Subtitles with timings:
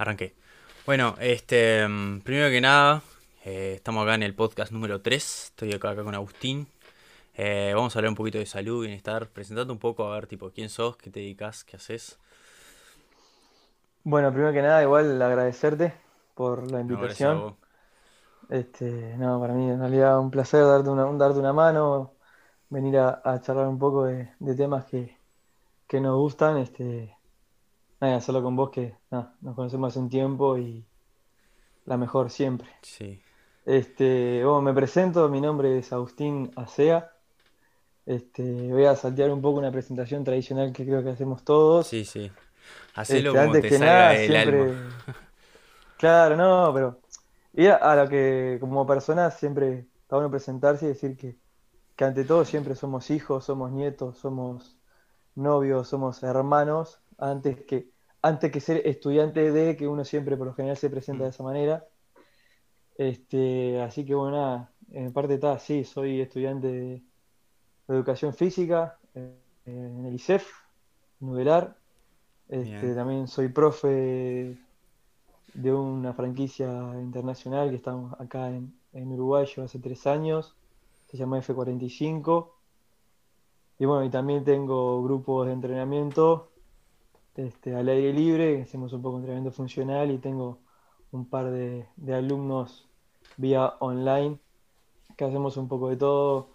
[0.00, 0.28] Arranqué.
[0.86, 3.02] Bueno, este, mm, primero que nada,
[3.44, 5.24] eh, estamos acá en el podcast número 3.
[5.52, 6.66] Estoy acá, acá con Agustín.
[7.36, 9.28] Eh, vamos a hablar un poquito de salud, bienestar.
[9.28, 12.18] Presentando un poco, a ver, tipo, quién sos, qué te dedicas, qué haces.
[14.04, 15.94] Bueno, primero que nada, igual agradecerte
[16.34, 17.38] por la No, invitación.
[17.40, 17.54] vos.
[18.50, 22.12] Este, no, para mí en realidad un placer darte una, un- darte una mano,
[22.70, 25.16] venir a, a charlar un poco de, de temas que,
[25.88, 26.58] que nos gustan.
[26.58, 27.16] Este,
[28.00, 30.84] nada, hacerlo con vos que nada, nos conocemos hace un tiempo y
[31.84, 32.68] la mejor siempre.
[32.82, 33.20] Sí.
[33.66, 37.12] Este, bueno, me presento, mi nombre es Agustín Acea.
[38.06, 41.86] Este, voy a saltear un poco una presentación tradicional que creo que hacemos todos.
[41.86, 42.30] Sí, sí.
[42.94, 44.62] Hacelo Este, antes te que salga nada, siempre.
[44.62, 44.96] alma.
[45.98, 47.00] Claro, no, pero.
[47.52, 51.36] Ir a, lo que como persona siempre está bueno presentarse y decir que,
[51.94, 54.78] que ante todo siempre somos hijos, somos nietos, somos
[55.34, 57.89] novios, somos hermanos, antes que,
[58.22, 61.24] antes que ser estudiante de, que uno siempre por lo general se presenta Mm.
[61.24, 61.86] de esa manera.
[62.96, 67.02] Este, así que bueno, nada, en parte está, sí, soy estudiante de,
[67.88, 69.34] educación física eh,
[69.66, 70.48] en el ISEF,
[71.18, 71.76] Nubelar.
[72.48, 74.56] Este, también soy profe
[75.54, 76.68] de una franquicia
[77.00, 80.56] internacional que estamos acá en, en Uruguay yo hace tres años,
[81.10, 82.50] se llama F45.
[83.78, 86.49] Y bueno, y también tengo grupos de entrenamiento
[87.46, 90.60] este, al aire libre, hacemos un poco de entrenamiento funcional y tengo
[91.12, 92.88] un par de, alumnos
[93.38, 94.38] vía online
[95.16, 96.50] que hacemos un poco de todo,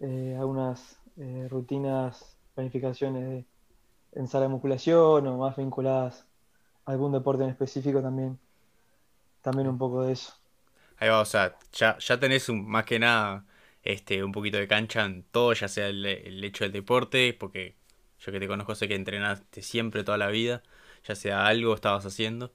[0.00, 3.46] eh, algunas eh, rutinas, planificaciones
[4.12, 6.26] en sala de musculación o más vinculadas
[6.86, 8.38] a algún deporte en específico también,
[9.42, 10.32] también un poco de eso.
[10.98, 13.46] Ahí va, o sea, ya, ya tenés un- más que nada
[13.82, 17.77] este, un poquito de cancha en todo, ya sea el, el hecho del deporte, porque
[18.20, 20.62] yo que te conozco sé que entrenaste siempre toda la vida,
[21.04, 22.52] ya sea algo estabas haciendo,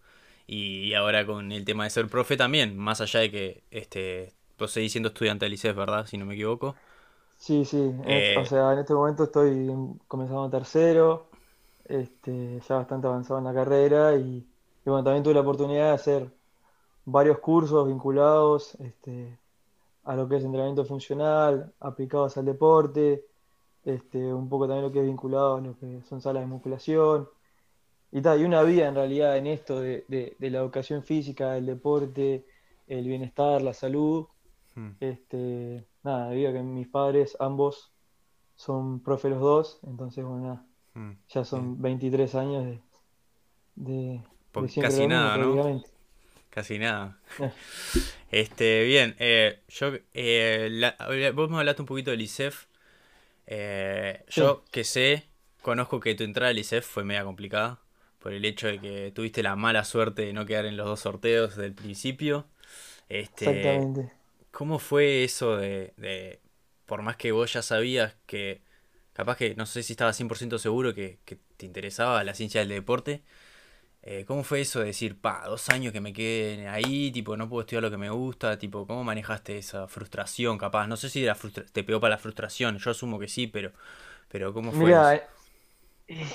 [0.48, 4.72] y ahora con el tema de ser profe también, más allá de que este, vos
[4.72, 6.06] seguís siendo estudiante del ICEF, ¿verdad?
[6.08, 6.78] Si no me equivoco.
[7.38, 7.78] Sí, sí,
[8.34, 11.30] o Eh, sea, en este momento estoy en- comenzando tercero,
[11.86, 14.38] este, ya bastante avanzado en la carrera y,
[14.86, 16.34] y bueno, también tuve la oportunidad de hacer
[17.06, 19.40] varios cursos vinculados este,
[20.04, 23.26] a lo que es entrenamiento funcional, aplicados al deporte,
[23.86, 27.28] este, un poco también lo que es vinculado a lo que son salas de musculación
[28.12, 31.58] y tal, y una vida en realidad en esto de, de- de la educación física,
[31.58, 32.46] el deporte,
[32.88, 34.28] el bienestar, la salud.
[34.76, 37.94] hmm, Este, nada, debido a que mis padres ambos
[38.56, 42.82] son profe los dos, entonces bueno, nada, hmm, ya son 23 años de,
[43.76, 45.60] de, de Porque siempre casi mismo nada, ¿no?
[46.52, 47.18] Casi nada.
[48.32, 50.96] Este, bien, eh, yo, eh, la-
[51.34, 52.66] vos me hablaste un poquito del ISEF.
[53.48, 55.28] Eh, sí, yo que sé,
[55.62, 57.80] conozco que tu entrada al ISEF fue media complicada
[58.20, 61.02] por el hecho de que tuviste la mala suerte de no quedar en los dos
[61.02, 62.48] sorteos del principio.
[63.10, 64.12] Este, exactamente.
[64.52, 66.40] ¿cómo fue eso de, de,
[66.86, 68.62] por más que vos ya sabías que,
[69.14, 72.70] capaz que, no sé si estabas 100% seguro que, que te interesaba la ciencia del
[72.70, 73.24] deporte?
[74.06, 77.48] Eh, ¿cómo fue eso de decir, pa, dos años que me quedé ahí, tipo, no
[77.50, 80.88] puedo estudiar lo que me gusta, tipo, ¿cómo manejaste esa frustración, capaz?
[80.88, 81.36] No sé si era
[81.72, 83.72] te pegó para la frustración, yo asumo que sí, pero,
[84.30, 85.18] pero ¿cómo fue eso?
[86.08, 86.26] Eh, eh,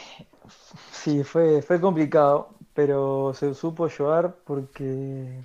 [0.93, 5.45] sí, fue, fue complicado, pero se supo llevar porque,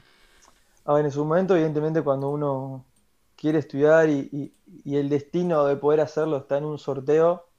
[0.85, 2.85] a ver, en su momento, evidentemente, cuando uno
[3.35, 4.55] quiere estudiar y, y-
[4.85, 7.49] y el destino de poder hacerlo está en un sorteo,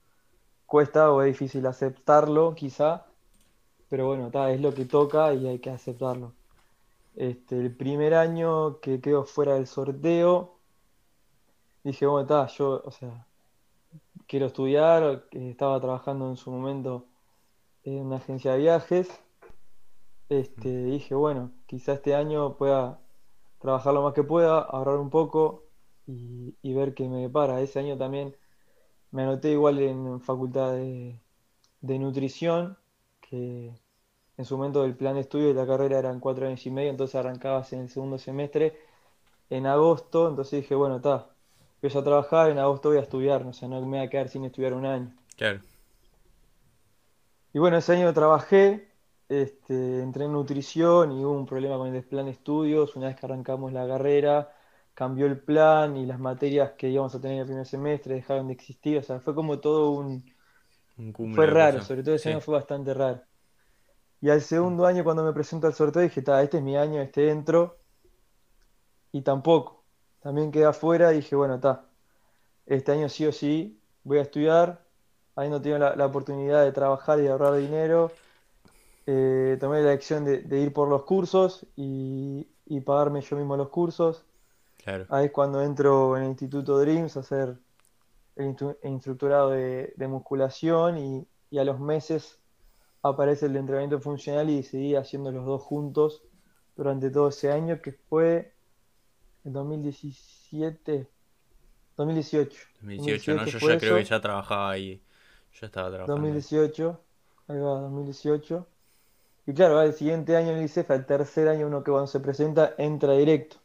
[0.66, 3.06] cuesta o es difícil aceptarlo, quizá.
[3.88, 6.32] Pero bueno, ta, es lo que toca y hay que aceptarlo.
[7.16, 10.58] Este, el primer año que quedo fuera del sorteo,
[11.84, 13.26] dije, bueno, está, yo, o sea,
[14.26, 17.06] quiero estudiar, estaba trabajando en su momento
[17.84, 19.08] en una agencia de viajes.
[20.28, 23.00] Este, dije, bueno, quizá este año pueda
[23.60, 25.64] trabajar lo más que pueda, ahorrar un poco
[26.06, 27.60] y, y ver qué me depara.
[27.60, 28.36] Ese año también
[29.10, 31.20] me anoté igual en facultad de,
[31.80, 32.78] de nutrición,
[33.20, 33.72] que
[34.36, 36.90] en su momento el plan de estudio de la carrera eran cuatro años y medio,
[36.90, 38.78] entonces arrancabas en el segundo semestre
[39.50, 41.28] en agosto, entonces dije, bueno, está,
[41.76, 44.28] empiezo a trabajar, en agosto voy a estudiar, o sea, no me voy a quedar
[44.28, 45.14] sin estudiar un año.
[45.36, 45.60] Claro,
[47.52, 48.88] Y bueno, ese año trabajé,
[49.28, 53.16] este, entré en nutrición y hubo un problema con el plan de estudios, una vez
[53.16, 54.52] que arrancamos la carrera,
[54.94, 58.54] cambió el plan y las materias que íbamos a tener el primer semestre dejaron de
[58.54, 60.24] existir, o sea, fue como todo un...
[60.98, 63.22] un cúmulo Fue raro, sobre todo ese año fue bastante raro.
[64.24, 67.28] Y al segundo año cuando me presento al sorteo dije, este es mi año, este
[67.28, 67.76] entro,
[69.12, 69.84] y tampoco.
[70.22, 71.84] También quedé afuera y dije, bueno, está,
[72.64, 74.82] este año sí o sí voy a estudiar,
[75.36, 78.12] habiendo tenido la, la oportunidad de trabajar y de ahorrar dinero,
[79.06, 83.58] eh, tomé la decisión de, de ir por los cursos y, y pagarme yo mismo
[83.58, 84.24] los cursos.
[84.78, 87.58] Claro, Ahí es cuando entro en el Instituto Dreams a hacer
[88.36, 92.40] el instru- el instructorado de, de musculación y, y a los meses
[93.04, 96.22] aparece el entrenamiento funcional y decidí haciendo los dos juntos
[96.74, 98.54] durante todo ese año que fue
[99.44, 101.06] en 2017,
[101.96, 102.60] 2018.
[102.80, 103.44] 2018, ¿no?
[103.44, 105.02] 2018 Yo ya creo que eso, ya trabajaba ahí.
[105.52, 106.32] Yo estaba trabajando ahí.
[106.32, 107.00] 2018,
[107.48, 108.66] ahí va, 2018.
[109.46, 112.20] Y claro, al siguiente año en el ICEF, al tercer año uno que cuando se
[112.20, 113.58] presenta entra directo.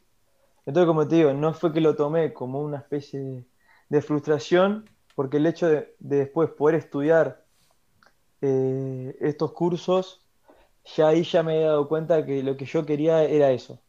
[0.66, 3.46] Entonces, como te digo, no fue que lo tomé como una especie de,
[3.88, 4.84] de frustración,
[5.14, 7.46] porque el hecho de, de después poder estudiar
[8.42, 10.22] eh, estos cursos,
[10.96, 13.80] ya ahí ya me he dado cuenta que lo que yo quería era eso.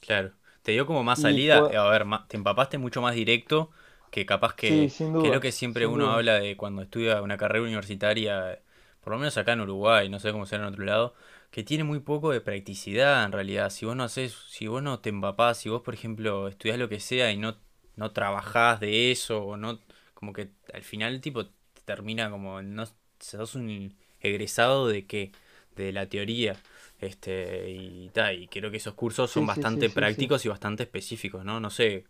[0.00, 0.32] Claro.
[0.62, 3.70] Te dio como más Y salida, a ver, te empapaste mucho más directo
[4.10, 6.10] que capaz sí, que, sin que es lo que siempre uno duda.
[6.10, 8.60] habla de cuando estudia una carrera universitaria,
[9.00, 11.14] por lo menos acá en Uruguay, no sé cómo será en otro lado,
[11.50, 13.70] que tiene muy poco de practicidad en realidad.
[13.70, 16.88] Si vos no haces, si vos no te empapás, si vos por ejemplo estudiás lo
[16.88, 17.56] que sea y no,
[17.96, 19.80] no trabajás de eso, o no,
[20.14, 22.84] como que al final tipo te termina como, no,
[23.18, 25.32] sos un egresado de qué,
[25.76, 26.56] de la teoría.
[27.00, 30.28] Este, y ta, y creo que esos cursos son Sí, sí, sí, bastante sí, sí.
[30.28, 31.60] prácticos y bastante específicos, ¿no?
[31.60, 32.06] No sé.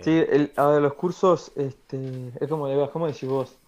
[0.00, 3.60] Sí, eh, el, a ver, los cursos, este, es como, como decís vos,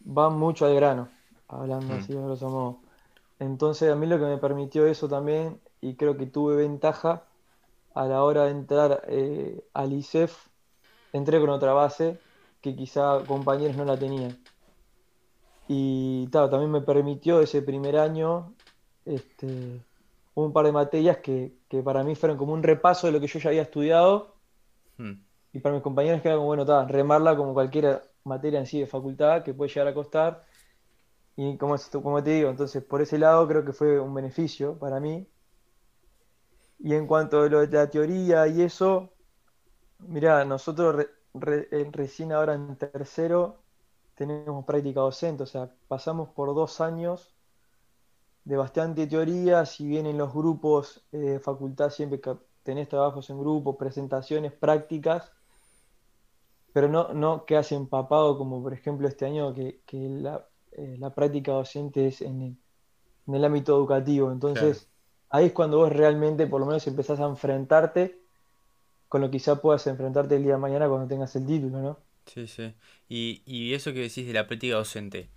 [0.00, 1.10] van mucho al grano,
[1.48, 2.82] hablando mm, así, a grosso modo.
[3.38, 7.28] Entonces, a mí lo que me permitió eso también, y creo que tuve ventaja
[7.94, 10.48] a la hora de entrar eh, al ISEF,
[11.12, 12.20] entré con otra base
[12.62, 14.38] que quizá compañeros no la tenían.
[15.72, 18.56] Y claro, también me permitió ese primer año
[19.04, 19.86] este,
[20.34, 23.28] un par de materias que, que para mí fueron como un repaso de lo que
[23.28, 24.40] yo ya había estudiado
[24.98, 25.12] mm,
[25.52, 28.80] y para mis compañeros que era como, bueno, ta, remarla como cualquier materia en sí
[28.80, 30.44] de facultad que puede llegar a costar.
[31.36, 35.00] Y como, como te digo, entonces por ese lado creo que fue un beneficio para
[35.00, 35.28] mí.
[36.78, 39.12] Y en cuanto a lo de la teoría y eso,
[40.00, 43.59] mirá, nosotros re- re- eh, recién ahora en tercero
[44.20, 47.34] tenemos práctica docente, o sea, pasamos por dos años
[48.44, 52.20] de bastante teoría, si bien en los grupos eh, de facultad siempre
[52.62, 55.32] tenés trabajos en grupo, presentaciones, prácticas,
[56.74, 61.14] pero no, no quedas empapado como por ejemplo este año que, que la, eh, la
[61.14, 62.56] práctica docente es en el,
[63.26, 64.30] en el ámbito educativo.
[64.52, 64.68] claro.
[64.68, 64.90] Entonces,
[65.30, 68.20] ahí es cuando vos realmente por lo menos empezás a enfrentarte
[69.08, 72.09] con lo que quizá puedas enfrentarte el día de mañana cuando tengas el título, ¿no?
[72.32, 72.74] Sí, sí.
[73.08, 75.28] Y, y eso que decís de la práctica docente,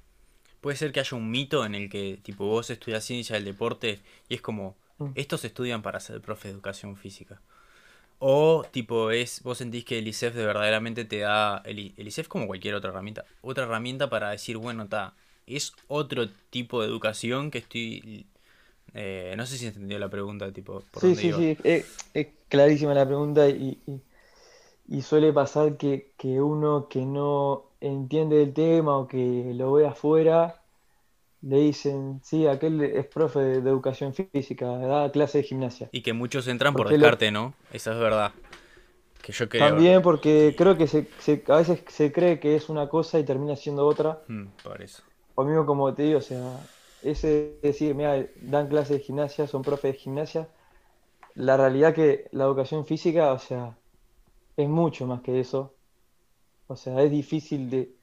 [0.61, 4.01] puede ser que haya un mito en el que, tipo, vos estudias ciencia del deporte
[4.29, 5.13] y es como, Mm.
[5.15, 7.41] estos estudian para ser profe de educación física.
[8.19, 12.27] O, tipo, es, vos sentís que el ISEF de verdaderamente te da, el, el ISEF
[12.29, 15.15] como cualquier otra herramienta, otra herramienta para decir, bueno, está,
[15.47, 18.27] es otro tipo de educación que estoy,
[18.95, 21.47] eh, no sé si entendió la pregunta, tipo, por Sí, dónde sí, iba.
[21.55, 24.01] sí, es, es clarísima la pregunta y, y-
[24.87, 29.87] y suele pasar que, que uno que no entiende el tema o que lo ve
[29.87, 30.63] afuera,
[31.41, 35.91] le dicen, sí, aquel es profe de, de educación física, da clase de gimnasia.
[35.91, 37.53] Y que muchos entran por Porque lo, descarte, ¿no?
[37.71, 38.31] Esa es verdad,
[39.21, 42.69] que yo creo, también porque creo que se, se- a veces se cree que es
[42.69, 44.21] una cosa y termina siendo otra.
[44.27, 45.03] Mm, por eso.
[45.35, 46.69] O mismo como te digo, o sea,
[47.01, 50.49] ese decir, mira, dan clase de gimnasia, son profe de gimnasia,
[51.35, 53.77] la realidad que la educación física, o sea,
[54.57, 55.75] es mucho más que eso.
[56.67, 57.95] O sea, es difícil de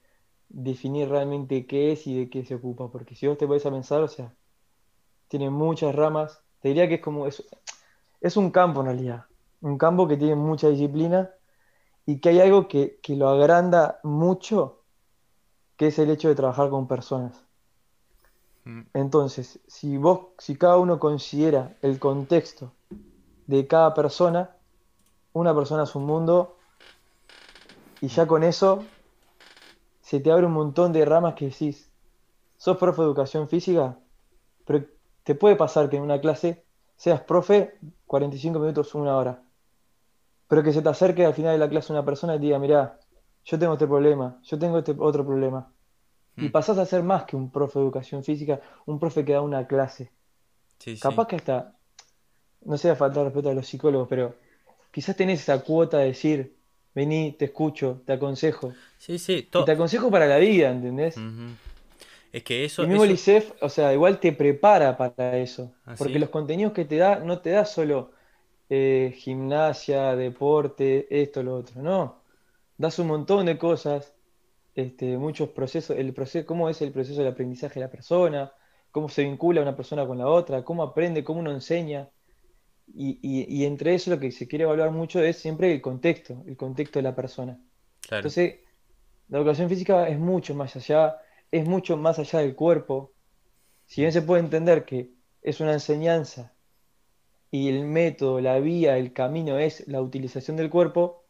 [0.49, 3.71] definir realmente qué es y de qué se ocupa, porque si vos te podés a
[3.71, 4.35] pensar, o sea,
[5.29, 6.43] tiene muchas ramas.
[6.61, 7.45] Te diría que es como, es,
[8.21, 9.27] es un campo en realidad,
[9.61, 11.31] un campo que tiene mucha disciplina
[12.07, 14.85] y que hay algo que, que lo agranda mucho,
[15.77, 17.45] que es el hecho de trabajar con personas.
[18.65, 22.73] Mm, Entonces, si vos, si cada uno considera el contexto
[23.47, 24.57] de cada persona,
[25.33, 26.57] una persona es un mundo,
[28.01, 28.85] y ya con eso
[30.01, 31.91] se te abre un montón de ramas que decís,
[32.57, 33.99] sos profe de educación física,
[34.65, 34.85] pero
[35.23, 36.65] te puede pasar que en una clase
[36.97, 39.43] seas profe 45 minutos, una hora,
[40.49, 42.59] pero que se te acerque al final de la clase una persona y te diga,
[42.59, 42.99] mirá,
[43.45, 45.73] yo tengo este problema, yo tengo este otro problema.
[46.37, 46.53] Y mm.
[46.53, 49.67] pasás a ser más que un profe de educación física, un profe que da una
[49.67, 50.11] clase.
[50.79, 51.01] Sí, sí.
[51.01, 51.77] Capaz que hasta,
[52.63, 54.35] no sé, a faltar respeto a los psicólogos, pero
[54.91, 56.57] quizás tenés esa cuota de decir,
[56.95, 58.73] vení, te escucho, te aconsejo.
[58.99, 61.17] Sí, sí, Y te aconsejo para la vida, ¿entendés?
[62.33, 65.73] Es que eso, mismo el eso, ISEF, o sea, igual te prepara para eso.
[65.99, 68.13] Porque así, los contenidos que te da, no te da solo
[68.69, 71.83] eh, gimnasia, deporte, esto, lo otro.
[71.83, 72.21] No.
[72.79, 74.15] Das un montón de cosas,
[74.75, 78.53] este, muchos procesos, el proceso, cómo es el proceso del aprendizaje de la persona,
[78.91, 82.09] cómo se vincula una persona con la otra, cómo aprende, cómo uno enseña.
[82.95, 86.43] Y, y- y entre eso lo que se quiere evaluar mucho es siempre el contexto,
[86.47, 87.59] el contexto de la persona.
[88.01, 88.19] Claro.
[88.21, 88.57] Entonces,
[89.29, 91.17] la educación física es mucho más allá,
[91.51, 93.13] es mucho más allá del cuerpo.
[93.87, 95.11] Si bien se puede entender que
[95.43, 96.53] es una enseñanza
[97.51, 101.25] y el método, la vía, el camino es la utilización del cuerpo,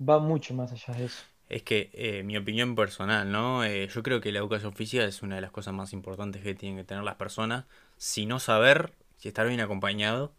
[0.00, 1.22] va mucho más allá de eso.
[1.48, 3.64] Es que eh, mi opinión personal, ¿no?
[3.64, 6.54] Eh, yo creo que la educación física es una de las cosas más importantes que
[6.54, 7.64] tienen que tener las personas,
[7.96, 10.32] si no saber, si estar bien acompañado,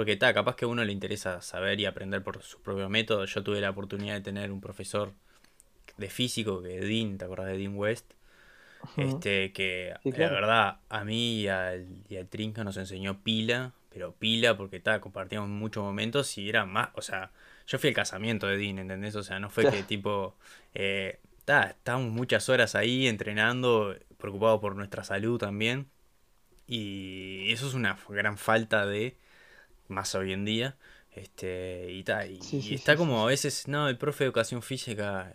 [0.00, 3.26] porque está, capaz que a uno le interesa saber y aprender por su propio método.
[3.26, 5.12] Yo tuve la oportunidad de tener un profesor
[5.98, 8.12] de físico, que Dean, ¿te acordás de Dean West?
[8.96, 13.74] Este, que Sí, la verdad a mí y al, y al Trinca nos enseñó pila,
[13.90, 17.30] pero pila porque está, compartíamos muchos momentos y era más, o sea,
[17.66, 19.16] yo fui al casamiento de Dean, ¿entendés?
[19.16, 19.84] O sea, no fue que Claro.
[19.84, 20.34] tipo,
[20.74, 25.88] eh, ta, estábamos muchas horas ahí entrenando, preocupados por nuestra salud también,
[26.66, 29.16] y eso es una gran falta de,
[29.90, 30.78] más hoy en día,
[31.12, 34.24] este, y, ta, y, Sí, y sí, está sí, como a veces, no, el profe
[34.24, 35.32] de educación física...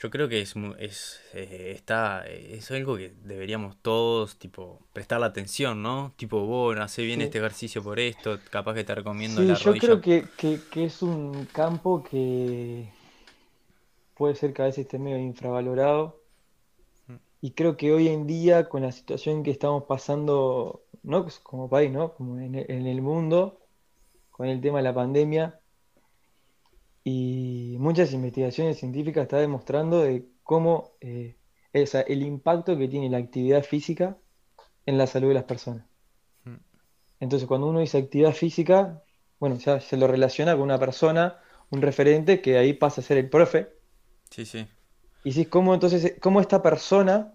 [0.00, 5.26] Yo creo que es, es eh, está, eh, es algo que deberíamos todos, tipo, prestarle
[5.26, 6.12] atención, ¿no?
[6.16, 9.78] Tipo, vos hace bien este ejercicio por esto, capaz que te recomiendo la yo rodilla.
[9.78, 12.88] creo que, que- que es un campo que
[14.16, 16.20] puede ser que a veces esté medio infravalorado
[17.40, 21.90] y creo que hoy en día con la situación que estamos pasando, no como país,
[21.92, 22.14] ¿no?
[22.14, 23.60] Como en el, en el mundo,
[24.30, 25.60] con el tema de la pandemia
[27.04, 31.36] y muchas investigaciones científicas están demostrando de cómo eh,
[31.72, 34.16] esa- el impacto que tiene la actividad física
[34.86, 35.86] en la salud de las personas.
[36.44, 36.56] Mm,
[37.20, 39.02] Entonces, cuando uno dice actividad física,
[39.38, 41.38] bueno, ya se lo relaciona con una persona,
[41.70, 43.68] un referente, que ahí pasa a ser el profe.
[44.30, 44.66] Sí, sí.
[45.24, 47.34] Y decís, ¿cómo entonces, cómo esta persona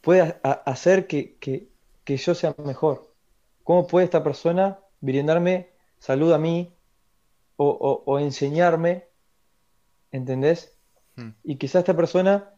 [0.00, 1.68] puede a- hacer que, que-
[2.06, 3.14] que yo sea mejor?
[3.64, 6.72] ¿Cómo puede esta persona brindarme salud a mí
[7.56, 9.08] o, o- o enseñarme,
[10.10, 10.76] ¿entendés?
[11.16, 12.54] Mm, Y quizá esta persona,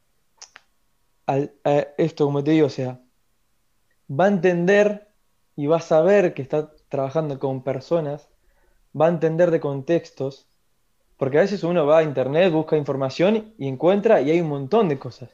[1.26, 3.00] al, a esto, como te digo, o sea,
[4.21, 5.09] va a entender
[5.57, 8.28] y va a saber que está trabajando con personas,
[9.00, 10.47] va a entender de contextos,
[11.19, 14.88] porque a veces uno va a internet, busca información y encuentra y hay un montón
[14.88, 15.31] de cosas.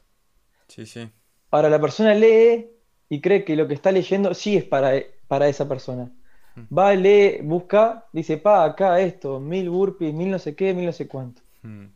[0.68, 1.11] Sí, sí.
[1.50, 2.71] Ahora la persona lee
[3.08, 4.92] y cree que lo que está leyendo sí es para,
[5.28, 6.12] para esa persona.
[6.56, 10.87] Mm, Va, lee, busca, dice, pa, acá esto, mil burpees, mil no sé qué, mil
[10.87, 11.42] no sé cuánto.
[11.64, 11.87] mm.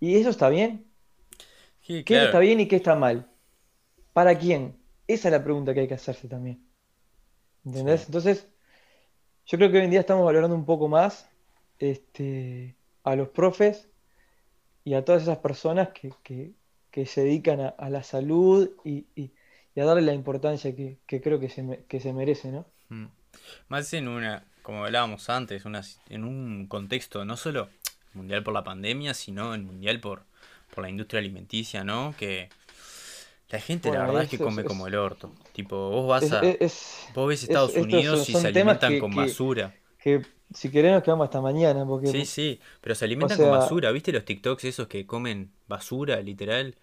[0.00, 0.90] ¿Y eso está bien?
[1.80, 3.30] Sí, ¿Qué está bien y qué está mal?
[4.14, 4.76] ¿Para quién?
[5.08, 6.66] Esa es la pregunta que hay que hacerse también.
[7.64, 8.02] ¿Entendés?
[8.02, 8.06] Sí.
[8.06, 8.48] Entonces,
[9.46, 11.28] yo creo que hoy en día estamos valorando un poco más
[11.78, 13.90] este, a los profes
[14.84, 16.54] y a todas esas personas que, que-
[16.92, 19.32] que se dedican a, a la salud y, y-
[19.76, 22.66] y a darle la importancia que, que creo que se, me- que se merece, ¿no?
[22.88, 23.06] Mm.
[23.68, 27.68] Más en una, como hablábamos antes, una, en un contexto no solo
[28.14, 30.24] mundial por la pandemia, sino el mundial por,
[30.74, 32.14] por la industria alimenticia, ¿no?
[32.18, 32.48] Que
[33.50, 35.32] la gente, la verdad es que es, come como el orto.
[35.52, 38.48] Tipo, vos vas a, es- es- vos ves es- Estados estos son, Unidos y se
[38.48, 39.74] alimentan que, con que, basura.
[39.98, 40.22] que
[40.54, 43.90] si querés nos quedamos hasta mañana, porque, Sí, sí, pero se o alimentan con basura.
[43.90, 46.76] ¿Viste los TikToks esos que comen basura, literal?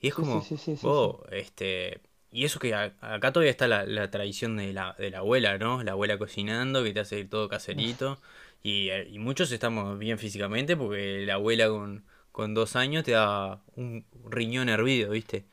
[0.00, 0.96] Y es como, sí, sí, sí, sí.
[0.96, 2.02] vos, este...
[2.34, 5.58] Y eso que a- acá todavía está la, la tradición de la, de la abuela,
[5.58, 5.82] ¿no?
[5.84, 8.20] La abuela cocinando, que te hace todo caserito.
[8.62, 13.12] Y, eh, y muchos estamos bien físicamente porque la abuela con, con dos años te
[13.12, 15.46] da un riñón hervido, ¿viste?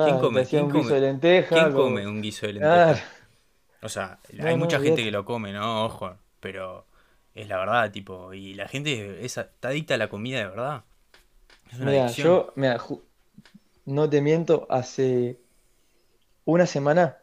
[0.00, 0.46] ¿Quién Claro, te come?
[0.46, 1.02] ¿Quién un guiso de come?
[1.02, 3.04] lenteja ¿Quién come un guiso de lenteja?
[3.82, 5.84] O sea, no, hay no, mucha gente que lo come, ¿no?
[5.86, 6.86] Ojo, pero
[7.34, 10.84] es la verdad, tipo, y la gente es, está adicta a la comida de verdad.
[11.70, 12.78] Es una Mira, yo, mira,
[13.86, 15.40] no te miento, hace
[16.46, 17.18] una semana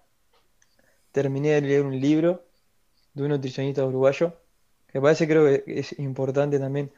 [1.12, 2.44] terminé de leer un libro
[3.16, 4.34] de un nutricionista uruguayo,
[4.88, 6.92] que parece creo que es importante también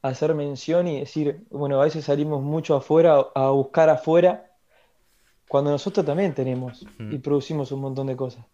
[0.00, 4.50] hacer mención y decir, bueno, a veces salimos mucho afuera a buscar afuera,
[5.48, 8.44] cuando nosotros también tenemos y producimos un montón de cosas.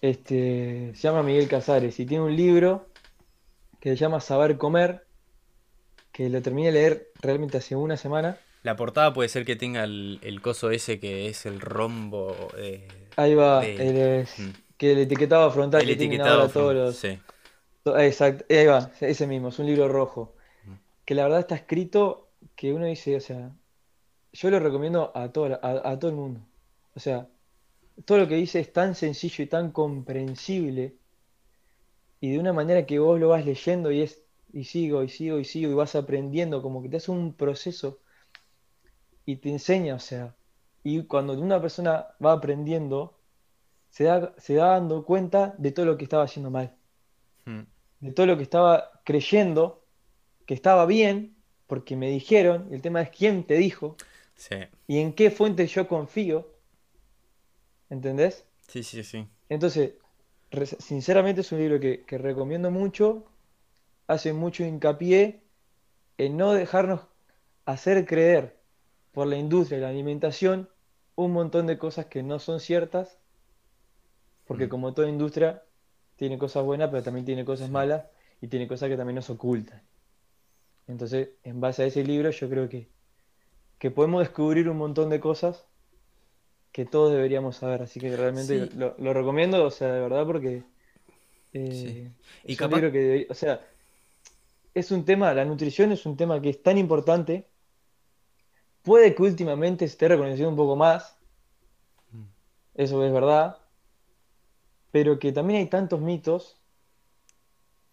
[0.00, 2.88] Este, se llama Miguel Casares y tiene un libro
[3.80, 5.04] que se llama Saber Comer,
[6.12, 8.38] que lo terminé de leer realmente hace una semana.
[8.62, 12.86] La portada puede ser que tenga el, el coso ese que es el rombo de,
[13.16, 16.40] Ahí va, de- el, mm, que el etiquetado frontal el que etiquetado.
[16.40, 16.96] ahora todos los...
[16.96, 17.18] Sí.
[17.84, 20.34] Exacto, ahí va, ese mismo, es un libro rojo,
[20.66, 23.52] Mm, que la verdad está escrito que uno dice, o sea,
[24.32, 26.40] yo lo recomiendo a todo, a, a todo el mundo.
[26.96, 27.28] O sea,
[28.06, 30.96] todo lo que dice es tan sencillo y tan comprensible
[32.20, 35.38] y de una manera que vos lo vas leyendo y es, y sigo, y sigo,
[35.38, 38.00] y sigo, y vas aprendiendo, como que te hace un proceso
[39.32, 40.36] y te enseña, o sea,
[40.82, 43.20] Y cuando una persona va aprendiendo,
[43.90, 46.76] se da, se da dando cuenta de todo lo que estaba haciendo mal,
[47.46, 47.66] Mm,
[48.00, 49.86] de todo lo que estaba creyendo
[50.46, 53.96] que estaba bien, porque me dijeron, y el tema es quién te dijo
[54.36, 54.56] Sí,
[54.88, 56.48] y en qué fuente yo confío,
[57.90, 58.46] ¿entendés?
[58.68, 59.28] sí, sí, sí.
[59.48, 59.94] Entonces,
[60.78, 63.24] sinceramente es un libro que, que recomiendo mucho,
[64.08, 65.42] hace mucho hincapié
[66.18, 67.02] en no dejarnos
[67.66, 68.59] hacer creer
[69.12, 70.70] por la industria de la alimentación
[71.16, 73.20] un montón de cosas que no son ciertas,
[74.44, 75.62] porque Mm, como toda industria
[76.16, 78.04] tiene cosas buenas, pero también tiene cosas malas
[78.40, 79.82] y tiene cosas que también nos ocultan.
[80.86, 82.92] Entonces, en base a ese libro, yo creo que,
[83.78, 85.66] que podemos descubrir un montón de cosas
[86.72, 90.26] que todos deberíamos saber, así que realmente Sí, lo, lo recomiendo, o sea, de verdad,
[90.26, 90.64] porque
[91.68, 91.88] sí.
[91.88, 92.12] eh,
[92.46, 93.62] Y es un capaz, libro que, debe- o sea,
[94.74, 97.49] es un tema, la nutrición es un tema que es tan importante,
[98.82, 101.16] puede que últimamente se esté reconociendo un poco más,
[102.14, 102.26] mm,
[102.74, 103.58] eso es verdad,
[104.92, 106.56] pero que también hay tantos mitos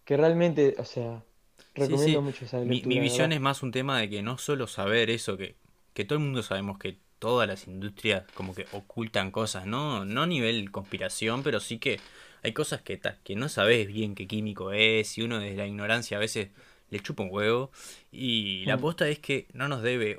[0.06, 1.24] que realmente, o sea,
[1.76, 2.24] recomiendo sí.
[2.24, 4.68] mucho esa Mi, mi lectura, de visión es más un tema de que no solo
[4.68, 5.56] saber eso, que,
[5.94, 10.06] que todo el mundo sabemos que todas las industrias como que ocultan cosas, ¿no?
[10.06, 12.00] No a nivel conspiración, pero sí que
[12.44, 16.18] hay cosas que, que no sabes bien qué químico es, y uno desde la ignorancia
[16.18, 16.50] a veces
[16.90, 17.72] le chupa un huevo.
[18.12, 20.18] Y la Mm, aposta es que no nos debe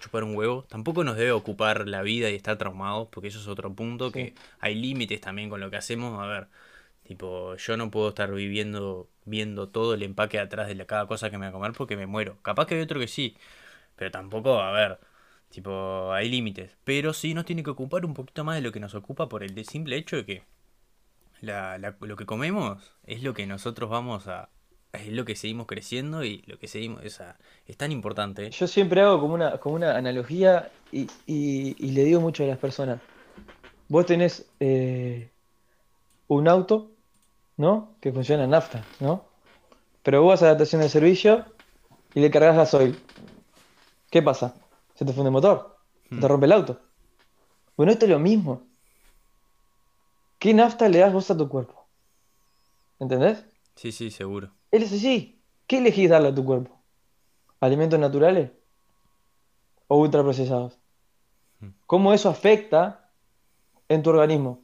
[0.00, 3.48] chupar un huevo, tampoco nos debe ocupar la vida y estar traumados, porque eso es
[3.48, 6.20] otro punto, que sí, hay límites también con lo que hacemos.
[6.22, 6.48] A ver,
[7.04, 11.30] tipo, yo no puedo estar viviendo, viendo todo el empaque atrás de la- cada cosa
[11.30, 12.38] que me voy a comer porque me muero.
[12.42, 13.36] Capaz que hay otro que sí,
[13.96, 15.00] pero tampoco, a ver,
[15.50, 16.76] tipo, hay límites.
[16.84, 19.42] Pero sí nos tiene que ocupar un poquito más de lo que nos ocupa por
[19.44, 20.44] el simple hecho de que
[21.40, 24.50] la, la- lo que comemos es lo que nosotros vamos a...
[24.92, 27.04] Es lo que seguimos creciendo y lo que seguimos...
[27.04, 28.50] O sea, es tan importante.
[28.50, 32.46] Yo siempre hago como una, como una analogía y, y- y le digo mucho a
[32.46, 33.00] las personas,
[33.88, 35.30] vos tenés eh,
[36.28, 36.90] un auto,
[37.56, 37.96] ¿no?
[38.00, 39.24] Que funciona en nafta, ¿no?
[40.02, 41.44] Pero vos vas a la estación de servicio
[42.14, 42.98] y le cargas gasoil.
[44.10, 44.54] ¿Qué pasa?
[44.94, 45.76] Se te funde el motor,
[46.14, 46.80] se Hmm, te rompe el auto.
[47.76, 48.62] Bueno, esto es lo mismo.
[50.40, 51.88] ¿Qué nafta le das vos a tu cuerpo?
[52.98, 53.44] ¿Entendés?
[53.76, 54.57] Sí, sí, seguro.
[54.70, 55.40] Él es así.
[55.66, 56.80] ¿Qué elegís darle a tu cuerpo?
[57.60, 58.50] ¿Alimentos naturales
[59.86, 60.78] o ultraprocesados?
[61.86, 63.10] ¿Cómo eso afecta
[63.88, 64.62] en tu organismo?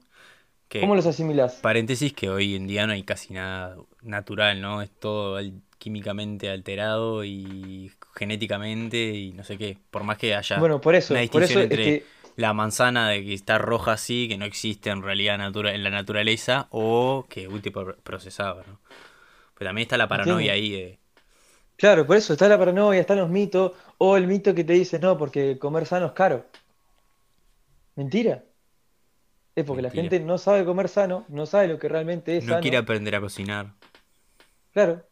[0.81, 1.61] ¿Cómo los asimilás?
[1.61, 4.83] paréntesis, que hoy en día no hay casi nada natural, ¿no?
[4.83, 5.41] Es todo
[5.79, 9.79] químicamente alterado y genéticamente y no sé qué.
[9.91, 13.09] Por más que haya Bueno, por una eso, por distinción es entre que, la manzana
[13.09, 17.27] de que está roja así, que no existe en realidad natura- en la naturaleza, o
[17.29, 18.81] que es ultraprocesado, ¿no?
[19.65, 20.99] Pero también está la paranoia ahí.
[21.77, 24.99] Claro, por eso está la paranoia, están los mitos, o el mito que te dice,
[24.99, 26.45] no, porque comer sano es caro.
[27.97, 28.45] Mentira.
[29.57, 32.61] Es porque la gente no sabe comer sano, no sabe lo que realmente es No
[32.61, 33.75] quiere aprender a cocinar.
[34.73, 35.05] Claro,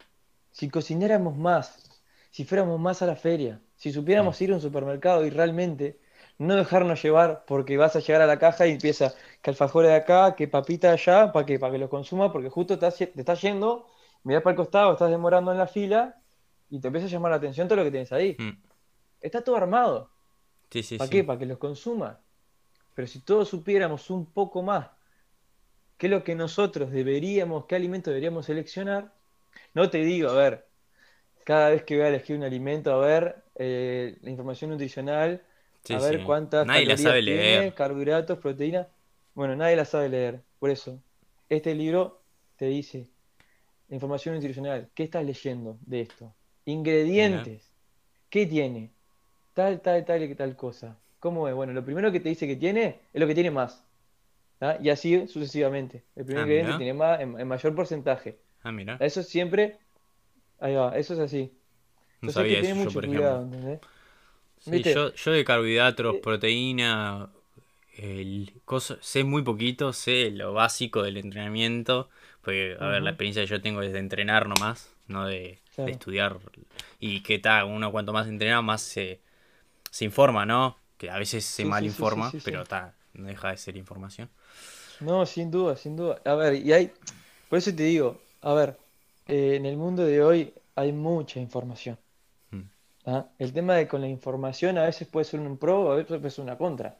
[0.52, 1.90] si cocináramos más,
[2.30, 6.00] si fuéramos más a la feria, si Mm, supiéramos ir a un supermercado y realmente
[6.38, 9.96] no dejarnos llevar porque vas a llegar a la caja y empieza que alfajores de
[9.96, 11.58] acá, que papita de allá, ¿para qué?
[11.58, 13.88] Para que lo consuma, porque justo estás, te estás yendo,
[14.24, 16.20] mirás para el costado, estás demorando en la fila
[16.70, 18.36] y te empieza a llamar la atención todo lo que tienes ahí.
[18.38, 18.50] mm.
[19.20, 20.10] Está todo armado.
[20.70, 21.22] Sí, sí, ¿Para qué?
[21.24, 22.20] Para que los consuma.
[22.94, 24.88] Pero si todos supiéramos un poco más
[25.96, 29.12] qué es lo que nosotros deberíamos, qué alimento deberíamos seleccionar,
[29.74, 30.66] no te digo, a ver,
[31.44, 35.42] cada vez que voy a elegir un alimento, a ver eh, la información nutricional,
[35.90, 37.74] a ver cuántas Nadie la sabe calorías tiene, leer.
[37.74, 38.88] carbohidratos, proteínas.
[39.34, 40.42] Bueno, nadie la sabe leer.
[40.58, 41.00] Por eso,
[41.48, 42.22] este libro
[42.56, 43.08] te dice
[43.92, 44.90] la información nutricional.
[44.96, 46.34] ¿Qué estás leyendo de esto?
[47.14, 47.52] Mira.
[47.54, 47.72] Ingredientes.
[48.30, 48.92] ¿Qué tiene?
[49.54, 50.98] Tal, tal, tal y tal cosa.
[51.20, 51.54] ¿Cómo es?
[51.54, 53.84] Bueno, lo primero que te dice que tiene es lo que tiene más.
[54.60, 54.78] ¿ah?
[54.82, 56.04] Y así sucesivamente.
[56.16, 56.76] El primer Ah, ingrediente mira.
[56.76, 58.38] tiene más en, en mayor porcentaje.
[58.64, 59.00] Ah, mira.
[59.00, 59.78] Eso siempre,
[60.60, 61.52] ahí va, eso es así.
[62.22, 63.44] No Entonces hay que sabía eso yo, mucho por cuidado, ejemplo.
[63.44, 63.80] ¿entendés?
[64.60, 64.94] Sí, ¿Viste?
[64.94, 67.30] yo, yo de carbohidratos, Eh, proteína,
[67.96, 68.52] el
[69.02, 72.10] sé muy poquito, sé lo básico del entrenamiento,
[72.42, 75.90] porque, a ver, la experiencia que yo tengo es de entrenar nomás, no de, de
[75.90, 75.92] claro.
[75.92, 76.38] estudiar.
[77.00, 79.20] Y que tal, uno cuanto más entrena, más se,
[79.90, 80.78] se informa, ¿no?
[80.98, 82.44] Que a veces se Sí, mal informa, sí, sí.
[82.44, 84.30] pero está, no deja de ser información.
[85.00, 86.20] No, sin duda, sin duda.
[86.24, 86.92] A ver, y hay,
[87.48, 88.78] por eso te digo, a ver,
[89.28, 91.98] eh, en el mundo de hoy hay mucha información.
[92.52, 92.68] Mm,
[93.06, 93.26] ¿ah?
[93.38, 96.30] El tema de con la información a veces puede ser un pro, a veces puede
[96.30, 96.96] ser una contra,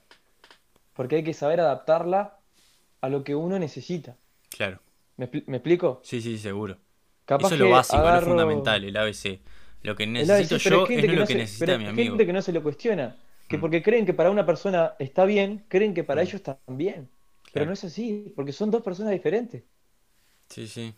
[0.95, 2.39] porque hay que saber adaptarla
[3.03, 4.17] a lo que uno necesita.
[4.51, 4.81] claro,
[5.17, 6.01] ¿Me, expli- me explico?
[6.05, 6.79] sí, sí, seguro.
[7.25, 9.41] Capaz Eso es lo básico, es lo agarro fundamental, el ABC.
[9.83, 11.91] Lo que necesito ABC, pero hay yo es lo que se, necesita pero mi hay
[11.91, 12.17] amigo.
[12.17, 13.17] gente que no se lo cuestiona.
[13.49, 13.61] que Mm.
[13.61, 16.27] porque creen que para una persona está bien, creen que para Mm.
[16.27, 17.11] ellos también.
[17.53, 17.67] Pero Claro.
[17.67, 19.63] no es así, porque son dos personas diferentes.
[20.49, 20.95] Sí, sí.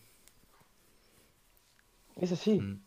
[2.19, 2.59] Es así.
[2.59, 2.81] Mm.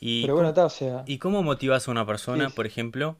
[0.00, 2.54] ¿Y, Pero bueno, cómo, está, o sea, y cómo motivas a una persona, sí.
[2.56, 3.18] por ejemplo,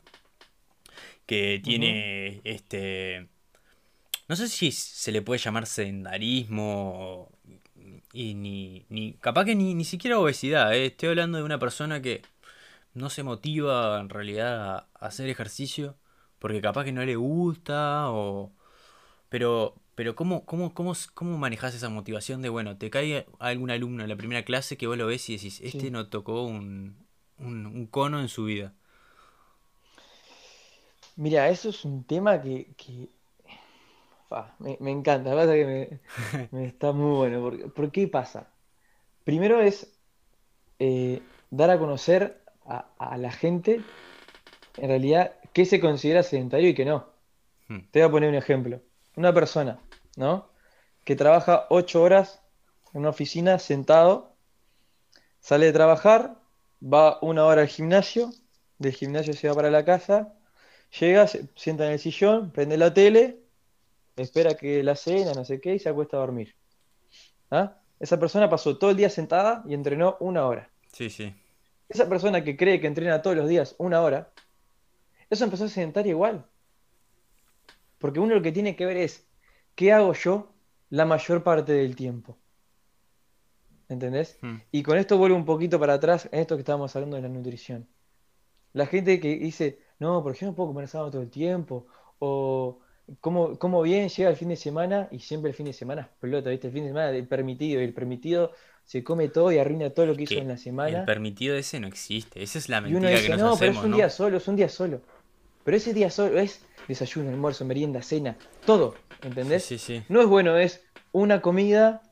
[1.26, 3.28] que tiene este...
[4.30, 6.92] No sé si se le puede llamar sedentarismo
[7.26, 7.32] o-
[8.12, 10.86] y ni, ni capaz que ni, ni siquiera obesidad, ¿eh?
[10.86, 12.22] Estoy hablando de una persona que
[12.94, 15.96] no se motiva en realidad a hacer ejercicio
[16.40, 18.52] porque capaz que no le gusta o...
[19.30, 24.02] Pero, pero ¿cómo, cómo, cómo, cómo manejas esa motivación de, bueno, te cae algún alumno
[24.04, 25.90] en la primera clase que vos lo ves y decís, este Sí.
[25.92, 26.96] no tocó un,
[27.38, 28.74] un, un cono en su vida?
[31.16, 33.08] Mira, eso es un tema que, que,
[34.58, 37.42] me, me encanta, pasa que me, me está muy bueno.
[37.42, 38.48] Porque, ¿por qué pasa?
[39.24, 39.92] Primero es
[40.80, 43.80] eh, dar a conocer a, a la gente,
[44.78, 47.06] en realidad, qué se considera sedentario y qué no.
[47.68, 48.80] Hmm, Te voy a poner un ejemplo.
[49.16, 49.80] Una persona,
[50.16, 50.48] ¿no?
[51.04, 52.42] Que trabaja ocho horas
[52.94, 54.34] en una oficina sentado,
[55.40, 56.36] sale de trabajar,
[56.82, 58.30] va una hora al gimnasio,
[58.78, 60.34] del gimnasio se va para la casa,
[61.00, 63.40] llega, se sienta en el sillón, prende la tele,
[64.22, 66.54] espera que la cena, no sé qué, y se acuesta a dormir.
[67.50, 67.76] ¿Ah?
[67.98, 70.70] Esa persona pasó todo el día sentada y entrenó una hora.
[70.92, 71.34] Sí, sí.
[71.88, 74.32] Esa persona que cree que entrena todos los días una hora,
[75.28, 76.46] eso empezó a sedentaria igual.
[77.98, 79.26] Porque uno lo que tiene que ver es,
[79.74, 80.52] ¿qué hago yo
[80.88, 82.38] la mayor parte del tiempo?
[83.88, 84.38] ¿Entendés?
[84.40, 87.22] Hmm, Y con esto vuelvo un poquito para atrás en esto que estábamos hablando de
[87.22, 87.88] la nutrición.
[88.72, 91.86] La gente que dice, no, porque yo no puedo comer sábado todo el tiempo,
[92.20, 92.78] o
[93.20, 96.50] como, como bien llega el fin de semana y siempre el fin de semana explota,
[96.50, 96.68] ¿viste?
[96.68, 98.52] El fin de semana el permitido, y el permitido
[98.84, 101.02] se come todo y arruina todo lo que hizo en la el semana.
[101.02, 102.42] permitido ese no existe.
[102.42, 103.96] Esa es la Y uno mentira que nos no, pero es hacemos, un ¿no?
[103.96, 105.06] día solo, es un día solo.
[105.62, 109.06] Pero ese día solo es desayuno, almuerzo, merienda, cena, todo,
[109.38, 109.76] Sí, ¿entendés?
[109.78, 110.02] sí, sí.
[110.08, 112.10] No es bueno, es una comida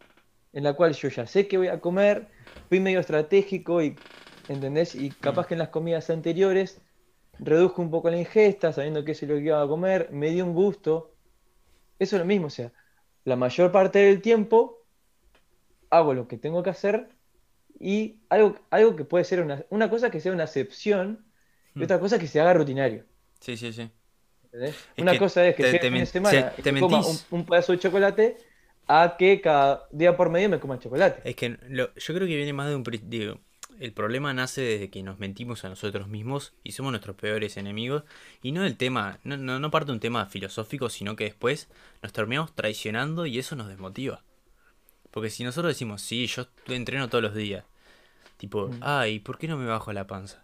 [0.53, 2.31] en la cual yo ya sé que voy a comer,
[2.69, 4.05] fui medio estratégico y,
[4.49, 4.95] ¿entendés?
[4.95, 6.83] Y capaz Mm, que en las comidas anteriores
[7.39, 10.45] reduzco un poco la ingesta, sabiendo eso es lo que iba a comer, me dio
[10.45, 11.15] un gusto.
[11.99, 12.73] Eso es lo mismo, o sea,
[13.25, 14.85] la mayor parte del tiempo
[15.91, 17.09] hago lo que tengo que hacer
[17.81, 21.25] y algo, algo que puede ser una, una cosa que sea una excepción
[21.75, 21.83] y hmm.
[21.85, 23.05] otra cosa que se haga rutinario.
[23.41, 23.91] Sí, sí, sí.
[24.97, 26.81] Una que cosa es que te, llegue te fin de se- semana y te me
[26.81, 28.37] coma un, pedazo de chocolate
[28.87, 31.21] a que cada día por medio me coma chocolate.
[31.29, 32.83] Es que lo- yo creo que viene más de un...
[33.05, 33.41] digo,
[33.81, 38.05] el problema nace desde que nos mentimos a nosotros mismos y somos nuestros peores enemigos.
[38.43, 41.69] Y no del tema, no, no, no parte un tema filosófico, sino que después
[42.03, 44.23] nos terminamos traicionando y eso nos desmotiva.
[45.11, 47.65] Porque si nosotros decimos, sí, yo entreno todos los días,
[48.37, 50.43] tipo, Mm, ay, ¿por qué no me bajo la panza?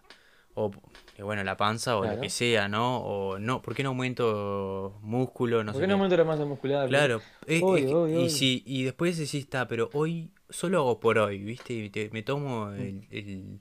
[0.55, 0.71] O,
[1.17, 2.29] eh, bueno, la panza o lo que Claro.
[2.29, 2.99] sea, ¿no?
[2.99, 5.63] O, no, ¿por qué no aumento músculo?
[5.63, 6.87] No ¿Por sé qué no aumento la masa muscular?
[6.87, 8.37] Claro, eh, Obvio, obvio, y obvio.
[8.37, 11.73] si, y después decís, está, pero hoy solo hago por hoy, ¿viste?
[11.73, 13.59] Y te- me tomo el, el,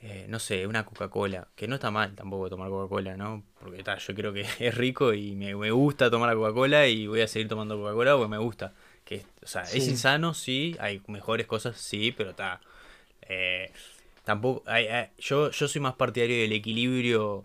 [0.00, 3.44] eh, no sé, una Coca-Cola, que no está mal tampoco tomar Coca-Cola, ¿no?
[3.60, 7.06] Porque está, yo creo que es rico y me, me gusta tomar la Coca-Cola y
[7.06, 8.74] voy a seguir tomando Coca-Cola porque me gusta.
[9.04, 12.60] Que, o sea, es insano, sí, hay mejores cosas, sí, pero está.
[13.22, 13.72] eh,
[14.24, 17.44] tampoco, hay- hay- yo, yo soy más partidario del equilibrio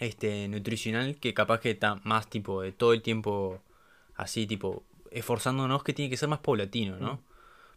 [0.00, 3.60] este nutricional que capaz que está más tipo de todo el tiempo
[4.16, 6.98] así tipo esforzándonos que tiene que ser más paulatino.
[6.98, 7.22] ¿no?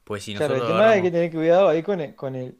[0.05, 2.55] Pues si Claro, el tema hay que agarramos tener cuidado ahí con el, con el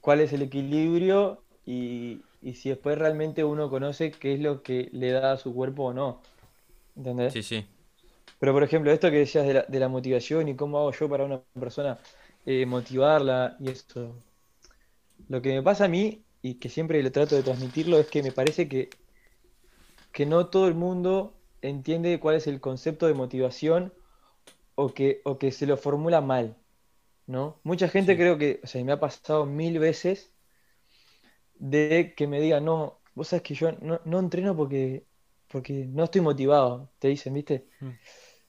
[0.00, 4.88] cuál es el equilibrio y, y si después realmente uno conoce qué es lo que
[4.92, 6.20] le da a su cuerpo o no.
[6.96, 7.34] ¿Entendés?
[7.34, 7.66] Sí, sí.
[8.38, 11.08] Pero por ejemplo, esto que decías de la, de la motivación y cómo hago yo
[11.08, 11.98] para una persona
[12.46, 14.24] eh, motivarla y eso.
[15.28, 18.22] Lo que me pasa a mí, y que siempre le trato de transmitirlo, es que
[18.24, 18.98] me parece que,
[20.12, 23.94] que no todo el mundo entiende cuál es el concepto de motivación
[24.76, 26.56] o que, o que se lo formula mal,
[27.26, 27.60] ¿no?
[27.64, 28.18] Mucha gente Sí.
[28.18, 30.34] creo que, o sea, me ha pasado mil veces
[31.54, 35.06] de que me digan, no, vos sabés que yo no, no entreno porque,
[35.48, 37.68] porque no estoy motivado, te dicen, ¿viste?
[37.82, 37.98] Mm.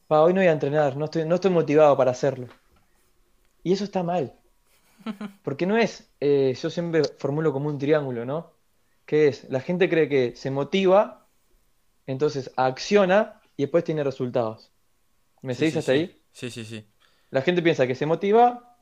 [0.07, 2.49] Pa, hoy no voy a entrenar, no estoy, no estoy motivado para hacerlo.
[3.67, 4.25] Y eso está mal,
[5.41, 8.51] porque no es, eh, yo siempre formulo como un triángulo, ¿no?
[9.05, 11.27] Que es, la gente cree que se motiva,
[12.07, 14.71] entonces acciona y después tiene resultados.
[15.41, 15.93] ¿Me Sí, seguís sí, hasta sí.
[15.93, 16.21] ahí?
[16.31, 16.85] Sí, sí, sí.
[17.31, 18.77] La gente piensa que se motiva,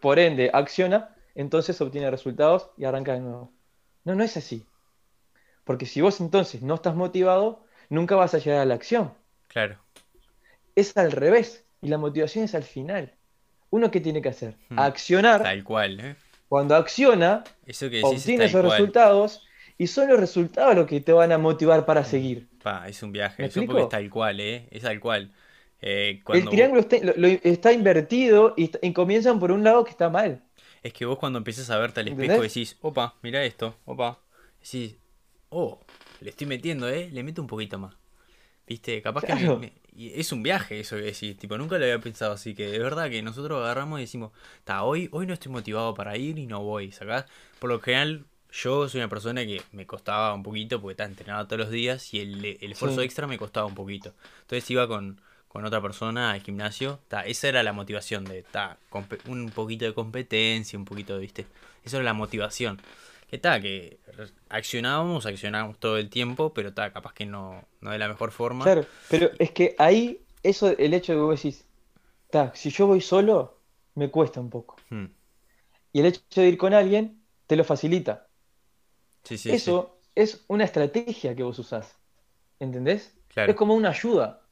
[0.00, 3.52] por ende acciona, entonces obtiene resultados y arranca de nuevo.
[4.04, 4.66] No, no es así.
[5.64, 9.12] Porque si vos entonces no estás motivado, nunca vas a llegar a la acción.
[9.48, 9.78] Claro.
[10.76, 11.64] Es al revés.
[11.80, 13.12] Y la motivación es al final.
[13.76, 14.54] ¿Uno qué tiene que hacer?
[14.70, 14.78] Hmm.
[14.78, 15.42] Accionar.
[15.42, 16.16] Tal cual, ¿eh?
[16.48, 18.70] Cuando acciona, Eso que obtiene esos cual.
[18.78, 19.42] resultados
[19.78, 22.46] y son los resultados los que te van a motivar para seguir.
[22.62, 24.68] Pa, es un viaje, ¿Me eso porque es tal cual, ¿eh?
[24.70, 25.32] Es tal cual.
[25.80, 29.64] Eh, El cuando triángulo está, lo- lo- está invertido y, está- y comienzan por un
[29.64, 30.40] lado que está mal.
[30.82, 32.54] es que vos cuando empiezas a verte al espejo ¿Entendés?
[32.54, 34.20] decís, opa, mira esto, opa.
[34.60, 34.96] Decís,
[35.50, 35.80] oh,
[36.20, 37.10] le estoy metiendo, ¿eh?
[37.12, 37.94] Le meto un poquito más.
[38.66, 39.02] ¿Viste?
[39.02, 42.32] Capaz que me- y es un viaje eso que decís, tipo, nunca lo había pensado
[42.32, 44.32] así, que es verdad que nosotros agarramos y decimos,
[44.64, 47.26] ta, hoy, hoy no estoy motivado para ir y no voy, ¿sacás?
[47.58, 51.46] Por lo general, yo soy una persona que me costaba un poquito porque estaba entrenado
[51.46, 53.04] todos los días y el, el esfuerzo Sí.
[53.04, 54.14] extra me costaba un poquito.
[54.42, 58.76] Entonces iba con, con otra persona al gimnasio, ta, esa era la motivación de, ta,
[59.26, 61.46] un poquito de competencia, un poquito, ¿viste?
[61.84, 62.80] Eso era la motivación.
[63.34, 63.98] Está, que
[64.48, 68.64] accionábamos, accionábamos todo el tiempo, pero está, capaz que no, no de la mejor forma.
[68.64, 71.64] Claro, pero es que ahí, eso, el hecho de que vos decís,
[72.30, 73.58] "Ta, si yo voy solo,
[73.96, 74.76] me cuesta un poco.
[74.88, 75.06] Hmm.
[75.92, 78.28] Y el hecho de ir con alguien te lo facilita.
[79.24, 79.56] Sí, sí, sí.
[79.56, 81.98] Eso es una estrategia que vos usás.
[82.60, 83.16] ¿Entendés?
[83.26, 83.50] Claro.
[83.50, 84.42] Es como una ayuda.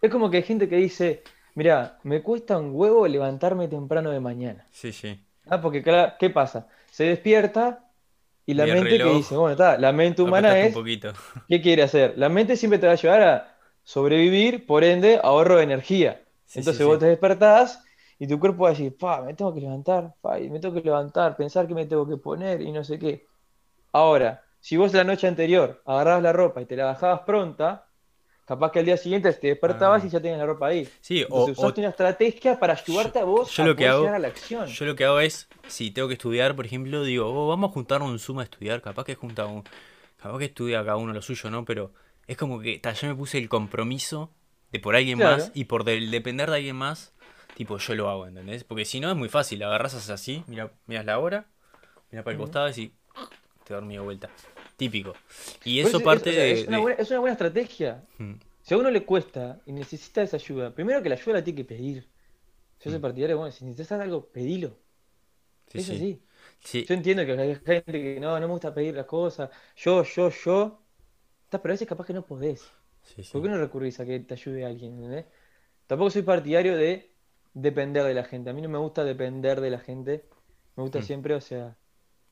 [0.00, 1.22] Es como que hay gente que dice,
[1.54, 4.66] mira, me cuesta un huevo levantarme temprano de mañana.
[4.70, 5.20] Sí, sí.
[5.46, 6.68] Ah, porque claro, ¿qué pasa?
[6.90, 7.89] Se despierta
[8.50, 11.12] y la mente que dice, bueno, está, la mente humana es, un poquito.
[11.48, 12.14] ¿qué quiere hacer?
[12.16, 16.22] La mente siempre te va a llevar a sobrevivir, por ende, ahorro de energía.
[16.44, 17.00] Sí, sí, Entonces vos sí.
[17.00, 17.84] te despertás
[18.18, 20.74] y tu cuerpo va a decir, pa, me tengo que levantar, pa, y me tengo
[20.74, 23.26] que levantar, pensar que me tengo que poner y no sé qué.
[23.92, 27.86] Ahora, si vos la noche anterior agarrabas la ropa y te la bajabas pronta,
[28.50, 30.06] capaz que al día siguiente te despertabas Ah.
[30.06, 30.88] y ya tenías la ropa ahí.
[31.00, 33.86] Sí, o, Entonces o usaste una estrategia para ayudarte a vos yo a lo que
[33.86, 34.66] hago- llegar a la acción.
[34.66, 37.72] yo lo que hago es, si tengo que estudiar, por ejemplo, digo, "Oh, vamos a
[37.74, 39.62] juntarnos un Zoom a estudiar, capaz que junta un,
[40.20, 41.64] capaz que estudia cada uno lo suyo, ¿no?
[41.64, 41.92] Pero
[42.26, 44.32] es como que yo me puse el compromiso
[44.72, 45.36] de por alguien Claro.
[45.36, 47.14] más y por del- depender de alguien más,
[47.56, 48.64] tipo, yo lo hago, ¿entendés?
[48.64, 51.46] Porque si no es muy fácil, agarras así, mira, miras la hora,
[52.10, 52.46] mira para el Ujú.
[52.50, 52.92] costado y
[53.64, 54.28] te dormí de vuelta.
[54.80, 55.12] Típico.
[55.64, 58.04] Y eso es- parte o sea, de, es una buena, es una buena estrategia.
[58.18, 61.44] Mm, Si a uno le cuesta y necesita esa ayuda, primero que la ayuda la
[61.44, 62.08] tiene que pedir.
[62.82, 63.02] Yo soy Mm.
[63.02, 64.78] partidario, bueno, si necesitas algo, pedilo.
[65.68, 65.92] sí, Es sí.
[65.96, 66.22] así.
[66.60, 69.50] Sí, Yo entiendo que hay gente que no, no me gusta pedir las cosas.
[69.76, 70.82] Yo, yo, yo.
[71.50, 72.62] Pero a veces capaz que no podés.
[73.32, 74.94] ¿Por qué no recurrís a que te ayude alguien?
[74.94, 75.26] ¿entendés?
[75.88, 77.12] Tampoco soy partidario de
[77.54, 78.50] depender de la gente.
[78.50, 80.24] A mí no me gusta depender de la gente.
[80.76, 81.02] Me gusta Mm.
[81.02, 81.76] siempre, o sea,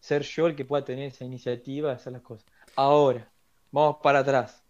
[0.00, 2.46] ser yo el que pueda tener esa iniciativa de hacer las cosas.
[2.76, 3.30] Ahora,
[3.70, 4.62] vamos para atrás.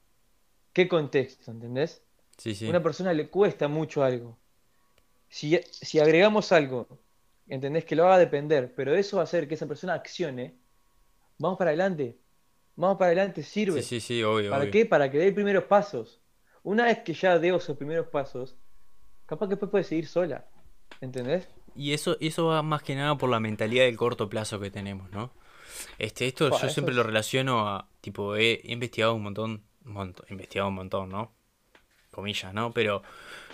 [0.72, 1.50] ¿Qué contexto?
[1.50, 2.02] ¿Entendés?
[2.36, 2.66] Sí, sí.
[2.68, 4.38] una persona le cuesta mucho algo.
[5.28, 6.86] Si, si agregamos algo,
[7.48, 10.56] entendés que lo haga depender, pero eso va a hacer que esa persona accione,
[11.38, 12.18] vamos para adelante.
[12.76, 13.82] Vamos para adelante, sirve.
[13.82, 14.72] Sí, sí, sí, obvio, ¿Para obvio.
[14.72, 14.86] qué?
[14.86, 16.20] Para que dé primeros pasos.
[16.62, 18.56] Una vez que ya dé esos primeros pasos,
[19.26, 20.46] capaz que después puede seguir sola.
[21.00, 21.48] ¿Entendés?
[21.78, 25.10] Y eso, eso va más que nada por la mentalidad del corto plazo que tenemos,
[25.12, 25.30] ¿no?
[25.98, 29.62] Este, esto Buah, yo siempre es- lo relaciono a, tipo, he, he investigado un montón,
[29.84, 31.32] montón, he investigado un montón, ¿no?
[32.10, 32.72] Comillas, ¿no?
[32.72, 33.02] Pero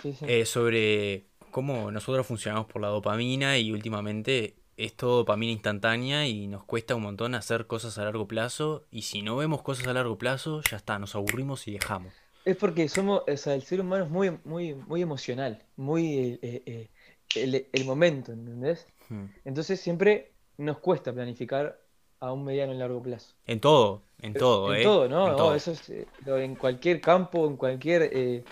[0.01, 0.25] Sí, sí.
[0.27, 6.47] eh, sobre cómo nosotros funcionamos por la dopamina y últimamente es todo dopamina instantánea y
[6.47, 9.93] nos cuesta un montón hacer cosas a largo plazo y si no vemos cosas a
[9.93, 12.13] largo plazo, ya está, nos aburrimos y dejamos.
[12.43, 16.63] Es porque somos, o sea, el ser humano es muy, muy, muy emocional, muy eh,
[16.65, 16.89] eh,
[17.35, 18.87] el, el momento, ¿entendés?
[19.09, 19.25] Hmm.
[19.43, 21.79] Entonces siempre nos cuesta planificar
[22.19, 23.33] a un mediano y largo plazo.
[23.45, 24.83] En todo, en todo, En ¿eh?
[24.83, 25.25] todo, ¿no?
[25.25, 25.55] En No, todo.
[25.55, 28.43] eso es eh, en cualquier campo, en cualquier eh,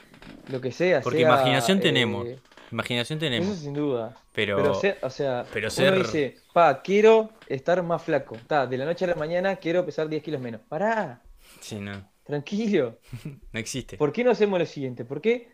[0.51, 2.27] lo que sea, Porque sea, imaginación eh, tenemos,
[2.71, 4.15] imaginación eso tenemos, sin duda.
[4.33, 4.57] pero...
[4.57, 8.37] Pero, se- o sea, pero uno ser- dice, pa, quiero estar más flaco.
[8.47, 10.61] Ta, de la noche a la mañana quiero pesar 10 kilos menos.
[10.67, 11.21] Pará,
[11.61, 12.99] Sí, no, tranquilo.
[13.53, 13.97] no existe.
[13.97, 15.05] ¿Por qué no hacemos lo siguiente?
[15.05, 15.49] ¿Por qué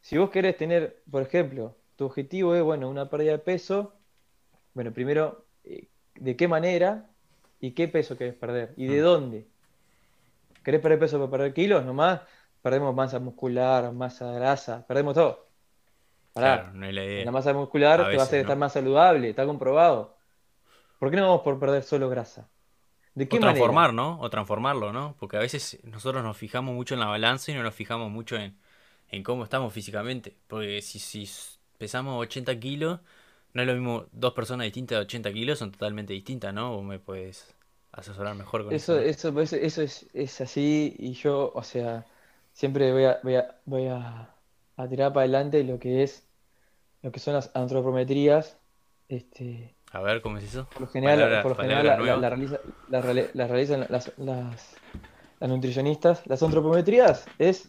[0.00, 3.94] si vos querés tener, por ejemplo, tu objetivo es, bueno, una pérdida de peso,
[4.74, 7.10] bueno, primero, eh, ¿de qué manera
[7.60, 8.74] y qué peso querés perder?
[8.76, 9.00] ¿Y de Mm.
[9.00, 9.48] dónde?
[10.62, 11.84] ¿Querés perder peso para perder kilos?
[11.84, 12.22] Nomás
[12.62, 15.32] perdemos masa muscular, masa grasa, perdemos todo.
[16.32, 17.28] Pará, Claro, no es la idea.
[17.28, 20.16] la masa muscular A te va a hacer estar más saludable, está comprobado.
[20.98, 22.50] ¿Por qué no vamos por perder solo grasa?
[23.14, 23.78] ¿De qué O manera?
[23.78, 24.20] transformar, ¿no?
[24.20, 25.16] O transformarlo, ¿no?
[25.18, 28.36] Porque a veces nosotros nos fijamos mucho en la balanza y no nos fijamos mucho
[28.36, 28.58] en,
[29.08, 30.36] en cómo estamos físicamente.
[30.46, 31.26] Porque si, si
[31.84, 33.00] pesamos 80 kilos,
[33.52, 36.74] no es lo mismo dos personas distintas de 80 kilos, son totalmente distintas, ¿no?
[36.76, 37.54] Vos me puedes
[37.92, 38.98] asesorar mejor con eso.
[38.98, 42.06] Eso, eso, eso, es, es así y yo, o sea,
[42.54, 44.30] siempre voy a, voy a, voy a,
[44.78, 46.26] a tirar para adelante lo que es,
[47.02, 48.56] lo que son las antropometrías.
[49.10, 50.66] Este, A ver, ¿cómo es eso?
[50.72, 52.16] por lo general, Palabra- por lo general la, la- nueva.
[52.16, 54.76] la realiza- la reali- las realizan las, las,
[55.38, 56.26] las nutricionistas.
[56.26, 57.68] Las antropometrías es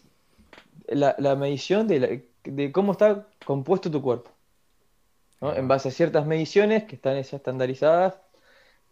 [0.88, 2.08] la, la medición de, la-
[2.52, 4.30] de cómo está compuesto tu cuerpo.
[5.40, 5.54] ¿no?
[5.54, 8.14] En base a ciertas mediciones que están ya estandarizadas,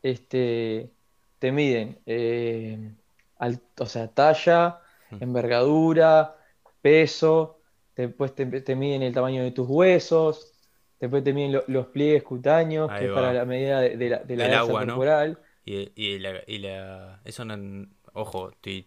[0.02, 0.90] este,
[1.38, 2.92] te miden eh,
[3.38, 4.80] al- o sea, talla,
[5.20, 6.36] envergadura,
[6.82, 7.60] peso,
[7.96, 10.52] después te, te miden el tamaño de tus huesos,
[11.00, 14.18] después te miden lo- los pliegues cutáneos, que es para la medida de, de la,
[14.18, 14.94] de la agua, ¿no?
[14.94, 15.38] corporal.
[15.64, 17.20] Y, y la, y la...
[17.24, 17.86] Eso no...
[18.12, 18.84] Ojo, estoy...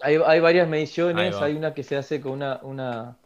[0.00, 3.16] Hay, hay varias mediciones, hay una que se hace con una, una,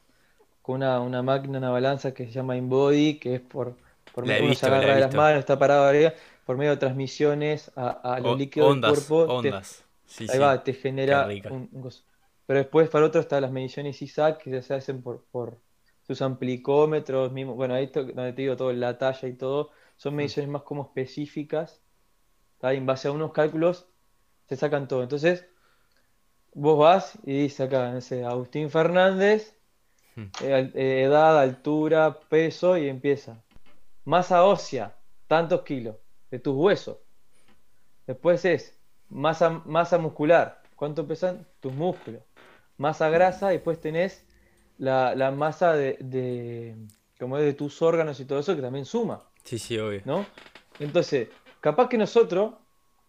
[0.62, 3.76] con una, una máquina, una balanza que se llama InBody, que es por,
[4.12, 5.14] por medio, uno se visto, agarra de las visto.
[5.14, 8.82] manos, está parado arriba, por medio de transmisiones a, a los O- líquidos del ondas,
[8.82, 9.84] cuerpo, te, ondas.
[10.06, 10.38] Sí, ahí sí.
[10.38, 11.90] va, te genera un, un.
[12.46, 15.60] Pero después para otro están las mediciones ISAC que se hacen por, por
[16.06, 20.14] sus amplicómetros, mismo, bueno, ahí to- donde te digo todo, la talla y todo, son
[20.16, 20.16] Mm.
[20.16, 21.82] mediciones más como específicas,
[22.58, 22.72] ¿tá?
[22.74, 23.88] En base a unos cálculos
[24.48, 25.02] se sacan todo.
[25.02, 25.46] Entonces,
[26.54, 29.56] vos vas y dices acá, no sé, Agustín Fernández,
[30.16, 33.42] Eh, eh, edad, altura, peso, y empieza.
[34.04, 34.94] Masa ósea,
[35.26, 35.96] tantos kilos,
[36.30, 36.98] de tus huesos.
[38.06, 38.76] Después es
[39.10, 42.22] masa, masa muscular, ¿cuánto pesan tus músculos?
[42.78, 44.24] Masa grasa, y después tenés
[44.78, 46.76] la, la masa de, de,
[47.18, 50.02] como es de tus órganos y todo eso, que también suma, Sí, sí, obvio.
[50.04, 50.26] ¿no?
[50.78, 51.28] Entonces,
[51.60, 52.54] capaz que nosotros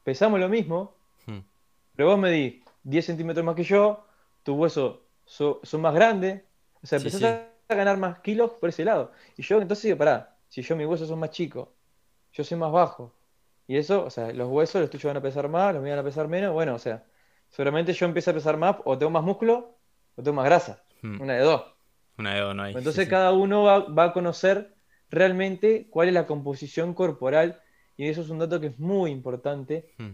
[0.04, 1.40] pesamos lo mismo, Mm.
[1.96, 4.06] pero vos medís 10 centímetros más que yo,
[4.44, 6.44] tus huesos so- son más grandes,
[6.84, 7.26] o sea, Sí, empezás sí.
[7.70, 9.12] a ganar más kilos por ese lado.
[9.38, 11.70] Y yo entonces digo, pará, si yo mis huesos son más chicos,
[12.34, 13.16] yo soy más bajo,
[13.68, 16.06] y eso, o sea, los huesos, los tuyos van a pesar más, los míos van
[16.06, 17.04] a pesar menos, bueno, o sea,
[17.50, 19.78] seguramente yo empiezo a pesar más, o tengo más músculo,
[20.16, 21.22] o tengo más grasa, Mm.
[21.22, 21.64] una de dos.
[22.18, 22.74] Una de dos no hay.
[22.74, 23.10] sí, Entonces sí.
[23.10, 24.74] cada uno va, va a conocer
[25.10, 27.62] realmente cuál es la composición corporal,
[27.98, 30.12] y eso es un dato que es muy importante, Mm.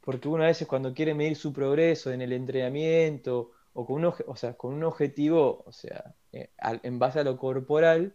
[0.00, 4.14] porque uno a veces cuando quiere medir su progreso en el entrenamiento o con un,
[4.26, 8.14] o sea, con un objetivo, o sea, eh, al- en base a lo corporal,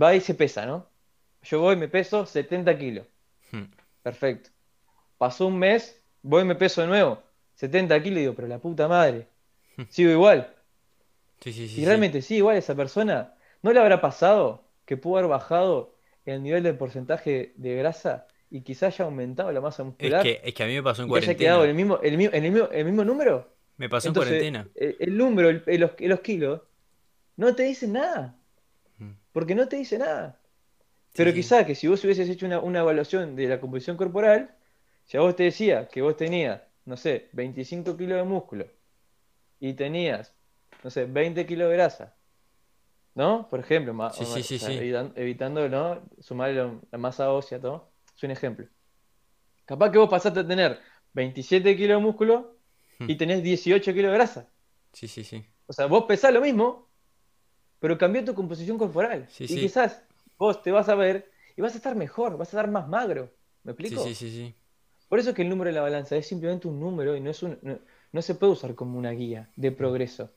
[0.00, 0.88] va y se pesa, ¿no?
[1.42, 3.06] Yo voy, me peso 70 kilos,
[3.52, 3.64] Mm.
[4.02, 4.50] perfecto.
[5.18, 7.22] Pasó un mes, voy y me peso de nuevo,
[7.54, 9.28] 70 kilos, y digo, pero la puta madre,
[9.88, 10.54] sigo igual.
[11.40, 15.18] Sí, sí, sí, Y realmente sí, igual esa persona, ¿no le habrá pasado que pudo
[15.18, 19.86] haber bajado el nivel de porcentaje de grasa y quizás haya aumentado la masa Es
[19.90, 20.22] muscular?
[20.22, 21.70] que, es que a mí me pasó en y que haya quedado en cuarentena.
[21.70, 23.57] el mismo, el mismo, el mismo número.
[23.78, 24.68] Me pasó en cuarentena.
[24.74, 26.60] el, el número, el- el- los, los kilos,
[27.36, 28.36] no te dicen nada,
[28.98, 29.12] Mm.
[29.32, 30.38] porque no te dice nada.
[31.14, 31.36] Pero sí.
[31.36, 34.54] quizás que si vos hubieses hecho una, una evaluación de la composición corporal,
[35.06, 38.66] si a vos te decía que vos tenías, no sé, 25 kilos de músculo
[39.60, 40.34] y tenías,
[40.84, 42.14] no sé, 20 kilos de grasa,
[43.14, 43.48] ¿no?
[43.48, 46.02] Por ejemplo, ma- Sí, sí, o sea, evitando, ¿no?
[46.20, 47.90] Sumarle lo- la masa ósea, todo.
[48.16, 48.66] Es un ejemplo.
[49.64, 50.78] Capaz que vos pasaste a tener
[51.14, 52.57] 27 kilos de músculo
[53.06, 53.18] y Hmm.
[53.18, 54.50] tenés 18 kilos de grasa.
[54.92, 55.46] Sí, sí, sí.
[55.66, 56.88] O sea, vos pesás lo mismo,
[57.80, 59.28] pero cambió tu composición corporal.
[59.28, 59.60] Sí, y sí.
[59.60, 60.04] quizás
[60.38, 63.32] vos te vas a ver y vas a estar mejor, vas a estar más magro.
[63.64, 64.14] ¿Me Sí, explico?
[64.14, 64.54] sí, sí, sí.
[65.08, 67.30] Por eso es que el número de la balanza es simplemente un número y no
[67.30, 67.80] es un, no,
[68.12, 70.32] no se puede usar como una guía de progreso.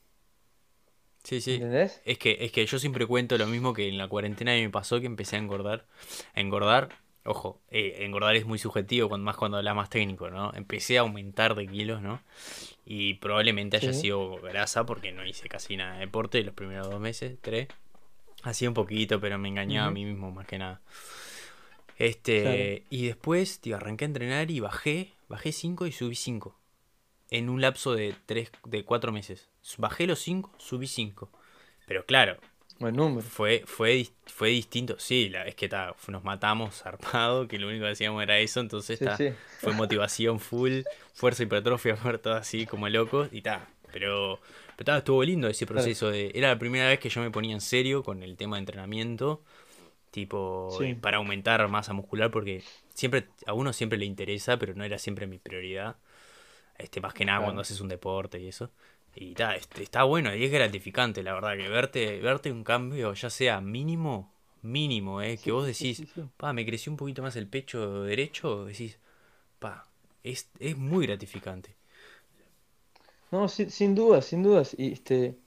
[1.23, 1.63] Sí, sí.
[1.63, 2.01] ¿Entendés?
[2.03, 4.99] Es que, es que yo siempre cuento lo mismo que en la cuarentena me pasó
[4.99, 5.87] que empecé a engordar.
[6.33, 6.89] A engordar,
[7.25, 10.51] ojo, eh, engordar es muy subjetivo, cuando, más cuando hablas más técnico, ¿no?
[10.55, 12.21] Empecé a aumentar de kilos, ¿no?
[12.85, 14.01] Y probablemente haya Sí.
[14.01, 17.67] sido grasa porque no hice casi nada de deporte los primeros dos meses, tres.
[18.43, 20.81] Hacía un poquito, pero me engañaba a mí mismo más que nada.
[21.97, 22.85] Este, Claro.
[22.89, 26.57] y después, tío, arranqué a entrenar y bajé, bajé 5 y subí 5.
[27.29, 29.49] En un lapso de tres, de 4 meses.
[29.77, 31.29] Bajé los 5, subí 5.
[31.85, 32.37] Pero claro,
[32.81, 33.21] Buen número.
[33.21, 34.95] fue, fue, fue distinto.
[34.99, 38.59] Sí, la, es que ta, nos matamos zarpado, que lo único que hacíamos era eso,
[38.59, 39.29] entonces Sí, ta, sí.
[39.59, 40.81] fue motivación full,
[41.13, 43.67] fuerza hipertrofia, todo así como locos y ta.
[43.93, 44.39] Pero,
[44.75, 45.81] pero ta, estuvo lindo ese Claro.
[45.81, 46.31] proceso de.
[46.33, 49.41] Era la primera vez que yo me ponía en serio con el tema de entrenamiento.
[50.11, 50.93] Tipo, Sí.
[50.95, 52.63] para aumentar masa muscular, porque
[52.93, 55.95] siempre, a uno siempre le interesa, pero no era siempre mi prioridad.
[56.77, 57.45] Este, más que nada Claro.
[57.47, 58.71] cuando haces un deporte y eso.
[59.15, 63.29] Y este, está bueno y es gratificante, la verdad, que verte, verte un cambio, ya
[63.29, 66.29] sea mínimo, mínimo, eh, que Sí, vos decís, sí, sí.
[66.37, 68.99] pa, me creció un poquito más el pecho derecho, decís,
[69.59, 69.87] pa,
[70.23, 71.75] es, es muy gratificante.
[73.31, 74.75] No, sin, sin dudas, sin dudas.
[74.77, 75.39] Y, este,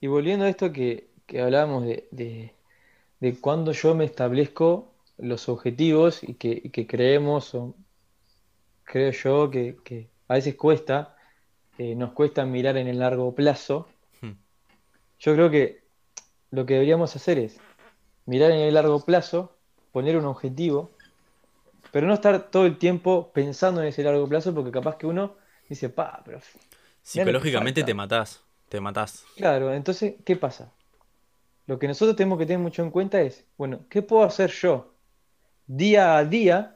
[0.00, 2.54] y volviendo a esto que, que hablábamos de, de,
[3.20, 7.74] de cuando yo me establezco los objetivos y que, y que creemos, o
[8.84, 11.13] creo yo que, que a veces cuesta,
[11.78, 13.88] eh, nos cuesta mirar en el largo plazo.
[14.20, 14.32] Hmm.
[15.18, 15.82] Yo creo que
[16.50, 17.60] lo que deberíamos hacer es
[18.26, 19.56] mirar en el largo plazo,
[19.92, 20.90] poner un objetivo,
[21.90, 25.36] pero no estar todo el tiempo pensando en ese largo plazo, porque capaz que uno
[25.68, 26.40] dice, pa, pero
[27.02, 27.86] Psicológicamente falta".
[27.86, 29.24] te matás, te matás.
[29.36, 30.72] Claro, entonces, ¿qué pasa?
[31.66, 34.94] Lo que nosotros tenemos que tener mucho en cuenta es, bueno, ¿qué puedo hacer yo
[35.66, 36.74] día a día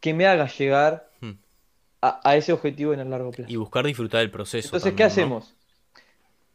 [0.00, 1.09] que me haga llegar.
[2.02, 3.50] A, a ese objetivo en el largo plazo.
[3.52, 5.54] Y buscar disfrutar del proceso Entonces, ¿qué hacemos?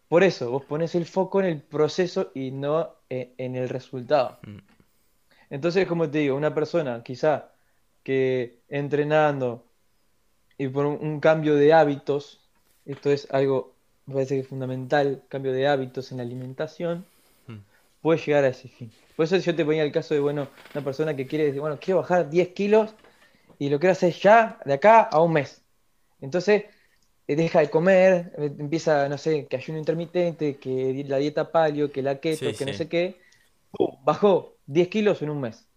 [0.08, 4.38] Por eso, vos pones el foco en el proceso y no en, en el resultado.
[4.44, 4.58] Mm,
[5.50, 7.52] Entonces, como te digo, una persona quizá
[8.04, 9.64] que entrenando
[10.58, 12.40] y por un, un cambio de hábitos,
[12.86, 13.74] esto es algo,
[14.06, 17.06] me parece que es fundamental, cambio de hábitos en la alimentación,
[17.48, 17.56] mm,
[18.02, 18.92] puede llegar a ese fin.
[19.16, 21.78] Por eso yo te ponía el caso de, bueno, una persona que quiere decir, bueno,
[21.82, 22.94] quiero bajar 10 kilos
[23.60, 25.64] y lo quiero hacer ya, de acá a un mes.
[26.22, 26.66] Entonces,
[27.28, 31.92] eh, deja de comer, eh, empieza, no sé, que ayuno intermitente, que la dieta paleo,
[31.92, 33.22] que la keto, Sí, que no sé qué.
[33.72, 33.98] ¡Pum!
[34.04, 35.68] Bajó 10 kilos en un mes.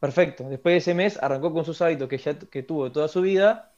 [0.00, 0.48] Perfecto.
[0.48, 3.74] Después de ese mes arrancó con sus hábitos que ya que tuvo toda su vida.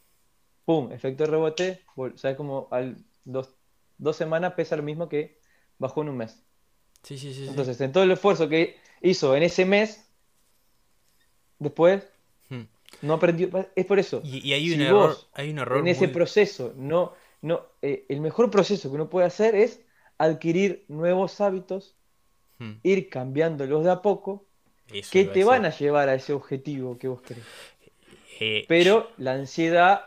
[0.65, 0.93] ¡Pum!
[0.93, 1.83] Efecto de rebote.
[1.97, 3.55] vol- ¿Sabes cómo al dos,
[3.99, 5.39] dos semanas pesa lo mismo que
[5.79, 6.43] bajó en un mes?
[7.03, 7.47] Sí, sí, sí.
[7.49, 10.07] Entonces, en todo el esfuerzo que hizo en ese mes,
[11.59, 12.10] después.
[13.03, 13.49] No aprendió.
[13.77, 14.23] Es por eso.
[14.23, 18.07] Y, y hay un Si error, hay un error en ese proceso no, no, eh,
[18.09, 19.81] el mejor proceso que uno puede hacer es
[20.19, 21.97] adquirir nuevos hábitos,
[22.61, 24.47] Mm, ir cambiándolos de a poco,
[24.93, 27.47] Eso que a te van a llevar a ese objetivo que vos querés.
[28.41, 30.01] Eh, Pero la ansiedad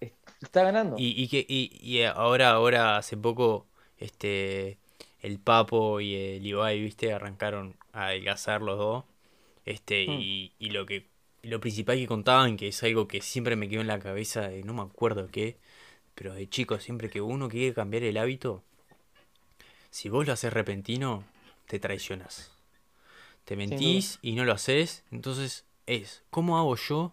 [0.00, 0.96] es- está ganando.
[0.96, 3.66] Y, y que y, y ahora, ahora hace poco,
[3.98, 4.78] este
[5.20, 9.04] el Papo y el Ibai, viste, arrancaron a adelgazar los dos.
[9.66, 10.20] Este, Mm.
[10.20, 11.08] y, y lo que
[11.46, 14.62] lo principal que contaban, que es algo que siempre me quedó en la cabeza, de
[14.62, 15.58] no me acuerdo qué,
[16.14, 18.62] pero de chico, siempre que uno quiere cambiar el hábito,
[19.90, 21.24] si vos lo haces repentino,
[21.66, 22.52] te traicionas.
[23.44, 27.12] Te mentís y no lo haces, entonces es, ¿cómo hago yo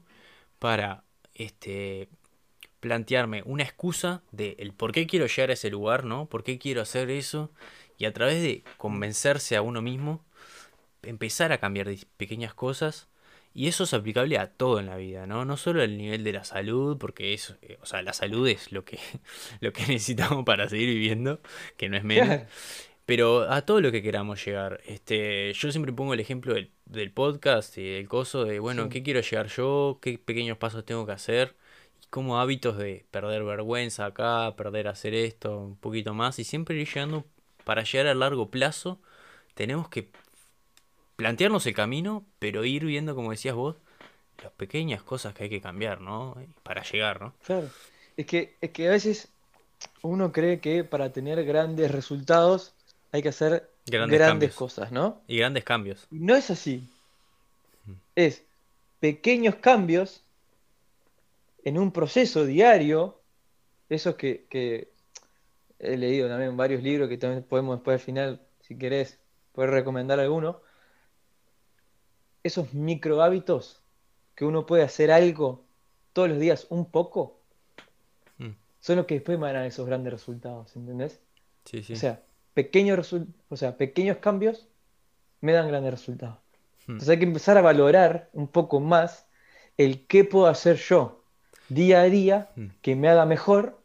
[0.59, 1.03] para
[1.35, 2.09] este
[2.79, 6.25] plantearme una excusa de el por qué quiero llegar a ese lugar, ¿no?
[6.25, 7.51] ¿Por qué quiero hacer eso?
[7.97, 10.21] Y a través de convencerse a uno mismo,
[11.03, 13.07] empezar a cambiar pequeñas cosas.
[13.53, 15.45] Y eso es aplicable a todo en la vida, ¿no?
[15.45, 18.71] No solo al nivel de la salud, porque eso, eh, o sea, la salud es
[18.71, 18.99] lo que,
[19.61, 21.39] lo que necesitamos para seguir viviendo,
[21.77, 22.41] que no es menos.
[23.05, 24.79] Pero a todo lo que queramos llegar.
[24.85, 28.89] Este, yo siempre pongo el ejemplo del, del podcast y del coso de, bueno, Sí.
[28.89, 29.99] ¿qué quiero llegar yo?
[30.01, 31.55] ¿Qué pequeños pasos tengo que hacer?
[32.01, 36.39] Y como hábitos de perder vergüenza acá, perder hacer esto, un poquito más.
[36.39, 37.25] Y siempre ir llegando,
[37.65, 39.01] para llegar a largo plazo,
[39.53, 40.09] tenemos que
[41.15, 43.75] plantearnos el camino, pero ir viendo, como decías vos,
[44.41, 46.35] las pequeñas cosas que hay que cambiar, ¿no?
[46.63, 47.33] Para llegar, ¿no?
[47.45, 47.69] Claro.
[48.17, 49.29] Es que, es que a veces
[50.01, 52.73] uno cree que para tener grandes resultados
[53.11, 55.21] hay que hacer Grandes cosas, ¿no?
[55.27, 56.07] Y grandes cambios.
[56.09, 56.87] No es así.
[58.15, 58.43] Es
[58.99, 60.23] pequeños cambios
[61.65, 63.19] en un proceso diario,
[63.89, 64.89] esos que, que
[65.79, 69.19] he leído también en varios libros que también podemos después al final, si querés,
[69.51, 70.61] poder recomendar alguno.
[72.43, 73.81] Esos micro hábitos
[74.35, 75.63] que uno puede hacer algo
[76.13, 77.39] todos los días un poco,
[78.37, 81.21] Mm, son los que después van a esos grandes resultados, ¿entendés?
[81.65, 81.93] Sí, sí.
[81.93, 82.21] O sea,
[82.53, 83.13] pequeños
[83.49, 84.67] o sea, pequeños cambios
[85.41, 86.37] me dan grandes resultados.
[86.87, 86.91] Mm.
[86.93, 89.27] Entonces hay que empezar a valorar un poco más
[89.77, 91.23] el qué puedo hacer yo
[91.69, 92.67] día a día Mm.
[92.81, 93.79] que me haga mejor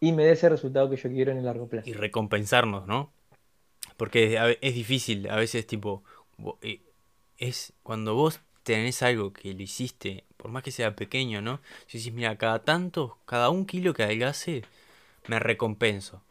[0.00, 1.88] y me dé ese resultado que yo quiero en el largo plazo.
[1.88, 3.12] y recompensarnos, ¿no?
[3.96, 6.02] Porque es difícil, a veces tipo,
[6.62, 6.80] eh,
[7.38, 11.60] es cuando vos tenés algo que lo hiciste, por más que sea pequeño, ¿no?
[11.86, 14.64] Si decís, mira, cada tanto, cada un kilo que adelgace,
[15.26, 16.22] me recompenso.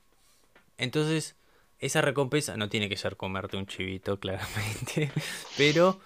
[0.77, 1.35] Entonces,
[1.79, 5.11] esa recompensa no tiene que ser comerte un chivito, claramente,
[5.57, 5.99] pero,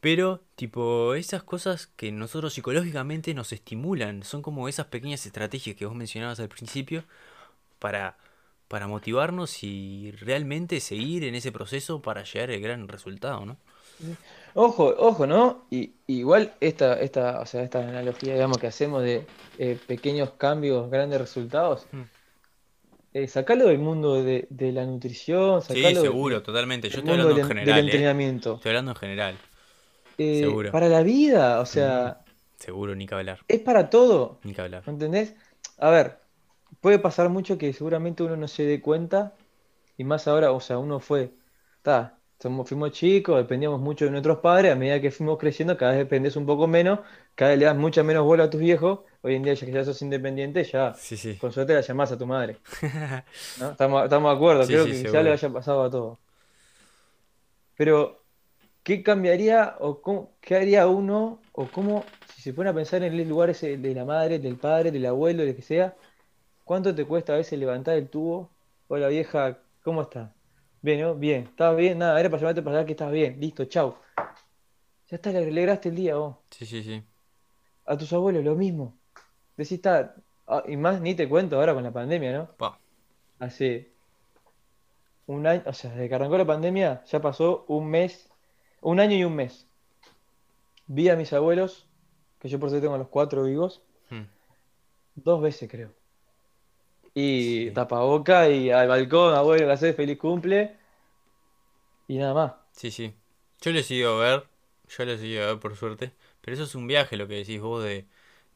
[0.00, 5.86] pero, tipo, esas cosas que nosotros psicológicamente nos estimulan, son como esas pequeñas estrategias que
[5.86, 7.04] vos mencionabas al principio,
[7.78, 8.16] para,
[8.72, 13.58] para motivarnos y realmente seguir en ese proceso para llegar al gran resultado, ¿no?
[14.54, 15.66] Ojo, ojo, ¿no?
[15.70, 19.26] Y igual esta, esta, o sea, esta analogía, digamos, que hacemos de
[19.58, 22.00] eh, pequeños cambios, grandes resultados, Mm.
[23.12, 26.88] eh, sacalo del mundo de, de la nutrición, Sí, sacalo de- seguro, totalmente.
[26.88, 27.82] Yo del estoy hablando del, en del general, ¿eh?
[27.92, 28.54] entrenamiento.
[28.54, 29.34] Estoy hablando en general.
[30.16, 30.70] Seguro.
[30.72, 32.20] para la vida, o sea,
[32.56, 33.40] Seguro, ni que hablar.
[33.48, 34.38] es para todo.
[34.44, 34.82] Ni que hablar.
[34.86, 35.34] ¿Me entendés?
[35.76, 36.21] A ver,
[36.80, 39.34] puede pasar mucho que seguramente uno no se dé cuenta,
[39.96, 41.32] y más ahora, o sea, uno fue,
[41.76, 45.92] está, somos, fuimos chicos, dependíamos mucho de nuestros padres, a medida que fuimos creciendo, cada
[45.92, 47.00] vez dependés un poco menos,
[47.34, 49.72] cada vez le das mucha menos bola a tus viejos, hoy en día ya que
[49.72, 51.36] ya sos independiente, ya Sí, sí.
[51.36, 52.56] con suerte la llamás a tu madre,
[53.60, 53.70] ¿no?
[53.70, 56.18] Estamos, estamos de acuerdo, Sí, creo que ya le haya pasado a todos.
[57.76, 58.22] Pero,
[58.82, 62.04] ¿qué cambiaría o cómo, qué haría uno o cómo,
[62.34, 65.06] si se pone a pensar en el lugar ese de la madre, del padre, del
[65.06, 65.96] abuelo, del que sea,
[66.72, 68.48] cuánto te cuesta a veces levantar el tubo?
[68.88, 70.30] Hola vieja, ¿cómo estás?
[70.80, 71.14] Bien, ¿no?
[71.14, 71.98] Bien, ¿estás bien?
[71.98, 73.38] Nada, era para llamarte para saber que estás bien.
[73.38, 73.94] Listo, chau.
[74.16, 76.36] Ya está, le alegraste el día vos.
[76.48, 77.04] Sí, sí, sí.
[77.84, 78.96] a tus abuelos lo mismo.
[79.54, 80.14] Decís, está,
[80.46, 82.46] ah, y más ni te cuento ahora con la pandemia, ¿no?
[82.56, 82.78] Pa.
[83.38, 83.92] Hace
[85.26, 88.30] un año, o sea, desde que arrancó la pandemia ya pasó un mes,
[88.80, 89.66] un año y un mes.
[90.86, 91.86] Vi a mis abuelos,
[92.38, 94.22] que yo por suerte tengo los cuatro vivos, Mm.
[95.16, 95.90] dos veces creo.
[97.14, 97.72] Y Sí.
[97.72, 100.76] tapaboca y al balcón, abuelo, haces feliz cumple.
[102.08, 102.52] Y nada más.
[102.72, 103.14] Sí, sí.
[103.60, 104.48] Yo les he ido a ver,
[104.88, 107.60] yo les he a ver por suerte, pero eso es un viaje lo que decís
[107.60, 108.06] vos de,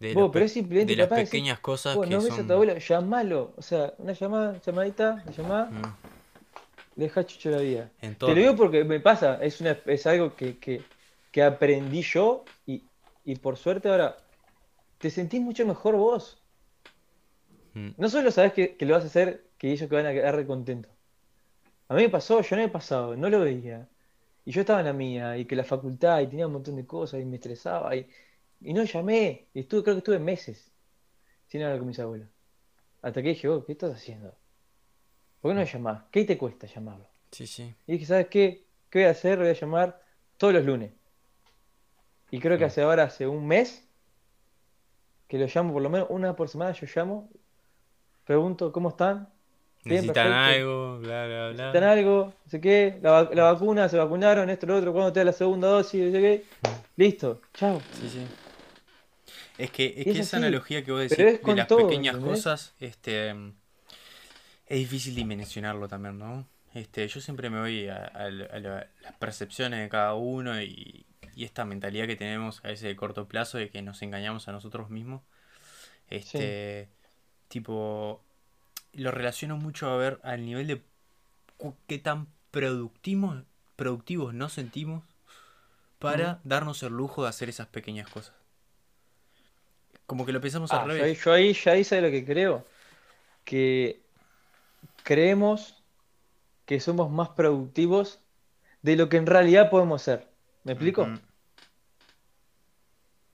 [0.01, 0.55] de, Vos, las pero pe- es
[0.87, 2.53] de las pequeñas cosas vos que no ves a tu son...
[2.53, 3.55] abuelo, llamalo.
[3.57, 5.83] O sea, una llamada, llamadita, la llamada, Mm.
[6.97, 7.91] deja chucho la vida.
[8.01, 10.83] En Te lo digo porque me pasa, es una, es algo que, que,
[11.31, 12.83] que aprendí yo y,
[13.25, 14.17] y por suerte ahora
[14.99, 16.39] te sentís mucho mejor vos.
[17.77, 17.91] Mm.
[17.99, 20.35] No solo sabes que, que lo vas a hacer, que ellos que van a quedar
[20.35, 20.91] recontentos.
[21.89, 23.87] A mí me pasó, yo no he pasado, no lo veía.
[24.47, 26.87] Y yo estaba en la mía, y que la facultad, y tenía un montón de
[26.87, 28.09] cosas, y me estresaba, y,
[28.63, 29.49] y no llamé.
[29.53, 30.73] Y estuve, creo que estuve meses
[31.49, 32.29] sin hablar con mis abuelos.
[33.03, 34.35] Hasta que dije, oh, ¿qué estás haciendo?
[35.41, 36.05] ¿Por qué no me llamás?
[36.11, 37.07] ¿Qué te cuesta llamarlo?
[37.31, 37.75] Sí, sí.
[37.87, 38.65] Y dije, ¿sabes qué?
[38.89, 39.39] ¿Qué voy a hacer?
[39.39, 40.01] Voy a llamar
[40.39, 40.93] todos los lunes.
[42.31, 42.69] Y creo que Mm.
[42.69, 43.87] hace ahora, hace un mes,
[45.29, 47.29] que lo llamo por lo menos una por semana, yo llamo,
[48.27, 49.29] pregunto cómo están,
[49.89, 51.85] bien, Necesitan perfecto, algo, bla, bla, necesitan bla.
[51.85, 55.21] algo, no sé qué, la, va- la vacuna, se vacunaron, esto, lo otro, cuándo te
[55.21, 56.45] da la segunda dosis, no sé qué,
[56.97, 57.81] listo, chao.
[57.93, 58.27] Sí, sí.
[59.59, 62.17] Es que, es que es esa así, analogía que vos decís de las todo, pequeñas
[62.17, 62.41] ¿entendés?
[62.47, 63.35] cosas, este,
[64.67, 66.47] es difícil dimensionarlo también, ¿no?
[66.75, 70.61] Este, yo siempre me voy a, a la- a la- las percepciones de cada uno
[70.61, 74.49] y, y esta mentalidad que tenemos a veces de corto plazo de que nos engañamos
[74.49, 75.23] a nosotros mismos.
[76.21, 76.91] Sí, Este,
[77.49, 78.21] tipo,
[78.93, 80.83] lo relaciono mucho a ver al nivel de
[81.87, 83.43] qué tan productivos,
[83.77, 85.03] productivos nos sentimos
[85.99, 88.35] para darnos el lujo de hacer esas pequeñas cosas.
[90.07, 91.25] Como que lo pensamos al Ah, yo ahí, revés.
[91.25, 91.33] yo
[91.71, 92.67] ahí, ya lo que creo,
[93.45, 94.01] que
[95.03, 95.83] creemos
[96.65, 98.21] que somos más productivos
[98.83, 100.29] de lo que en realidad podemos ser.
[100.65, 101.09] ¿Me explico?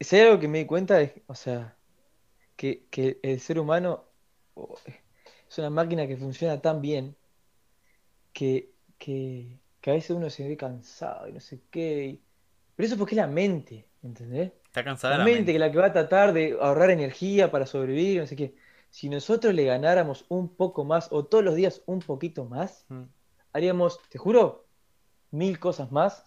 [0.00, 1.76] Si hay algo que me di cuenta es, o sea,
[2.62, 4.04] que, que el ser humano
[4.54, 4.76] oh,
[5.48, 7.16] es una máquina que funciona tan bien
[8.32, 12.04] que, que, que a veces uno se ve cansado y no sé qué.
[12.06, 12.22] y-
[12.76, 14.52] Pero eso porque es la mente, ¿entendés?
[14.66, 15.52] Está cansada La la mente mente.
[15.54, 18.54] que la que va a tratar de ahorrar energía para sobrevivir, no sé qué.
[18.90, 23.02] Si nosotros le ganáramos un poco más, o todos los días un poquito más, Mm.
[23.52, 24.64] haríamos, te juro,
[25.32, 26.24] mil cosas más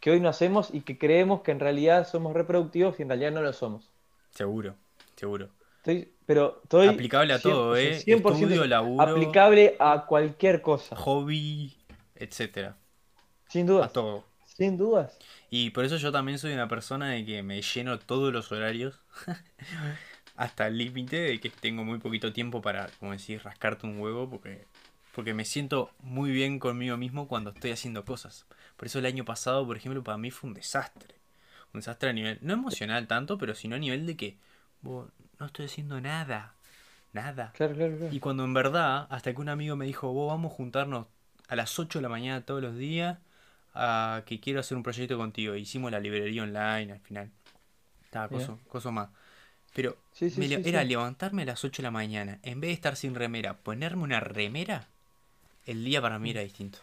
[0.00, 3.32] que hoy no hacemos y que creemos que en realidad somos reproductivos y en realidad
[3.32, 3.90] no lo somos.
[4.30, 4.74] Seguro,
[5.16, 5.48] seguro.
[5.78, 8.04] Estoy, pero estoy Aplicable a 100, todo, ¿eh?
[8.04, 11.76] 100% Estudio, laburo, aplicable a cualquier cosa, hobby,
[12.14, 12.76] etcétera.
[13.48, 14.24] sin A dudas, todo.
[14.44, 15.18] sin dudas.
[15.50, 19.00] Y por eso yo también soy una persona de que me lleno todos los horarios
[20.36, 24.28] hasta el límite de que tengo muy poquito tiempo para, como decir, rascarte un huevo
[24.30, 24.66] porque,
[25.14, 28.46] porque me siento muy bien conmigo mismo cuando estoy haciendo cosas.
[28.76, 31.14] Por eso el año pasado, por ejemplo, para mí fue un desastre.
[31.74, 34.38] Un desastre a nivel, no emocional tanto, pero sino a nivel de que
[34.82, 36.54] "Bo, no estoy haciendo nada.
[37.12, 37.52] Nada.
[37.56, 38.14] Claro, claro, claro.
[38.14, 41.06] Y cuando en verdad, hasta que un amigo me dijo, vos vamos a juntarnos
[41.48, 43.18] a las 8 de la mañana todos los días,
[43.74, 45.54] a que quiero hacer un proyecto contigo.
[45.54, 47.30] Hicimos la librería online al final.
[48.04, 48.46] Estaba Mira.
[48.46, 49.08] cosa, cosa más.
[49.74, 52.68] Pero Sí, sí, me le- era levantarme a las 8 de la mañana, en vez
[52.68, 54.88] de estar sin remera, ponerme una remera,
[55.66, 56.78] el día para mí era distinto.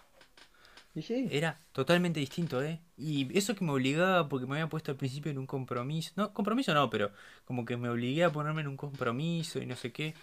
[1.32, 2.80] Era totalmente distinto, ¿eh?
[2.98, 6.14] Y eso que me obligaba, porque me había puesto al principio en un compromiso.
[6.16, 7.12] No, compromiso no, pero
[7.44, 10.14] como que me obligué a ponerme en un compromiso y no sé qué.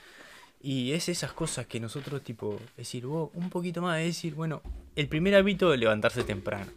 [0.63, 4.63] Y es esas cosas que nosotros, tipo, decir, vos, un poquito más, es decir, bueno,
[4.97, 6.71] el primer hábito de levantarse temprano.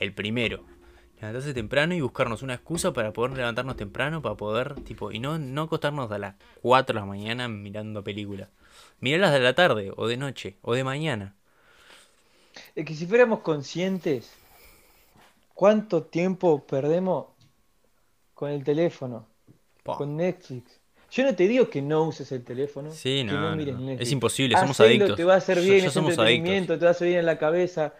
[0.00, 0.64] El primero.
[1.20, 5.38] Levantarse temprano y buscarnos una excusa para poder levantarnos temprano, para poder, tipo, y no,
[5.38, 8.48] no acostarnos a las 4 de la mañana mirando películas.
[9.00, 11.34] Mirarlas de la tarde, o de noche, o de mañana.
[12.74, 14.32] Es que si fuéramos conscientes,
[15.54, 17.26] ¿cuánto tiempo perdemos
[18.34, 19.26] con el teléfono,
[19.84, 20.80] con Netflix?
[21.10, 23.78] Yo no te digo que no uses el teléfono, Sí, que no, no no, mires
[23.78, 23.90] no.
[23.92, 25.16] Es imposible, somos Hacelo, adictos.
[25.16, 26.78] te va a hacer Ya- bien ya ese somos adictos.
[26.78, 27.94] te va a hacer bien en la cabeza.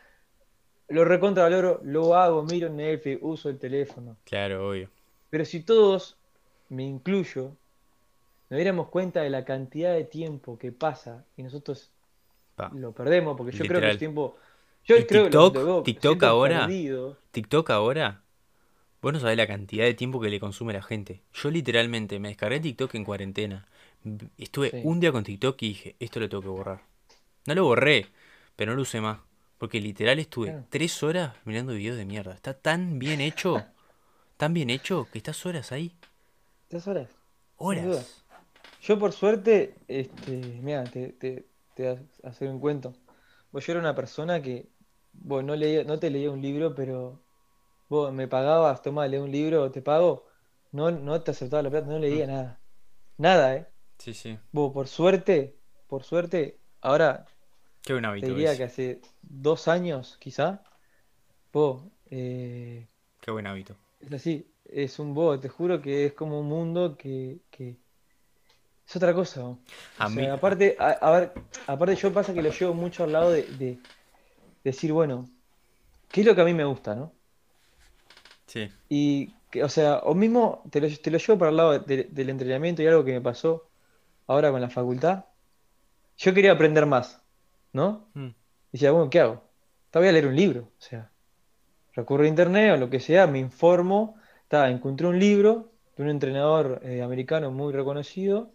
[0.89, 4.16] Lo recontra valoro, lo hago, miro Netflix, uso el teléfono.
[4.25, 4.91] Claro, obvio.
[5.31, 6.16] Pero si todos,
[6.68, 7.53] me incluyo,
[8.51, 11.91] nos diéramos cuenta de la cantidad de tiempo que pasa y nosotros
[12.57, 12.70] Pa.
[12.75, 14.37] lo perdemos, porque yo creo que el tiempo.
[14.87, 17.16] Yo Y creo lo TikTok, lo TikTok ahora, perdido.
[17.32, 18.22] TikTok ahora,
[19.03, 21.22] vos no sabés la cantidad de tiempo que le consume la gente.
[21.35, 23.66] Yo literalmente me descargué TikTok en cuarentena.
[24.39, 24.80] Estuve Sí.
[24.82, 26.82] un día con TikTok y dije, esto lo tengo que borrar.
[27.47, 28.07] No lo borré,
[28.57, 29.20] pero no lo usé más.
[29.59, 30.66] Porque literal estuve Claro.
[30.70, 32.35] tres horas mirando videos de mierda.
[32.35, 33.64] Está tan bien hecho,
[34.37, 35.93] tan bien hecho, que estás horas ahí.
[36.68, 37.09] Tres horas.
[37.57, 38.24] Horas.
[38.82, 40.32] Yo por suerte, este,
[40.62, 42.95] mira, te, te, te voy a hacer un cuento.
[43.53, 44.66] Vos yo era una persona que,
[45.15, 47.25] vos no leía, no te leía un libro, pero
[47.89, 50.27] vos me pagabas, toma, lee un libro, te pago,
[50.73, 52.29] no, no te aceptaba la plata, no leía Mm.
[52.29, 52.62] nada.
[53.19, 53.69] Nada, ¿eh?
[53.99, 54.39] Sí, sí.
[54.53, 55.59] Vos, por suerte,
[55.89, 57.33] por suerte, ahora
[57.83, 58.59] Qué buen te hábito diría ese.
[58.59, 60.62] que hace dos años, quizá,
[61.53, 62.89] vos, eh,
[63.21, 63.77] Qué buen hábito.
[63.99, 67.81] es así, es un vos, te juro que es como un mundo que, que
[68.87, 69.43] es otra cosa.
[69.43, 69.59] vos.
[69.99, 70.23] A O mí.
[70.23, 71.33] sea, aparte, a, a ver,
[71.67, 73.83] aparte yo pasa que lo llevo mucho al lado de, de
[74.65, 75.29] decir, bueno,
[76.11, 77.12] ¿qué es lo que a mí me gusta, no?
[78.47, 78.71] Sí.
[78.89, 82.05] Y, que, o sea, o mismo te lo, te lo llevo para el lado de-
[82.11, 83.69] del entrenamiento y algo que me pasó
[84.27, 85.25] ahora con la facultad.
[86.17, 87.21] Yo quería aprender más,
[87.73, 88.09] ¿no?
[88.15, 88.27] Mm.
[88.27, 88.35] Y
[88.73, 89.43] decía, bueno, ¿qué hago?
[89.91, 91.11] Te voy a leer un libro, o sea,
[91.95, 94.17] recurro a internet o lo que sea, me informo,
[94.49, 98.51] ta, encontré un libro de un entrenador eh, americano muy reconocido,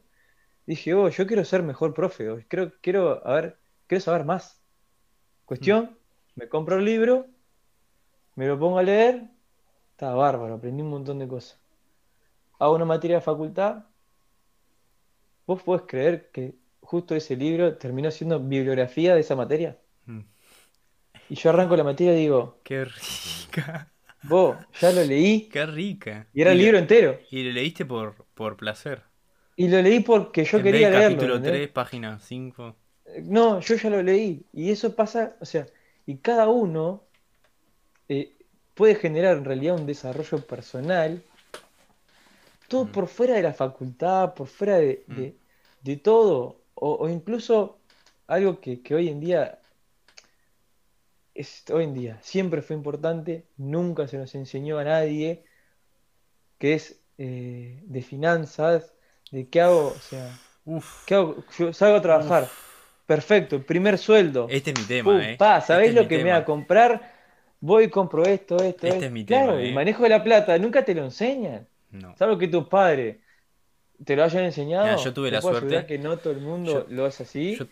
[0.66, 3.58] dije, oh, yo quiero ser mejor profe, o quiero, quiero, a ver,
[3.88, 4.62] quiero saber más.
[5.46, 5.98] Cuestión,
[6.40, 7.28] me compro el libro,
[8.36, 9.24] me lo pongo a leer,
[9.92, 11.60] está bárbaro, aprendí un montón de cosas.
[12.60, 13.84] Hago una materia de facultad,
[15.46, 19.78] ¿vos podés creer que justo ese libro terminó siendo bibliografía de esa materia?
[20.06, 20.22] Mm.
[21.30, 23.92] Y yo arranco la materia y digo, Qué rica.
[24.24, 26.28] vos, ya lo leí, Qué rica.
[26.34, 27.20] y era el libro entero.
[27.30, 29.04] Y lo leíste por, por placer.
[29.58, 31.62] Y lo leí porque yo en quería leerlo, capítulo ¿entendés?
[31.64, 32.76] 3, página 5.
[33.24, 34.46] No, yo ya lo leí.
[34.54, 35.66] Y eso pasa, o sea,
[36.10, 36.84] y cada uno
[38.08, 38.36] eh,
[38.74, 41.22] puede generar en realidad un desarrollo personal,
[42.68, 42.92] todo Mm.
[42.92, 45.16] por fuera de la facultad, por fuera de, Mm.
[45.16, 45.36] de-
[45.82, 47.78] de todo, o, o incluso
[48.28, 49.60] algo que, que hoy en día
[51.34, 55.44] es, hoy en día siempre fue importante, nunca se nos enseñó a nadie,
[56.58, 58.94] que es eh, de finanzas,
[59.32, 61.06] de qué hago, o sea, Uf.
[61.06, 61.44] ¿qué hago?
[61.74, 62.50] Salgo a trabajar.
[63.10, 64.46] Perfecto, primer sueldo.
[64.52, 65.36] Este es mi tema, Pum, eh.
[65.36, 67.12] pa, Este ¿sabés lo que me va a comprar?
[67.60, 69.06] Voy compro esto, esto, Este esto.
[69.06, 69.74] es mi Claro, tema, el eh.
[69.74, 71.68] manejo de la plata, nunca te lo enseñan.
[71.90, 72.16] No.
[72.18, 73.18] Salvo que tus padres
[74.06, 74.86] te lo hayan enseñado.
[74.86, 75.88] Mira, yo tuve la suerte.
[75.88, 77.56] que no todo el mundo Yo- lo hace así.
[77.56, 77.66] Yo-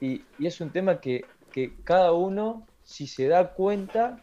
[0.00, 4.18] Y, y es un tema que, que cada uno, si se da cuenta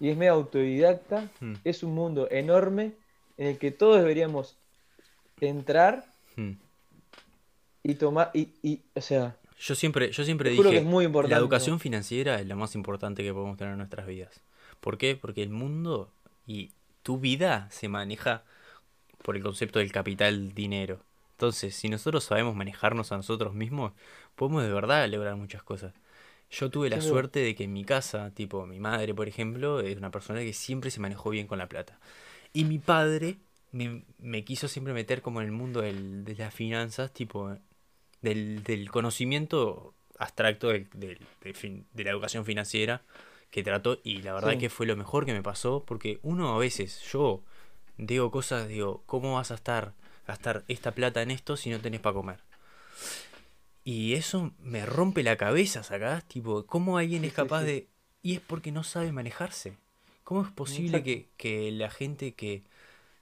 [0.00, 2.90] y es medio autodidacta, Mm, es un mundo enorme
[3.38, 4.58] en el que todos deberíamos
[5.40, 6.50] entrar mm.
[7.84, 11.30] y tomar, y, y, o sea, Yo siempre, yo siempre dije, que es muy importante.
[11.34, 14.40] la educación financiera es lo más importante que podemos tener en nuestras vidas.
[14.80, 15.14] ¿Por qué?
[15.14, 16.12] Porque el mundo
[16.46, 16.72] y
[17.04, 18.42] tu vida se maneja
[19.22, 21.04] por el concepto del capital dinero.
[21.32, 23.92] Entonces, si nosotros sabemos manejarnos a nosotros mismos,
[24.34, 25.94] podemos de verdad lograr muchas cosas.
[26.50, 29.96] Yo tuve la suerte de que en mi casa, tipo mi madre, por ejemplo, es
[29.96, 32.00] una persona que siempre se manejó bien con la plata.
[32.52, 33.38] Y mi padre
[33.70, 37.56] me, me quiso siempre meter como en el mundo del- de las finanzas, tipo
[38.22, 43.02] del, del conocimiento abstracto del- del- del fin- de la educación financiera
[43.50, 44.58] que trató y la verdad Sí.
[44.58, 47.42] que fue lo mejor que me pasó porque uno a veces, yo
[47.98, 49.92] digo cosas, digo, ¿cómo vas a estar
[50.26, 52.38] gastar esta plata en esto si no tenés para comer?
[53.84, 56.24] Y eso me rompe la cabeza, ¿sacás?
[56.28, 57.66] Tipo, ¿cómo alguien Sí, es capaz sí.
[57.66, 57.88] de...
[58.22, 59.76] Y es porque no sabe manejarse.
[60.22, 62.62] ¿Cómo es posible que, que la gente que,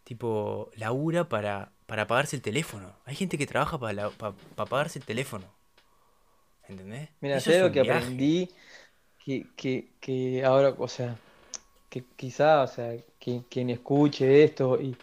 [0.05, 2.89] tipo, labura para, para pagarse el teléfono?
[3.05, 5.47] Hay gente que trabaja para, la- pa- pa pagarse el teléfono.
[6.69, 7.09] ¿Entendés?
[7.21, 8.01] Mira, sé un que viaje.
[8.07, 8.49] aprendí
[9.25, 11.17] que, que, que ahora, o sea,
[11.91, 14.97] que quizá, o sea, quien, quien escuche esto y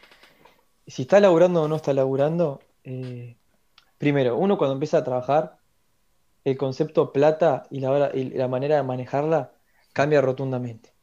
[0.88, 3.36] si está laburando o no está laburando, eh,
[3.98, 5.58] primero, uno cuando empieza a trabajar,
[6.46, 9.54] el concepto plata y la, y la manera de manejarla
[9.94, 10.94] cambia rotundamente.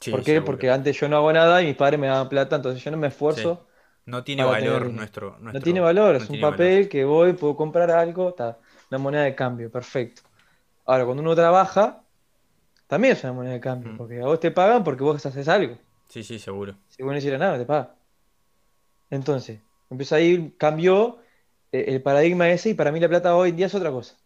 [0.00, 0.34] Sí, ¿Por qué?
[0.34, 0.46] seguro.
[0.46, 2.96] Porque antes yo no hago nada y mis padres me daban plata, entonces yo no
[2.98, 3.66] me esfuerzo.
[4.06, 6.52] No tiene tener valor nuestro, No tiene valor, no es un valor.
[6.58, 8.58] papel que voy, puedo comprar algo, está,
[8.90, 10.22] una moneda de cambio, perfecto.
[10.84, 12.02] Ahora, cuando uno trabaja,
[12.86, 13.96] también es una moneda de cambio, Mm.
[13.96, 15.78] porque a vos te pagan porque vos haces algo.
[16.08, 16.74] Sí, sí, seguro.
[16.88, 17.88] Si vos no hicieras nada, te pagan.
[19.10, 21.18] Entonces, empezó a ir, cambió
[21.72, 24.16] eh, el paradigma ese y para mí la plata hoy en día es otra cosa.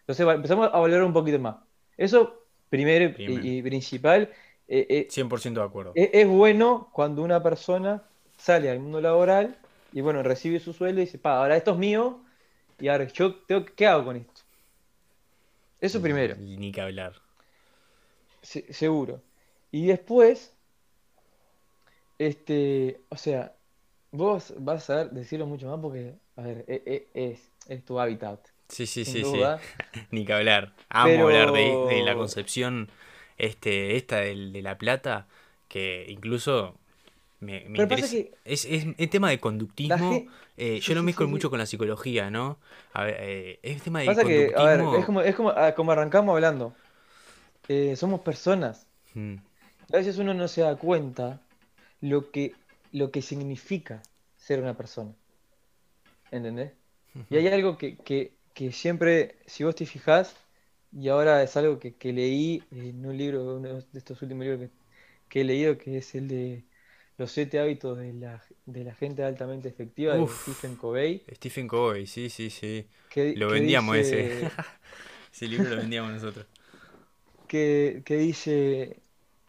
[0.00, 1.56] Entonces empezamos a valorar un poquito más.
[1.96, 3.40] Eso, primero y- Primero.
[3.44, 4.30] y, principal,
[4.68, 5.92] eh, eh, 100% de acuerdo.
[5.94, 8.02] es, es bueno cuando una persona
[8.38, 9.58] sale al mundo laboral
[9.92, 12.20] y bueno, recibe su sueldo y dice, pa, ahora esto es mío
[12.80, 14.40] y ahora yo tengo, ¿qué hago con esto?
[15.80, 17.12] Eso primero, Ni que hablar.
[18.42, 19.20] se- seguro.
[19.70, 20.52] Y después,
[22.18, 23.54] este, o sea,
[24.10, 26.82] vos vas a ver, decirlo mucho más porque, a ver, e-
[27.14, 29.40] e- es, es tu hábitat, Sí, sí, sí, sí.
[30.10, 30.74] Ni que hablar.
[30.90, 32.90] Amo Pero- hablar de, de la concepción
[33.38, 35.26] este, esta del- de, la plata,
[35.68, 36.76] que incluso
[37.40, 38.10] me, me Pero pasa interesa.
[38.10, 40.08] que Es, es, es tema de conductismo.
[40.08, 40.32] gente...
[40.56, 42.58] eh, yo Sí, lo mezclo sí, mucho con la psicología, ¿no?
[42.92, 45.06] A ver, eh, es tema de Pasa que, a ver, es conductismo.
[45.06, 46.74] como, es como, ah, como arrancamos hablando.
[47.68, 48.88] Eh, somos personas.
[49.14, 49.38] mm,
[49.92, 51.42] A veces uno no se da cuenta
[52.00, 52.54] lo que,
[52.92, 54.02] lo que significa
[54.36, 55.14] ser una persona.
[56.30, 56.72] ¿Entendés?
[57.30, 60.36] Y hay algo que, que, que siempre, si vos te fijás,
[60.92, 64.60] y ahora es algo que, que leí en un libro, uno de estos últimos libros
[64.70, 64.76] que,
[65.28, 66.64] que he leído, que es el de
[67.18, 72.06] Los siete hábitos de la, de la gente altamente efectiva de Stephen Covey, Stephen Covey,
[72.06, 72.86] sí, sí, sí.
[73.08, 74.16] que, Lo que vendíamos ese.
[74.16, 74.50] dice,
[75.32, 76.46] Ese libro lo vendíamos nosotros.
[77.46, 79.00] que, que dice,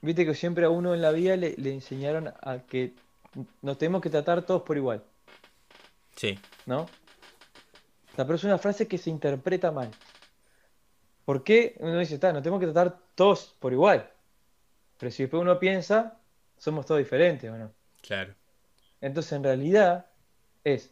[0.02, 2.94] viste que siempre a uno en la vida le, le enseñaron a que
[3.62, 5.04] nos tenemos que tratar todos por igual,
[6.16, 6.88] Sí, ¿no?
[8.16, 9.92] Pero es una frase que se interpreta mal.
[11.26, 11.76] ¿Por qué?
[11.80, 14.12] Uno dice, está, nos tenemos que tratar todos por igual.
[14.98, 16.19] Pero si después uno piensa,
[16.60, 17.74] somos todos diferentes, ¿o no?
[18.02, 18.36] claro.
[19.02, 20.08] Entonces, en realidad,
[20.64, 20.92] es,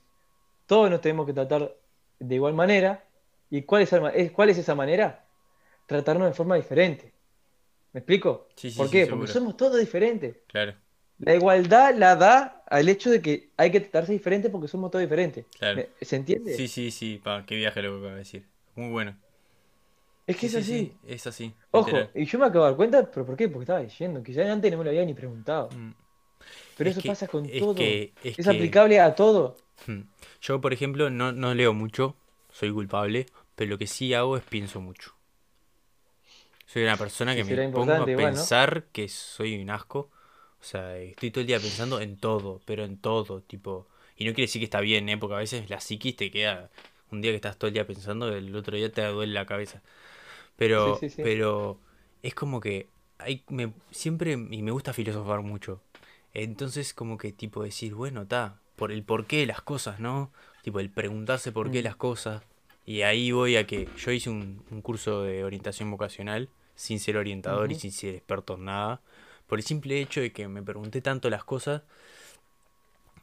[0.67, 1.75] todos nos tenemos que tratar
[2.19, 3.03] de igual manera.
[3.49, 5.25] ¿Y cuál es, cuál es esa manera?
[5.87, 7.13] Tratarnos de forma diferente.
[7.93, 8.47] ¿Me explico?
[8.55, 9.07] Sí, sí, ¿Por sí, qué?
[9.07, 10.37] Porque somos todos diferentes.
[10.47, 10.75] Claro,
[11.19, 15.03] La igualdad la da al hecho de que hay que tratarse diferente porque somos todos
[15.03, 15.45] diferentes.
[15.59, 15.77] claro.
[15.77, 16.55] ¿Me- ¿Se entiende?
[16.55, 18.45] Sí, sí, sí, pa, qué viaje lo que acabo de decir.
[18.75, 19.17] Muy bueno.
[20.27, 20.93] Es que Sí, es sí, así.
[20.93, 22.11] sí, es así, Ojo, literal.
[22.15, 23.49] y yo me acabo de dar cuenta, pero ¿por qué?
[23.49, 25.69] Porque estaba diciendo, quizás antes no me lo había ni preguntado.
[25.73, 25.91] Mm,
[26.75, 27.73] Pero Es eso que, pasa con es todo.
[27.73, 29.55] que, es Es que, aplicable a todo.
[29.87, 30.01] mm,
[30.41, 32.15] yo, por ejemplo, no, no leo mucho,
[32.51, 33.25] soy culpable,
[33.55, 35.15] pero lo que sí hago es pienso mucho.
[36.65, 38.51] Soy una persona Sí, que me pongo a importante igual, ¿no?
[38.51, 40.11] pensar que soy un asco.
[40.59, 43.87] O sea, estoy todo el día pensando en todo, pero en todo, tipo.
[44.17, 45.17] Y no quiere decir que está bien, ¿eh?
[45.17, 46.69] Porque a veces la psiquis te queda.
[47.11, 49.81] Un día que estás todo el día pensando, el otro día te duele la cabeza.
[50.57, 51.23] Pero, sí, sí.
[51.23, 51.79] pero
[52.23, 52.89] es como que
[53.19, 55.81] hay, me, siempre, y me gusta filosofar mucho.
[56.33, 60.31] Entonces, como que, tipo, decir, bueno, está, por el porqué de las cosas, ¿no?
[60.63, 62.43] Tipo, el preguntarse por qué Mm, las cosas.
[62.85, 67.17] Y ahí voy a que yo hice un, un curso de orientación vocacional, sin ser
[67.17, 69.01] orientador y sin ser experto en nada,
[69.47, 71.83] por el simple hecho de que me pregunté tanto las cosas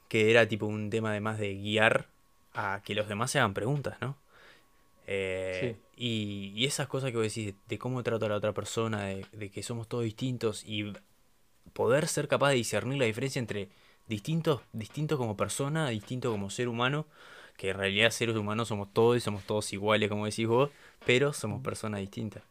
[0.08, 2.08] que era tipo un tema además de guiar
[2.54, 4.16] a que los demás se hagan preguntas, ¿no?
[5.06, 8.52] Eh, Sí, y, y esas cosas que vos decís, de cómo trato a la otra
[8.54, 10.92] persona, de, de que somos todos distintos y
[11.72, 13.70] poder ser capaz de discernir la diferencia entre
[14.08, 17.06] distintos, distintos como persona, distintos como ser humano,
[17.56, 20.70] que en realidad seres humanos somos todos y somos todos iguales, como decís vos,
[21.06, 22.42] pero somos mm, personas distintas.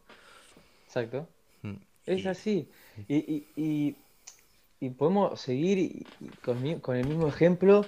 [0.86, 1.28] exacto.
[1.64, 2.70] Mm, Es Y así.
[3.08, 6.06] Y, y, podemos seguir
[6.44, 7.86] con, con el mismo ejemplo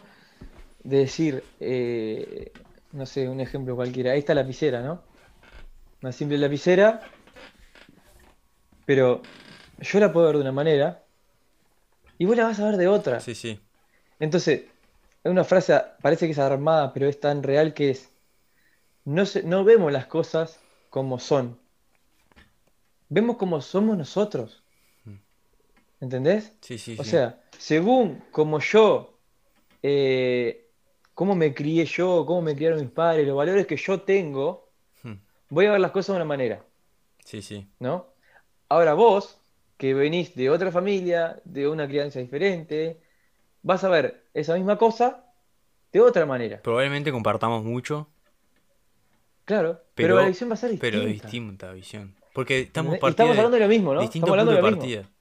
[0.84, 2.52] de decir, eh,
[2.96, 4.12] no sé, un ejemplo cualquiera.
[4.12, 5.02] Ahí está la lapicera, ¿no?
[6.02, 7.02] Una simple lapicera,
[8.86, 9.22] pero
[9.80, 11.04] yo la puedo ver de una manera
[12.18, 13.20] y vos la vas a ver de otra.
[13.20, 13.60] sí, sí,
[14.20, 14.66] Entonces,
[15.24, 18.12] es una frase, parece que es armada, pero es tan real que es,
[19.06, 21.60] no se- no vemos las cosas como son,
[23.10, 24.64] vemos como somos nosotros,
[25.06, 25.16] mm,
[26.02, 26.54] ¿entendés?
[26.62, 29.20] sí, sí, O sí, sea, según como yo,
[29.84, 30.65] eh,
[31.16, 34.70] cómo me crié yo, cómo me criaron mis padres, los valores que yo tengo,
[35.04, 35.14] mm,
[35.50, 36.64] voy a ver las cosas de una manera,
[37.26, 37.68] sí, sí.
[37.80, 38.08] ¿no?
[38.70, 39.40] Ahora vos,
[39.78, 43.02] que venís de otra familia, de una crianza diferente,
[43.64, 45.26] vas a ver esa misma cosa
[45.92, 46.62] de otra manera.
[46.62, 48.10] Probablemente compartamos mucho,
[49.46, 51.28] Claro, pero la visión va a ser pero distinta.
[51.28, 52.16] distinta visión.
[52.34, 54.02] Porque estamos estamos hablando de lo mismo, ¿no?
[54.02, 54.82] Estamos distinto hablando punto de de lo mismo.
[54.82, 55.12] partida.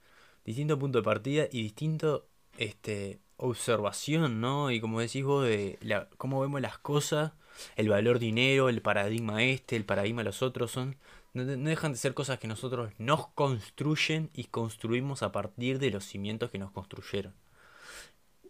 [0.43, 2.27] Distinto punto de partida y distinto
[2.57, 4.71] este, observación, ¿no?
[4.71, 7.33] Y como decís vos, de la, cómo vemos las cosas,
[7.75, 10.97] el valor dinero, el paradigma este, el paradigma de los otros, son,
[11.33, 15.91] no, no dejan de ser cosas que nosotros nos construyen y construimos a partir de
[15.91, 17.33] los cimientos que nos construyeron.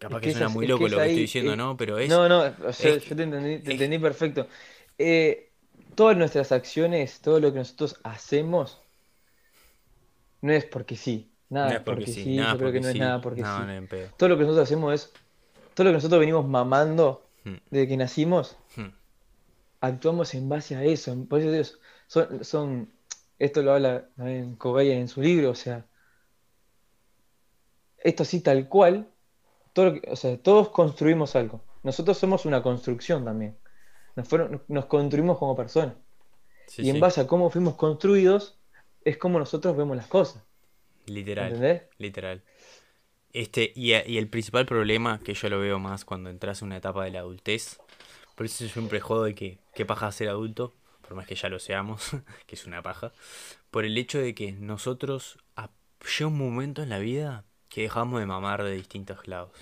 [0.00, 1.76] Capaz que suena muy es que loco lo que estoy diciendo, eh, ¿no?
[1.76, 4.48] Pero es, no, no, o sea, es, yo te entendí, te es, entendí perfecto.
[4.98, 5.52] Eh,
[5.94, 8.78] todas nuestras acciones, todo lo que nosotros hacemos,
[10.40, 11.30] no es porque sí.
[11.50, 13.42] No Nada es porque porque sí, sí, nada yo creo que no es nada porque
[13.42, 13.60] no, sí.
[13.60, 13.88] no.
[14.16, 15.12] Todo lo que nosotros hacemos es,
[15.74, 18.88] todo lo que nosotros venimos mamando Hmm, desde que nacimos, hmm,
[19.80, 21.16] actuamos en base a eso.
[21.28, 21.78] Por eso
[22.08, 22.90] son, son,
[23.38, 25.86] esto lo habla también Cobain en su libro, o sea,
[27.98, 29.08] esto así tal cual,
[29.72, 31.60] todo que- o sea, todos construimos algo.
[31.82, 33.56] Nosotros somos una construcción también.
[34.16, 35.94] Nos fueron, nos construimos como personas.
[36.66, 38.58] Sí, Y en base a cómo fuimos construidos,
[39.04, 40.42] es como nosotros vemos las cosas.
[41.06, 41.82] Literal, ¿Entendés?
[41.98, 42.42] literal.
[43.32, 47.04] Este, y, el principal problema que yo lo veo más cuando entras en una etapa
[47.04, 47.78] de la adultez,
[48.34, 51.48] por eso yo siempre jodo de que qué paja ser adulto, por más que ya
[51.48, 52.12] lo seamos,
[52.46, 53.12] que es una paja,
[53.70, 55.70] por el hecho de que nosotros a-
[56.18, 59.52] llega un momento en la vida que dejamos de mamar de distintos lados.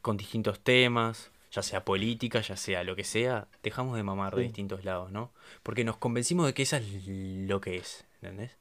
[0.00, 4.42] Con distintos temas, ya sea política, ya sea lo que sea, dejamos de mamar de
[4.42, 5.32] distintos lados, ¿no?
[5.62, 8.56] Porque nos convencimos de que eso es lo que es, ¿entendés?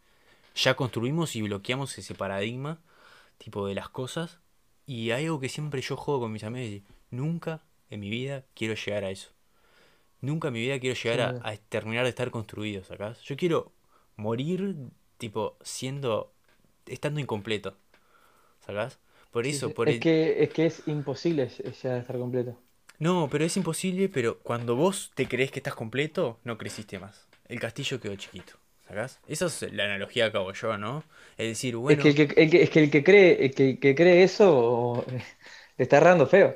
[0.55, 2.79] Ya construimos y bloqueamos ese paradigma,
[3.37, 4.39] tipo de las cosas,
[4.85, 8.43] y hay algo que siempre yo juego con mis amigos, y nunca en mi vida
[8.53, 9.29] quiero llegar a eso.
[10.21, 13.21] Nunca en mi vida quiero llegar a, a terminar de estar construido, ¿sacás?
[13.23, 13.71] Yo quiero
[14.15, 14.75] morir,
[15.17, 16.33] tipo, siendo,
[16.85, 17.75] estando incompleto,
[18.65, 18.99] ¿sacás?
[19.31, 19.73] Por eso, sí.
[19.73, 20.01] por Es el...
[20.01, 21.49] que, es que es imposible
[21.81, 22.57] ya estar completo.
[22.99, 27.27] No, pero es imposible, pero cuando vos te crees que estás completo, no creciste más.
[27.47, 28.53] El castillo quedó chiquito,
[28.93, 29.19] ¿sacás?
[29.27, 31.03] Esa es la analogía que hago yo, ¿no?
[31.37, 33.53] Es decir, Es que bueno, el que, el que- es que el que cree, el
[33.55, 35.05] que, que cree eso
[35.77, 36.55] le está errando feo.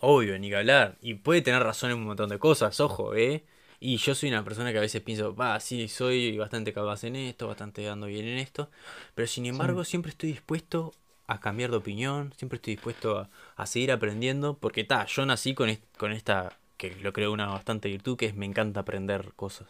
[0.00, 0.96] obvio, ni que hablar.
[1.00, 3.44] Y puede tener razón en un montón de cosas, ojo, ¿eh?
[3.80, 7.14] Y yo soy una persona que a veces pienso, va, sí, soy bastante capaz en
[7.16, 8.70] esto, bastante ando bien en esto,
[9.14, 10.92] pero sin Sí, embargo siempre estoy dispuesto
[11.28, 15.54] a cambiar de opinión, siempre estoy dispuesto a, a seguir aprendiendo, porque ta, yo nací
[15.54, 19.32] con, est- con esta, que lo creo una bastante virtud, que es me encanta aprender
[19.36, 19.68] cosas.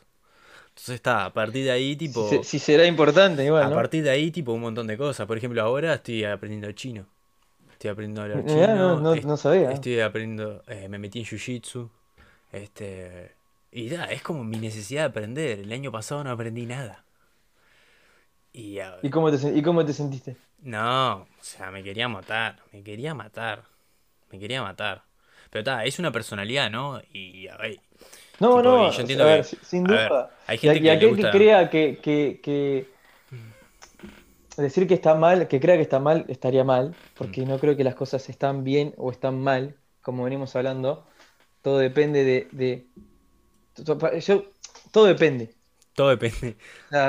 [0.79, 3.81] Entonces está, a partir de ahí, tipo, si será importante igual, a ¿no?
[3.81, 5.26] partir de ahí, tipo, un montón de cosas.
[5.26, 7.07] Por ejemplo, ahora estoy aprendiendo chino.
[7.72, 9.74] Estoy aprendiendo a hablar Mirá, no, chino, no, est- no sabía.
[9.74, 11.91] estoy aprendiendo, eh, me metí en jiu-jitsu,
[12.53, 13.37] este,
[13.72, 15.61] y da, es como mi necesidad de aprender.
[15.61, 17.05] El año pasado no aprendí nada.
[18.53, 20.37] Y ah, ¿Y cómo te, y cómo te sentiste?
[20.62, 23.64] no, o sea, me quería matar, me quería matar,
[24.33, 25.05] me quería matar.
[25.51, 27.01] Pero está, es una personalidad, ¿no?
[27.12, 27.81] Y, a ver,
[28.41, 30.30] No, tipo, no, y yo a entiendo que, sin ver, duda.
[30.47, 32.95] hay Y, gente y que le aquel que crea que, que, que
[34.57, 37.76] decir que está mal, que crea que está mal, estaría mal, Mm, porque no creo
[37.76, 41.07] que las cosas están bien o están mal, como venimos hablando.
[41.62, 42.91] Todo depende de,
[44.20, 44.45] yo,
[44.93, 45.55] todo depende.
[45.95, 46.57] Todo depende.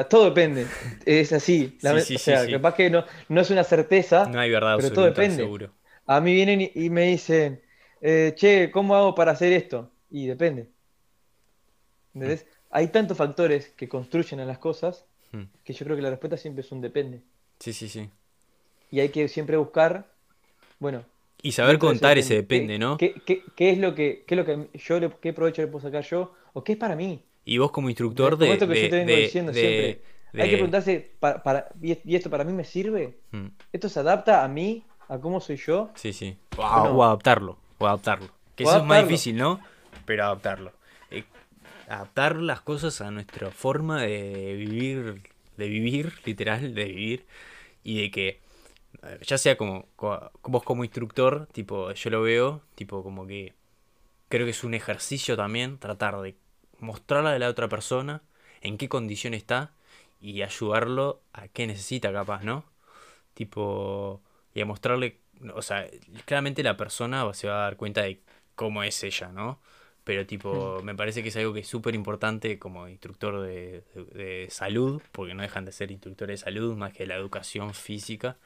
[0.10, 0.76] Todo depende.
[1.06, 1.78] Es así.
[1.80, 2.50] Sí, lame- sí, O sí, sea, sí.
[2.50, 5.30] capaz que no, no es una certeza, No hay verdad pero todo absoluta, depende.
[5.30, 5.76] seguro.
[6.06, 7.62] A mí vienen y, y me dicen,
[8.02, 9.94] eh, che, ¿cómo hago para hacer esto?
[10.10, 10.72] Y depende.
[12.20, 12.46] Mm, ¿Entendés?
[12.72, 15.44] Hay tantos factores que construyen a las cosas mm.
[15.64, 17.22] que yo creo que la respuesta siempre es un depende.
[17.60, 18.10] Sí, sí, sí.
[18.92, 20.12] Y hay que siempre buscar,
[20.80, 21.04] bueno,
[21.42, 22.98] Y saber contar ese depende, ¿no?
[22.98, 25.84] ¿qué, qué, es lo que, qué es lo que yo le, qué provecho le puedo
[25.86, 26.34] sacar yo?
[26.54, 27.24] ¿O qué es para mí?
[27.46, 30.02] Y vos como instructor de, esto que yo de, te vengo de, diciendo de, siempre.
[30.44, 33.20] Hay que preguntarse, para, para- ¿y y esto para mí me sirve?
[33.32, 34.84] mm, ¿Esto se adapta a mí?
[35.08, 35.90] ¿A cómo soy yo?
[35.96, 36.38] Sí, sí.
[36.58, 37.58] O, adaptarlo.
[37.80, 38.30] O adaptarlo.
[38.56, 39.60] Que O eso es más difícil, ¿no?
[40.06, 40.72] Pero adaptarlo.
[41.90, 45.24] Adaptar las cosas a nuestra forma de vivir,
[45.58, 47.28] de vivir, literal, de vivir.
[47.84, 48.42] Y de que,
[49.04, 53.56] eh, ya sea como, co- vos como instructor, tipo, yo lo veo, tipo, como que
[54.30, 56.36] creo que es un ejercicio también tratar de
[56.80, 58.22] mostrarle a la otra persona
[58.62, 59.74] en qué condición está
[60.22, 62.66] y ayudarlo a qué necesita capaz, ¿no?
[63.34, 64.22] Tipo,
[64.54, 65.20] y a mostrarle,
[65.56, 65.88] o sea,
[66.26, 68.22] claramente la persona se va a dar cuenta de
[68.56, 69.60] cómo es ella, ¿no?
[70.04, 74.06] Pero tipo, me parece que es algo que es súper importante como instructor de, de-
[74.46, 78.38] de salud, porque no dejan de ser instructores de salud más que la educación física,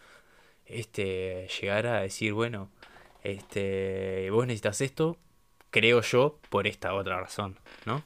[0.66, 2.70] este, llegar a decir, bueno,
[3.24, 5.18] este, vos necesitas esto,
[5.72, 8.04] creo yo, por esta otra razón, ¿no?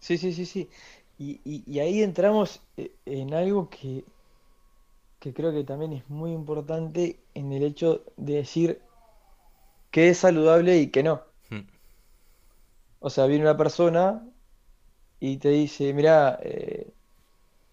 [0.00, 0.70] Sí, sí, sí, sí.
[1.18, 4.04] Y, y- y ahí entramos eh, en algo que,
[5.20, 8.82] que creo que también es muy importante en el hecho de decir
[9.92, 11.22] qué es saludable y qué no.
[13.00, 14.26] O sea, viene una persona
[15.18, 16.38] y te dice, mira,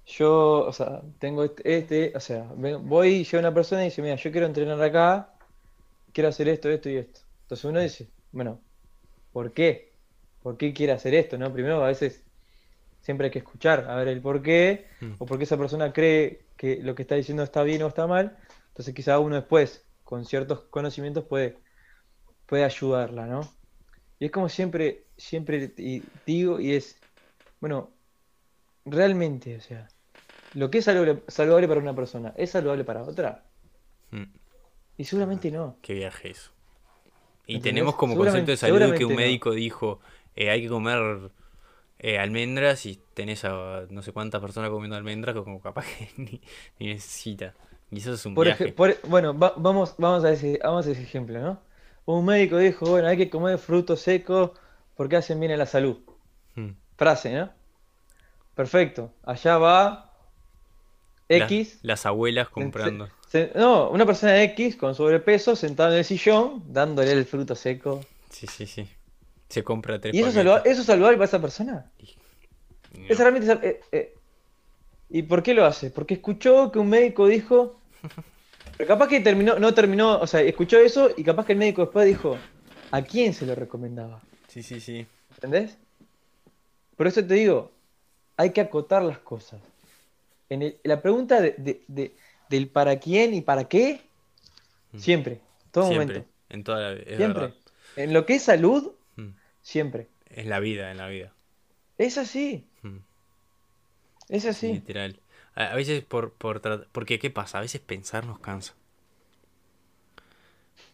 [0.07, 4.01] yo, o sea, tengo este, este, o sea, voy y llega una persona y dice,
[4.01, 5.33] mira, yo quiero entrenar acá,
[6.13, 7.21] quiero hacer esto, esto y esto.
[7.41, 8.61] Entonces uno dice, bueno,
[9.31, 9.93] ¿por qué?
[10.41, 11.37] ¿Por qué quiere hacer esto?
[11.37, 11.51] ¿No?
[11.51, 12.23] Primero a veces
[13.01, 15.91] siempre hay que escuchar, a ver el por qué, mm, o por qué esa persona
[15.91, 18.37] cree que lo que está diciendo está bien o está mal.
[18.69, 21.57] Entonces quizá uno después, con ciertos conocimientos, puede,
[22.45, 23.41] puede ayudarla, ¿no?
[24.19, 25.69] Y es como siempre, siempre
[26.25, 26.97] digo, y es,
[27.61, 27.91] bueno,
[28.85, 29.89] realmente, o sea,
[30.53, 33.45] lo que es saludable, saludable para una persona, ¿es saludable para otra?
[34.11, 34.23] mm.
[34.97, 36.51] Y seguramente no, Qué viaje eso.
[37.47, 37.61] Y ¿entendés?
[37.61, 39.15] tenemos como concepto de salud que un no.
[39.15, 40.01] médico dijo,
[40.35, 41.31] eh, hay que comer
[41.99, 46.09] eh, almendras y tenés a no sé cuántas personas comiendo almendras que como capaz que
[46.17, 46.41] ni,
[46.79, 47.55] ni necesita.
[47.91, 48.75] Y eso es un Por viaje.
[48.75, 51.59] por- bueno, va- vamos, vamos a ese, vamos a ese ejemplo, ¿no?
[52.05, 54.51] Un médico dijo, bueno, hay que comer frutos secos
[54.97, 55.97] porque hacen bien a la salud.
[56.55, 56.71] Mm.
[56.97, 57.49] Frase, ¿no?
[58.55, 59.13] Perfecto.
[59.23, 60.13] Allá va
[61.29, 61.79] X.
[61.83, 63.09] las abuelas comprando.
[63.29, 68.03] se- no, una persona X con sobrepeso sentada en el sillón dándole el fruto seco.
[68.29, 68.89] Sí, sí, sí.
[69.49, 71.91] Se compra tres ¿Y eso es saludable, eso es saludable para esa persona?
[71.99, 72.15] Y
[73.07, 73.23] ¿Es no.
[73.25, 74.15] realmente eh, eh,
[75.09, 75.89] ¿Y por qué lo hace?
[75.91, 77.79] Porque escuchó que un médico dijo
[78.77, 81.81] Pero capaz que terminó, no terminó, o sea, escuchó eso y capaz que el médico
[81.83, 82.37] después dijo,
[82.91, 84.21] ¿a quién se lo recomendaba?
[84.57, 85.07] Sí, sí, sí.
[85.35, 85.77] ¿Entendés?
[86.95, 87.71] Por eso te digo,
[88.37, 89.61] hay que acotar las cosas.
[90.49, 92.15] En el- la pregunta de, de- de-
[92.49, 94.01] del para quién y para qué,
[94.93, 94.97] Mm.
[94.99, 95.41] siempre,
[95.71, 96.29] todo Siempre, momento.
[96.49, 97.03] en toda la vida.
[97.05, 97.41] Es Siempre.
[97.41, 97.55] verdad.
[97.97, 99.29] En lo que es salud, Mm.
[99.61, 100.07] siempre.
[100.31, 101.33] Es la vida, en la vida.
[101.99, 102.97] Es así, Mm.
[104.29, 104.73] es así.
[104.73, 105.19] Literal.
[105.53, 107.59] A, a veces por, por porque ¿qué pasa?
[107.59, 108.73] A veces pensar nos cansa.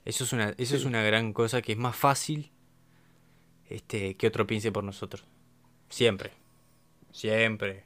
[0.03, 2.51] Eso es una, eso es una gran cosa que es más fácil
[3.69, 5.25] este, que otro piense por nosotros.
[5.89, 6.31] Siempre.
[7.11, 7.85] Siempre.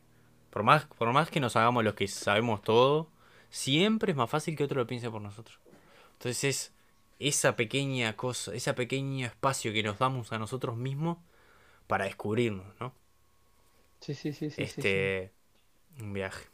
[0.49, 3.09] Por más, por más que nos hagamos los que sabemos todo,
[3.49, 5.59] siempre es más fácil que otro lo piense por nosotros.
[6.13, 6.73] Entonces es
[7.19, 11.17] esa pequeña cosa, ese pequeño espacio que nos damos a nosotros mismos
[11.87, 12.93] para descubrirnos, ¿no?
[13.99, 14.61] Sí, sí, sí, sí, sí, sí.
[14.63, 15.31] este,
[15.99, 16.45] un viaje.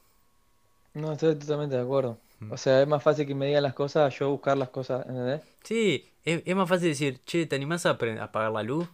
[0.93, 2.17] No, estoy totalmente de acuerdo.
[2.39, 2.51] Mm.
[2.51, 5.41] O sea, es más fácil que me digan las cosas, yo buscar las cosas, ¿entendés?
[5.63, 8.87] Sí, es, es más fácil decir, che, ¿te animás a apagar la luz?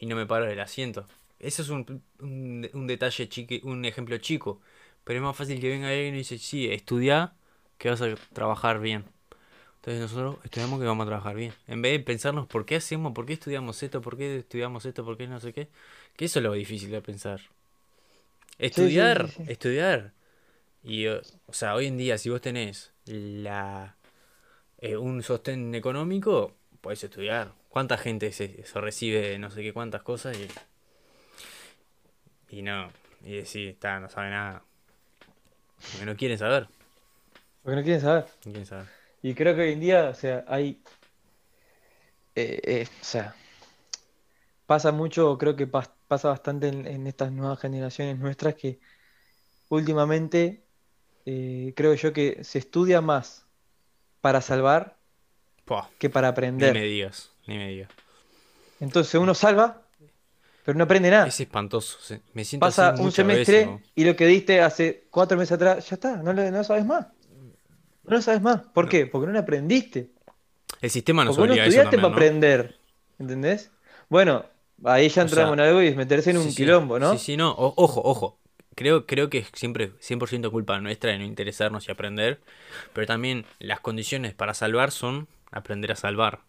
[0.00, 1.06] Y no me paro del asiento.
[1.38, 4.60] Eso es un, un, un detalle chique, un ejemplo chico.
[5.04, 7.34] Pero es más fácil que venga alguien y dice, sí, estudia
[7.78, 9.04] que vas a trabajar bien.
[9.76, 11.54] Entonces nosotros estudiamos que vamos a trabajar bien.
[11.68, 15.04] En vez de pensarnos por qué hacemos, por qué estudiamos esto, por qué estudiamos esto,
[15.04, 15.68] por qué no sé qué.
[16.16, 17.40] Que eso es lo difícil de pensar.
[18.58, 19.52] Estudiar, sí, sí.
[19.52, 20.12] estudiar.
[20.84, 21.22] Y, o
[21.52, 23.96] sea, hoy en día si vos tenés la
[24.78, 27.54] eh, un sostén económico, podés estudiar.
[27.70, 30.46] ¿Cuánta gente se, se recibe no sé qué cuántas cosas y,
[32.48, 32.90] y no,
[33.24, 34.62] y decir, está, no sabe nada?
[35.90, 36.68] Porque no quieren saber,
[37.62, 38.26] Porque no quieren saber.
[38.44, 38.88] no quieren saber.
[39.22, 40.82] Y creo que hoy en día, o sea, hay,
[42.34, 43.34] eh, eh, o sea,
[44.66, 48.80] pasa mucho, creo que pas- pasa bastante en, en estas nuevas generaciones nuestras que
[49.68, 50.66] últimamente
[51.26, 53.48] eh, creo yo que se estudia más
[54.20, 55.00] para salvar
[55.98, 56.84] que para ni me aprender.
[56.84, 57.90] digas, ni me digas.
[58.80, 59.82] Entonces uno salva,
[60.64, 61.26] pero no aprende nada.
[61.26, 61.98] Es espantoso,
[62.34, 63.82] me siento Pasa así un semestre veces, ¿no?
[63.94, 67.06] y lo que diste hace cuatro meses atrás, ya está, no lo, no sabes más.
[68.04, 68.62] No lo sabes más.
[68.74, 68.90] ¿Por No.
[68.90, 69.06] qué?
[69.06, 70.10] Porque no lo aprendiste.
[70.80, 72.76] El sistema nos Porque no a eso estudiaste también, para aprender.
[73.18, 73.70] ¿Entendés?
[74.08, 74.44] Bueno,
[74.84, 77.12] ahí ya O entramos sea, en algo y es meterse en un Sí, quilombo, ¿no?
[77.12, 77.50] Sí, sí, no.
[77.52, 78.38] O- ojo, ojo.
[78.74, 82.40] Creo, creo que es siempre 100% culpa nuestra de no interesarnos y aprender.
[82.94, 86.40] Pero también las condiciones para salvar son aprender a salvar.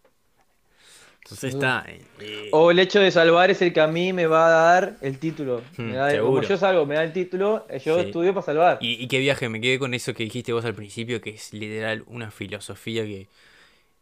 [1.24, 1.84] Entonces duda.
[1.86, 1.92] está.
[1.92, 4.50] eh, eh, O el hecho de salvar es el que a mí me va a
[4.74, 5.62] dar el título.
[5.76, 8.06] Hmm, Me da- como yo salgo, me da el título, eh, yo Sí.
[8.06, 8.78] estudio para salvar.
[8.80, 11.52] y, y qué viaje, me quedé con eso que dijiste vos al principio, que es
[11.52, 13.28] literal una filosofía que.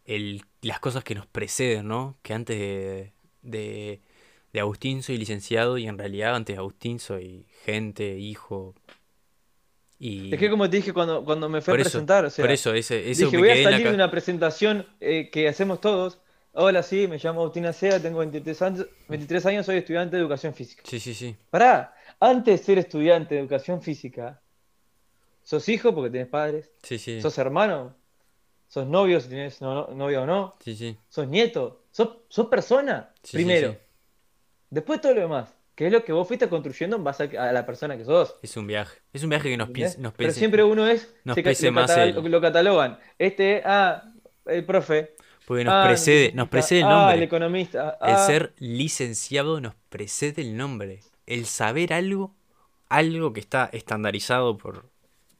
[0.06, 2.16] El, las cosas que nos preceden, ¿no?
[2.22, 3.12] Que antes de,
[3.42, 4.00] de,
[4.52, 8.74] de Agustín soy licenciado y en realidad antes de Agustín soy gente, hijo.
[10.00, 10.32] Y.
[10.34, 12.50] Es que como te dije cuando, cuando me fui a eso, presentar, o sea, por
[12.50, 16.18] eso, ese, eso dije, voy a salir de una presentación eh, que hacemos todos.
[16.52, 20.52] Hola, sí, me llamo Agustín Acea, tengo 23 años, 23 años, soy estudiante de educación
[20.52, 20.82] física.
[20.84, 21.36] Sí, sí, sí.
[21.48, 24.40] Pará, antes de ser estudiante de educación física,
[25.42, 27.20] sos hijo porque tenés padres, Sí, sí.
[27.22, 27.94] sos hermano,
[28.66, 30.96] sos novio si tenés no- no- novia o no, Sí, sí.
[31.08, 33.72] sos nieto, sos, sos persona, Sí, primero.
[33.72, 33.78] sí.
[34.70, 37.52] Después todo lo demás, que es lo que vos fuiste construyendo en base a, a
[37.52, 38.36] la persona que sos.
[38.42, 38.98] Es un viaje.
[39.12, 41.66] Es un viaje que nos piense, nos Pero pese- siempre uno es, nos se pese
[41.66, 42.98] lo, más el- lo catalogan.
[43.18, 44.12] Este, ah,
[44.46, 45.14] el profe.
[45.50, 47.24] Porque nos ah, precede, nos precede el Ah, el nombre.
[47.24, 47.98] economista.
[48.02, 51.00] El ah, ser licenciado nos precede el nombre.
[51.26, 52.32] El saber algo,
[52.88, 54.88] algo que está estandarizado por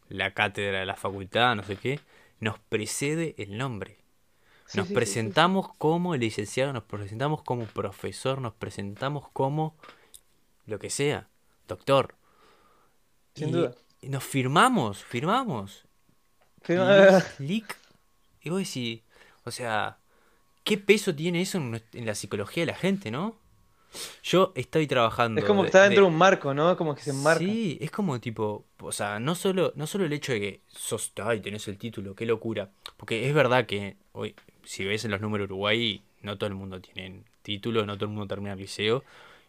[0.09, 2.01] la cátedra de la facultad, no sé qué,
[2.41, 3.99] nos precede el nombre.
[4.75, 9.77] Nos sí, sí, presentamos como licenciado, nos presentamos como profesor, nos presentamos como
[10.67, 11.29] lo que sea,
[11.69, 12.17] doctor.
[13.37, 13.77] Sin Y- duda.
[14.01, 15.85] y nos firmamos, firmamos.
[16.63, 17.77] Firma- lic.
[18.43, 19.03] Y vos decís,
[19.45, 19.99] o sea,
[20.71, 23.37] ¿qué peso tiene eso en, la psicología de la gente, no?
[24.23, 25.41] Yo estoy trabajando.
[25.41, 26.77] Es como que de- está dentro de- de un marco, ¿no?
[26.77, 27.41] Como que se enmarca.
[27.45, 31.13] Sí, es como tipo, o sea, no solo, no solo el hecho de que sos,
[31.23, 32.71] ay, tenés el título, qué locura.
[32.97, 36.81] Porque es verdad que hoy, si ves en los números Uruguay, no todo el mundo
[36.81, 39.03] tiene título, no todo el mundo termina el liceo,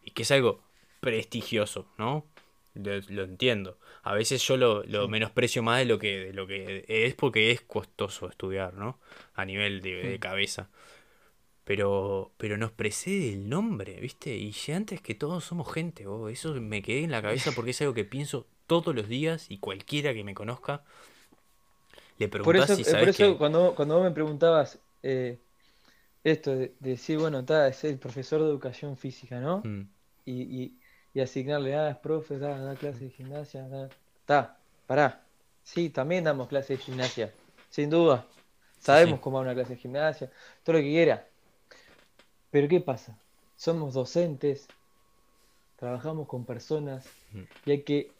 [0.04, 0.62] y que es algo
[1.02, 2.26] prestigioso, ¿no?
[2.74, 3.78] Lo, lo entiendo.
[4.04, 5.12] A veces yo lo, lo Sí.
[5.12, 8.98] menosprecio más de lo que, de lo que es porque es costoso estudiar, ¿no?
[9.36, 10.70] A nivel de, de cabeza.
[11.64, 14.36] Pero, pero nos precede el nombre, ¿viste?
[14.36, 17.72] Y ya antes que todos somos gente, oh, eso me quedé en la cabeza porque
[17.72, 20.84] es algo que pienso todos los días y cualquiera que me conozca
[22.18, 23.38] le Por preguntás eso, si eh, por sabes eso que...
[23.38, 25.40] cuando, cuando vos me preguntabas eh,
[26.24, 29.64] esto de, de decir, bueno, está, es el profesor de educación física, ¿no?
[29.66, 29.88] Mm,
[30.26, 30.80] Y, y,
[31.14, 33.90] y asignarle, ah, es profe, da, da clase de gimnasia, da.
[34.22, 35.26] Está, pará.
[35.64, 37.34] Sí, también damos clase de gimnasia.
[37.70, 38.28] sin duda.
[38.80, 40.32] Sabemos cómo va una clase de gimnasia,
[40.64, 41.28] todo lo que quiera.
[42.52, 43.18] Pero ¿qué pasa?
[43.56, 44.68] Somos docentes,
[45.78, 47.06] trabajamos con personas
[47.66, 48.12] y hay que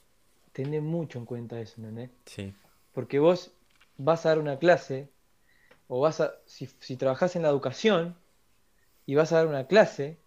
[0.54, 2.10] tener mucho en cuenta eso, ¿entendés?
[2.26, 2.54] Sí,
[2.94, 3.52] Porque vos
[3.98, 5.10] vas a dar una clase,
[5.88, 8.16] o vas a, si, si trabajás en la educación
[9.06, 10.18] y vas a dar una clase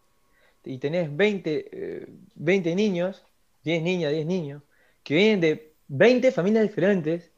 [0.64, 3.22] y tenés 20, eh, 20 niños,
[3.64, 4.62] 10 niñas, 10 niños,
[5.02, 7.30] que vienen de 20 familias diferentes,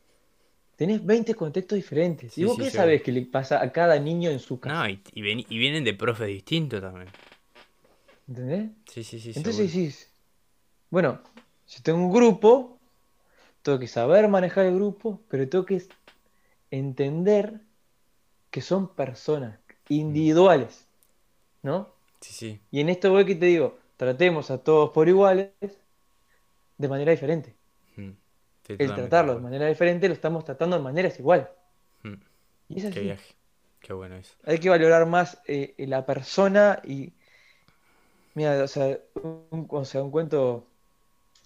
[0.77, 2.39] tenés 20 contextos diferentes.
[2.39, 4.61] Sí, ¿Y vos sí, qué sí, sabés que le pasa a cada niño en su
[4.61, 4.79] casa?
[4.79, 7.09] no, y, y, ven- y vienen de profes distintos también.
[8.29, 8.71] ¿Entendés?
[8.87, 10.13] Sí, sí, sí, Entonces decís,
[10.91, 11.21] bueno,
[11.67, 12.79] si tengo un grupo,
[13.63, 15.83] tengo que saber manejar el grupo, pero tengo que
[16.71, 17.61] entender
[18.51, 20.87] que son personas individuales,
[21.63, 21.91] ¿no?
[22.21, 22.61] Sí, sí.
[22.71, 25.53] Y en esto voy que te digo, tratemos a todos por iguales
[26.79, 27.56] de manera diferente.
[28.69, 31.49] El tratarlo de manera diferente lo estamos tratando de maneras acuerdo.
[32.03, 32.15] Mm.
[32.69, 33.35] Y es Qué viaje.
[33.81, 34.35] Qué bueno eso.
[34.45, 37.13] Hay que valorar más eh, la persona y,
[38.35, 40.67] mira, o sea, un, o sea, un cuento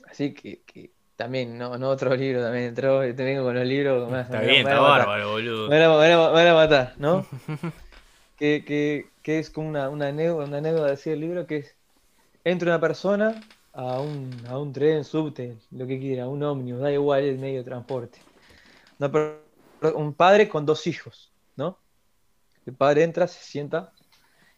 [0.08, 4.10] así que, que también, no, no otro libro, también entró, te vengo con los libros,
[4.10, 5.68] me, Está me- bien, me está bárbaro, boludo.
[5.68, 7.26] Me van a matar, ¿no?
[8.38, 11.76] Que, que, que es como una, una anécdota, una anécdota así del libro que es,
[12.44, 13.38] entra una persona
[13.72, 17.58] a un, a un tren, subte, lo que quiera, un ómnibus, da igual el medio
[17.58, 18.18] de transporte.
[19.94, 21.78] Un padre con dos hijos, ¿no?
[22.66, 23.92] El padre entra, se sienta,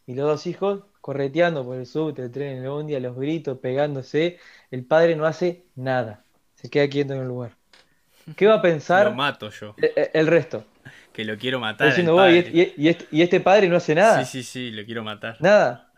[0.06, 3.58] y los dos hijos correteando por el subte, el tren, el bondi, a los gritos,
[3.58, 4.38] pegándose.
[4.70, 7.52] El padre no hace nada, se queda quieto en el lugar.
[8.36, 9.74] ¿Qué va a Lo pensar mato yo.
[9.78, 10.64] el, resto?
[11.12, 11.88] Que lo quiero matar.
[11.88, 12.38] Diciendo, padre.
[12.38, 14.24] este- y este, y este padre no hace nada.
[14.24, 15.36] Sí, sí, sí, lo quiero matar.
[15.40, 15.91] Nada.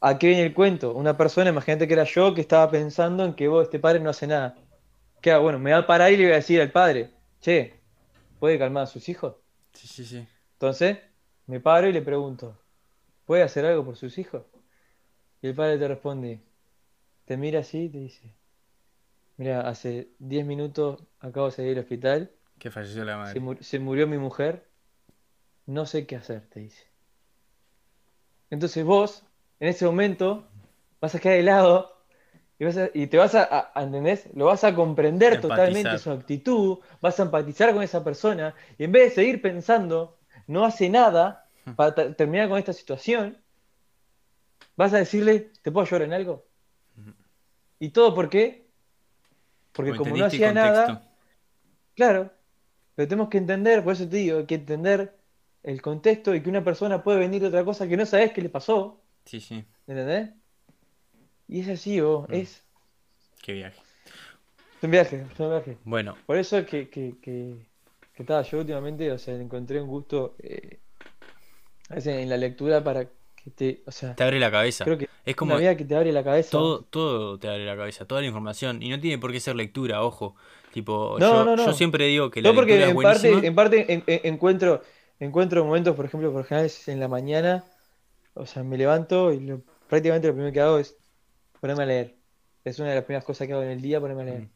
[0.00, 0.94] ¿A qué viene el cuento?
[0.94, 4.10] Una persona, imagínate que era yo, que estaba pensando en que vos, este padre no
[4.10, 4.56] hace nada.
[5.20, 5.44] ¿Qué hago?
[5.44, 7.74] Bueno, me va a parar y le voy a decir al padre, che,
[8.38, 9.36] ¿puede calmar a sus hijos?
[9.72, 10.26] Sí, sí, sí.
[10.54, 10.98] Entonces,
[11.46, 12.56] me paro y le pregunto,
[13.26, 14.44] ¿puede hacer algo por sus hijos?
[15.42, 16.40] Y el padre te responde,
[17.26, 18.34] te mira así y te dice,
[19.36, 23.62] mira, hace 10 minutos acabo de salir del hospital, Que falleció la se, madre.
[23.62, 24.68] se murió mi mujer,
[25.66, 26.84] no sé qué hacer, te dice.
[28.50, 29.24] Entonces vos,
[29.60, 30.48] en ese momento,
[31.00, 31.96] vas a quedar helado
[32.58, 34.28] y, vas a- y te vas a, a- ¿entendés?
[34.34, 35.50] Lo vas a comprender Empatizar.
[35.50, 40.18] totalmente su actitud, vas a empatizar con esa persona y en vez de seguir pensando,
[40.46, 43.38] no hace nada para ta- terminar con esta situación,
[44.76, 46.46] vas a decirle, ¿te puedo ayudar en algo?
[47.80, 48.66] ¿Y todo por qué?
[49.72, 51.02] Porque Como como no hacía nada.
[51.94, 52.32] Claro,
[52.94, 55.16] pero tenemos que entender, por eso te digo, hay que entender
[55.62, 58.42] el contexto y que una persona puede venir de otra cosa que no sabes qué
[58.42, 59.62] le pasó, Sí, sí.
[59.86, 60.30] ¿entendés?
[61.48, 62.34] Y es así, vos, Mm.
[62.34, 62.62] es,
[63.42, 63.78] Qué viaje.
[64.78, 65.76] es un viaje, es un viaje.
[65.84, 67.54] Bueno, Por eso es que, que, que,
[68.14, 70.78] que estaba yo últimamente, o sea, encontré un gusto eh,
[71.90, 74.84] a veces en la lectura para que te, o sea, te abre la cabeza.
[74.84, 76.50] creo que Es como una vida que te abre la cabeza.
[76.50, 78.82] todo, todo te abre la cabeza, toda la información.
[78.82, 80.36] Y no tiene por qué ser lectura, ojo.
[80.72, 81.66] Tipo, No, yo, no, no.
[81.66, 84.20] yo siempre digo que la No, porque lectura es en parte, en parte en- en-
[84.34, 84.82] encuentro,
[85.20, 87.64] encuentro momentos, por ejemplo, por es en la mañana,
[88.38, 90.96] o sea, me levanto y lo- prácticamente lo primero que hago es
[91.60, 92.16] ponerme a leer.
[92.64, 94.42] Es una de las primeras cosas que hago en el día, ponerme a leer.
[94.42, 94.50] Mm.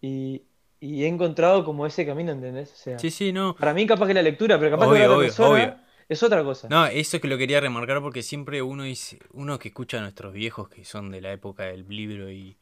[0.00, 0.42] Y,
[0.80, 2.72] y he encontrado como ese camino, ¿entendés?
[2.72, 3.56] O sea, Sí, sí, no.
[3.56, 5.76] para mí capaz que la lectura, pero capaz que Obvio, otra obvio, persona obvio.
[6.08, 6.68] es otra cosa.
[6.68, 10.02] No, eso es que lo quería remarcar porque siempre uno dice, uno que escucha a
[10.02, 12.56] nuestros viejos que son de la época del libro y,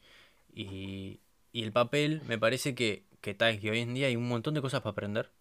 [0.53, 1.19] y,
[1.51, 4.53] y el papel, me parece que, que, ta, que hoy en día hay un montón
[4.53, 5.31] de cosas para aprender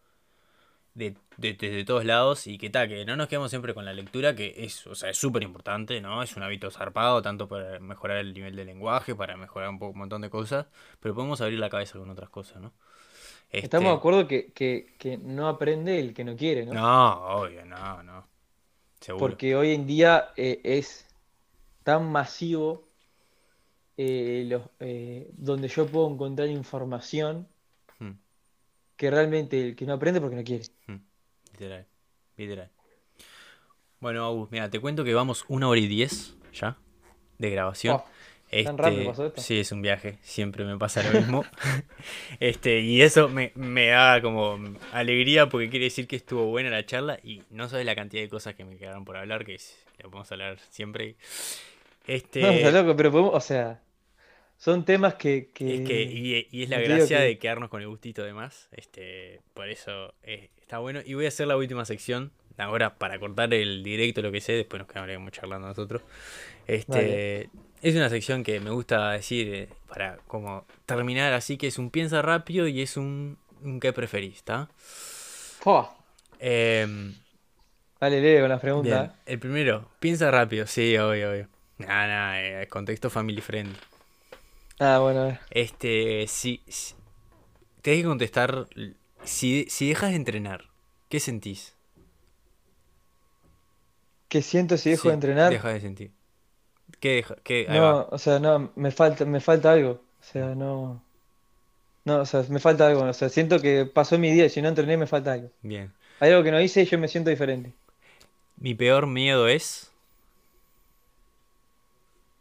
[0.94, 3.84] de, de, de- de todos lados y que tal, que no nos quedamos siempre con
[3.84, 6.22] la lectura, que es, o sea, es súper importante, ¿no?
[6.22, 9.92] Es un hábito zarpado, tanto para mejorar el nivel de lenguaje, para mejorar un, poco,
[9.92, 10.66] un montón de cosas,
[11.00, 12.72] pero podemos abrir la cabeza con otras cosas, ¿no?
[13.60, 16.84] Estamos de Este, acuerdo que, que, que no aprende el que no quiere, ¿no?
[16.84, 18.28] no, obvio, no, no.
[19.00, 19.40] Seguro.
[19.40, 21.06] Porque hoy en día eh, es
[21.84, 22.88] tan masivo
[23.96, 27.48] eh, los- eh, donde yo puedo encontrar información.
[28.96, 30.64] Que realmente el que no aprende porque no quiere.
[30.86, 30.96] Mm,
[31.52, 31.86] Literal,
[32.36, 32.70] literal.
[34.00, 36.76] Bueno, Agus, mira, te cuento que vamos una hora y diez ya
[37.38, 37.96] de grabación.
[37.96, 38.04] Oh,
[38.62, 39.40] ¿tan rápido pasó esto?
[39.40, 41.44] sí, es un viaje, siempre me pasa lo mismo.
[42.40, 44.58] este, y eso me, me da como
[44.92, 48.28] alegría porque quiere decir que estuvo buena la charla y no sabes la cantidad de
[48.28, 49.58] cosas que me quedaron por hablar, que
[50.02, 51.16] lo podemos hablar siempre.
[52.06, 53.80] Este, No, está loco, pero podemos, o sea,
[54.58, 57.80] son temas que, que- Es que, y, y es la gracia que- de quedarnos con
[57.82, 58.68] el gustito de más.
[58.72, 61.00] Este, por eso eh, está bueno.
[61.04, 62.32] Y voy a hacer la última sección.
[62.56, 66.02] Ahora, para cortar el directo, lo que sé, después nos quedaremos charlando nosotros.
[66.66, 67.50] Este,
[67.82, 71.90] es una sección que me gusta decir eh, para como terminar así, que es un
[71.90, 74.68] piensa rápido y es un un qué preferís, ¿está?
[76.38, 77.14] Em,
[77.98, 79.08] Dale, lee con las preguntas.
[79.08, 81.48] bien, el primero, piensa rápido, sí, obvio, obvio.
[81.78, 83.76] Nada, nada, contexto family friendly.
[84.78, 85.36] Ah, bueno.
[85.50, 86.94] Este, si, si-
[87.82, 88.68] tenés que contestar,
[89.24, 90.70] si, si dejas de entrenar,
[91.08, 91.76] ¿qué sentís?
[94.28, 95.52] ¿Qué siento si dejo Sí, de entrenar?
[95.52, 96.12] deja de sentir.
[97.00, 97.36] ¿Qué deja?
[97.44, 97.66] ¿Qué?
[97.66, 99.90] No, o sea, no, me falta, me falta algo.
[100.20, 101.02] O sea, no.
[102.06, 103.02] No, o sea, me falta algo.
[103.04, 105.50] O sea, siento que pasó mi día y si no entrené me falta algo.
[105.62, 105.92] Bien.
[106.20, 107.74] Hay algo que no hice y yo me siento diferente.
[108.60, 109.92] Mi peor miedo es.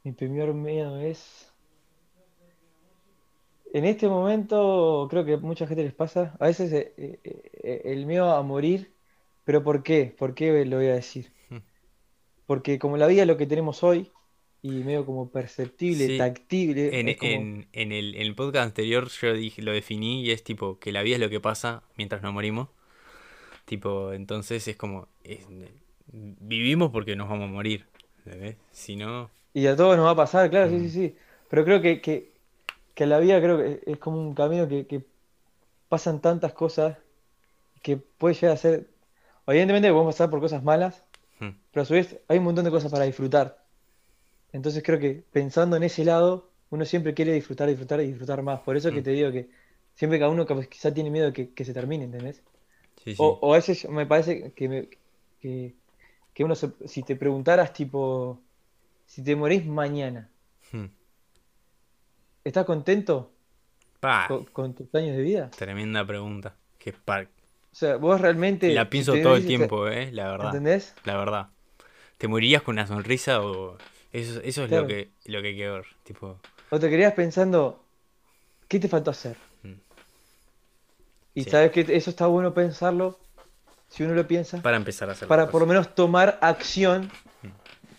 [0.05, 1.42] Mi primer miedo es.
[3.73, 6.35] En este momento, creo que a mucha gente les pasa.
[6.39, 7.19] A veces eh, eh,
[7.63, 8.93] eh, el miedo a morir.
[9.45, 10.13] ¿Pero por qué?
[10.17, 11.31] ¿Por qué lo voy a decir?
[11.49, 11.57] Hmm.
[12.45, 14.11] Porque como la vida es lo que tenemos hoy,
[14.61, 17.31] y medio como perceptible, Sí, tactible, en, es como.
[17.31, 20.91] en, en el, en el podcast anterior yo dije, lo definí y es tipo que
[20.93, 22.69] la vida es lo que pasa mientras no morimos.
[23.65, 25.07] Tipo, entonces es como.
[25.23, 25.45] es-
[26.07, 27.85] vivimos porque nos vamos a morir.
[28.25, 28.55] ¿entendés?
[28.71, 29.29] Si no.
[29.53, 30.79] Y a todos nos va a pasar, claro, sí, Mm.
[30.83, 31.15] sí, sí.
[31.49, 32.32] Pero creo que, que,
[32.95, 35.05] que la vida creo que es como un camino que, que
[35.89, 36.97] pasan tantas cosas
[37.83, 38.89] que puede llegar a ser.
[39.47, 41.03] Evidentemente podemos pasar por cosas malas,
[41.39, 43.65] hmm, pero a su vez hay un montón de cosas para disfrutar.
[44.51, 48.61] Entonces creo que pensando en ese lado, uno siempre quiere disfrutar, disfrutar y disfrutar más.
[48.61, 49.03] Por eso que Mm.
[49.03, 49.49] te digo que
[49.95, 52.43] siempre cada uno quizá tiene miedo de que, que se termine, ¿entendés?
[53.03, 53.23] Sí, sí.
[53.23, 54.89] O, o a veces me parece que, me-
[55.41, 55.75] que,
[56.33, 58.41] que uno, se- si te preguntaras tipo,
[59.07, 60.29] si te morís mañana,
[60.71, 60.85] Hmm.
[62.43, 63.31] ¿Estás contento
[63.99, 65.49] Pa, con, con tus años de vida?
[65.51, 66.55] tremenda pregunta.
[66.77, 67.27] Que par-
[67.71, 70.47] O sea, vos realmente, La pienso todo el tiempo, eh, la verdad.
[70.47, 70.93] ¿entendés?
[71.05, 71.47] La verdad.
[72.17, 73.77] ¿Te morirías con una sonrisa o.?
[74.11, 75.85] Eso, eso es lo que, lo que hay que ver.
[76.03, 76.39] Tipo.
[76.69, 77.83] O te querías pensando,
[78.67, 79.37] ¿qué te faltó hacer?
[79.63, 79.73] Mm.
[81.35, 81.49] Y Sí.
[81.49, 83.19] sabes que eso está bueno pensarlo,
[83.89, 87.09] si uno lo piensa, Para empezar a hacer para por lo menos tomar acción,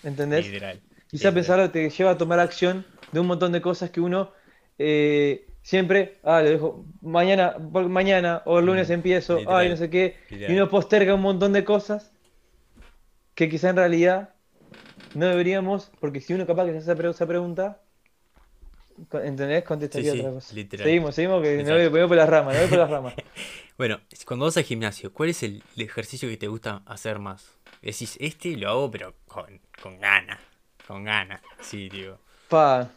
[0.05, 0.47] ¿entendés?
[0.47, 0.81] Literal.
[1.09, 2.85] Quizá pensarlo te lleva a tomar acción
[3.15, 4.33] de un montón de cosas que uno
[4.79, 7.57] eh, siempre, ah, lo dejo mañana,
[7.89, 10.17] mañana o el lunes Mm, empiezo, literal, ay, no sé qué,
[10.47, 12.13] y uno posterga un montón de cosas
[13.37, 14.35] que quizá en realidad
[15.15, 17.83] no deberíamos, porque si uno capaz que se hace esa pregunta,
[19.25, 19.65] ¿entendés?
[19.65, 20.57] Contestaría Sí, sí, otra cosa.
[20.57, 20.89] literal.
[20.89, 21.79] Seguimos, seguimos, que me Literal.
[21.89, 23.15] voy, voy por las ramas, me voy por las ramas.
[23.79, 27.59] Bueno, cuando vas al gimnasio, ¿cuál es el, el ejercicio que te gusta hacer más?
[27.83, 30.41] Decís, este lo hago, pero con, con ganas.
[30.87, 31.41] Con ganas.
[31.61, 32.19] Sí, digo.
[32.49, 32.89] Pa,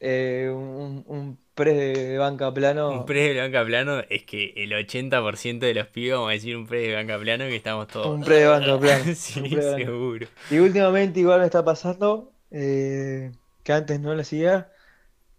[0.00, 2.88] eh, un, un press de banca plano.
[2.88, 6.56] Un press de banca plano es que el 80% de los pibes, vamos a decir
[6.56, 8.06] un press de banca plano, que estamos todos.
[8.14, 9.14] Un press de banca plano.
[9.14, 9.62] sí, banca.
[9.74, 10.26] seguro.
[10.48, 14.72] Y últimamente igual me está pasando, eh, que antes no lo hacía,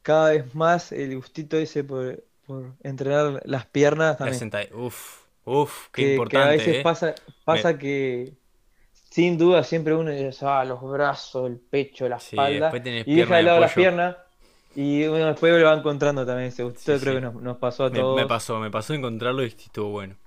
[0.04, 4.34] cada vez más el gustito ese por, por entrenar las piernas La también.
[4.34, 4.76] sentadilla.
[4.76, 6.82] Uf, uf, qué Que, que a importante, veces ¿eh?
[6.82, 8.38] pasa, pasa que
[9.18, 13.06] sin duda siempre uno dice, ah, los brazos, el pecho, la Sí, espalda, después tenés
[13.06, 14.18] y deja de de lado las piernas
[14.76, 17.16] y uno después lo va encontrando también Sí, creo sí.
[17.16, 18.28] que nos, nos pasó a Me, me todos.
[18.28, 20.18] pasó, me pasó encontrarlo y estuvo bueno.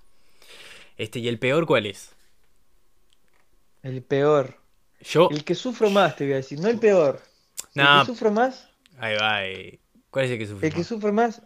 [0.96, 2.14] Este, ¿y el peor cuál es?
[3.82, 4.56] El peor.
[5.00, 5.28] Yo.
[5.28, 7.20] El que sufro más, te voy a decir, no el peor.
[7.76, 9.44] El Nah, que sufro más ahí va.
[9.46, 9.80] eh,
[10.10, 10.84] ¿Cuál es el que sufre El que más?
[10.84, 11.42] sufre más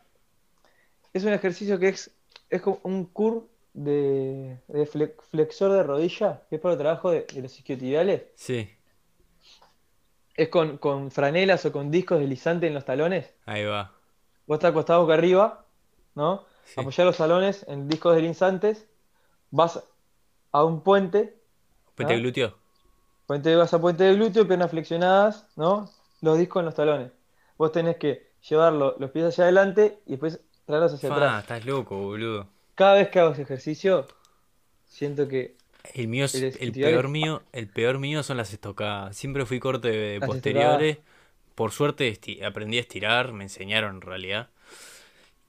[1.13, 2.11] es un ejercicio que es,
[2.51, 7.11] es como un curl de, de fle- flexor de rodilla, que es para el trabajo
[7.11, 8.23] de, de los isquiotibiales.
[8.35, 8.71] Sí,
[10.37, 13.35] Es con, con franelas o con discos deslizantes en los talones.
[13.47, 13.93] ahí va.
[14.47, 15.65] Vos estás acostado boca arriba,
[16.15, 16.45] ¿no?
[16.65, 16.81] Sí.
[16.81, 18.87] Apoyás los talones en discos deslizantes,
[19.51, 19.83] vas
[20.53, 21.37] a un puente,
[21.95, 22.17] ¿Puente ¿Ah?
[22.19, 22.59] glúteo?
[23.27, 25.89] puente, vas a puente de glúteo, piernas flexionadas, ¿no?
[26.21, 27.13] Los discos en los talones.
[27.57, 31.43] Vos tenés que llevar lo- los pies hacia adelante y después traerlos hacia atrás.
[31.43, 32.49] estás loco, boludo.
[32.75, 34.07] Cada vez que hago ese ejercicio,
[34.87, 35.57] siento que
[35.95, 39.17] El mío es, El peor mío, el peor mío son las estocadas.
[39.17, 40.99] Siempre fui corte de Las posteriores.
[41.55, 44.49] Por suerte aprendí a estirar, me enseñaron en realidad.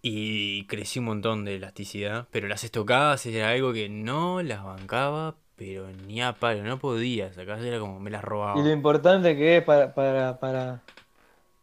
[0.01, 2.27] Y crecí un montón de elasticidad.
[2.31, 7.27] Pero las estocadas era algo que no las bancaba, pero ni a palo, no podía.
[7.27, 8.23] Acá era como me las
[8.53, 8.71] Y lo robaba.
[8.71, 10.81] importante que es para, para, para,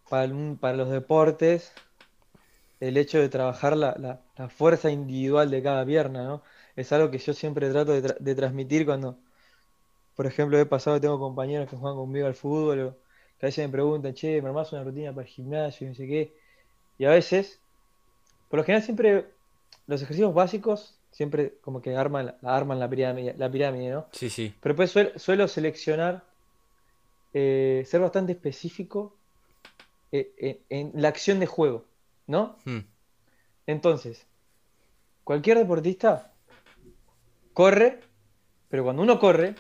[0.09, 1.73] para, un- para los deportes,
[2.89, 6.43] el hecho de trabajar la, la- la fuerza individual de cada pierna, ¿no?
[6.77, 9.19] Es algo que yo siempre trato de, tra- de transmitir cuando,
[10.17, 12.91] por ejemplo, he pasado, tengo compañeros que juegan conmigo al fútbol, o
[13.39, 15.87] que a veces me preguntan, che, ¿me armás una rutina para el gimnasio?
[15.87, 16.33] Y no sé qué.
[16.99, 17.59] Y a veces,
[18.49, 19.27] por lo general siempre,
[19.87, 24.07] los ejercicios básicos siempre como que arman, la- arman la pirámide, la pirámide, ¿no?
[24.13, 24.55] Sí, sí.
[24.63, 26.25] Pero pues suel- suelo seleccionar,
[27.35, 29.15] eh, ser bastante específico
[30.13, 30.33] eh,
[30.71, 31.85] en, en la acción de juego,
[32.27, 32.57] ¿no?
[32.65, 32.81] Hmm,
[33.67, 34.27] Entonces,
[35.25, 36.33] cualquier deportista
[37.53, 38.01] corre,
[38.69, 39.55] pero cuando uno corre,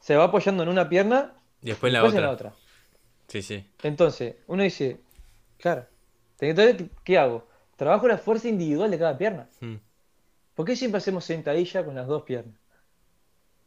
[0.00, 2.54] se va apoyando en una pierna Y después la después en la otra.
[3.28, 3.64] Sí, sí.
[3.82, 5.00] Entonces, uno dice,
[5.58, 5.86] claro,
[6.40, 7.46] entonces, ¿qué hago?
[7.76, 9.48] Trabajo la fuerza individual de cada pierna.
[9.60, 9.76] Mm.
[10.54, 12.58] ¿Por qué siempre hacemos sentadilla con las dos piernas?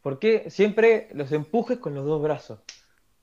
[0.01, 2.59] ¿Por qué siempre los empujes con los dos brazos?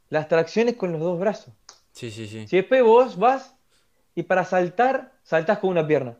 [0.09, 1.55] Las tracciones con los dos brazos.
[1.93, 2.47] Sí, sí, sí.
[2.49, 3.55] Si después vos vas
[4.15, 6.19] y para saltar, saltás con una pierna.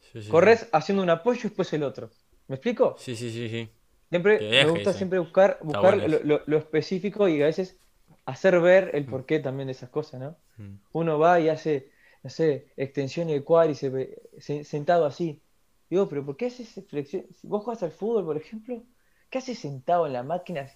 [0.00, 2.10] Sí, sí, Corres haciendo un apoyo y después el otro.
[2.48, 2.96] ¿Me explico?
[2.98, 3.68] Sí, sí, sí, sí.
[4.10, 4.98] Siempre me gusta ese.
[4.98, 7.78] siempre buscar, buscar bueno lo, lo- específico y a veces
[8.24, 10.36] hacer ver el porqué también de esas cosas, ¿no?
[10.56, 10.76] Mm.
[10.92, 11.90] Uno va y hace,
[12.22, 14.08] no sé, extensión de cuádriceps
[14.38, 15.42] se- sentado así.
[15.90, 17.26] Digo, pero ¿por qué haces flexión?
[17.34, 18.82] Si vos jugás al fútbol, por ejemplo,
[19.30, 20.68] ¿qué haces sentado en la máquina?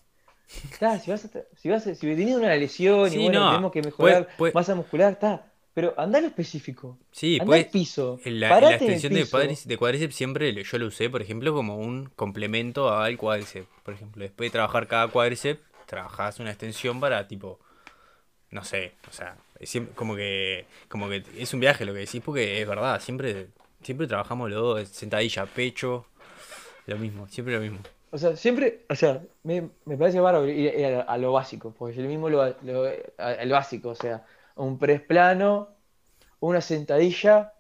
[0.73, 3.73] Está, si vas a, si vas a- si tenés una lesión y bueno, no, tenemos
[3.73, 5.52] que mejorar puede- puede- masa muscular, está.
[5.75, 6.99] Pero andá a lo específico.
[7.13, 8.21] Sí, Andá pues al piso.
[8.25, 9.31] la, la extensión de, piso.
[9.31, 13.69] cuádriceps, de cuádriceps siempre yo lo usé, por ejemplo, como un complemento al cuádriceps.
[13.83, 17.59] Por ejemplo, después de trabajar cada cuádriceps, trabajás una extensión para tipo,
[18.51, 22.01] no sé, o sea, es siem- como que, como que es un viaje lo que
[22.01, 23.49] decís, porque es verdad, siempre,
[23.83, 26.07] siempre trabajamos los dos, sentadilla, pecho,
[26.87, 27.81] lo mismo, siempre lo mismo.
[28.11, 31.97] O sea, siempre, o sea, me, me parece bárbaro ir, a, a lo básico, porque
[31.97, 32.85] yo mismo lo, lo-
[33.19, 34.25] a- el básico, o sea,
[34.57, 35.69] un press plano,
[36.41, 37.55] una sentadilla,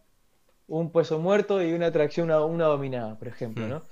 [0.68, 3.70] un peso muerto y una tracción, una, una dominada, por ejemplo, Mm.
[3.70, 3.82] ¿no?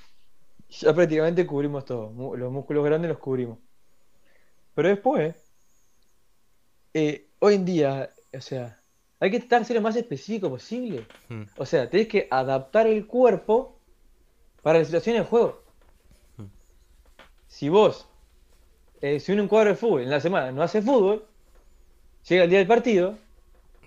[0.70, 3.58] Ya prácticamente cubrimos todo, los músculos grandes los cubrimos.
[4.74, 5.34] Pero después,
[6.94, 8.80] eh, hoy en día, o sea,
[9.18, 11.06] hay que de ser lo más específico posible.
[11.28, 13.76] Mm, O sea, tenés que adaptar el cuerpo
[14.62, 15.62] para la situación del juego.
[16.36, 16.44] Mm.
[17.48, 18.08] Si vos,
[19.00, 21.26] eh, si uno en un cuadro de fútbol en la semana no hace fútbol,
[22.28, 23.18] llega el día del partido,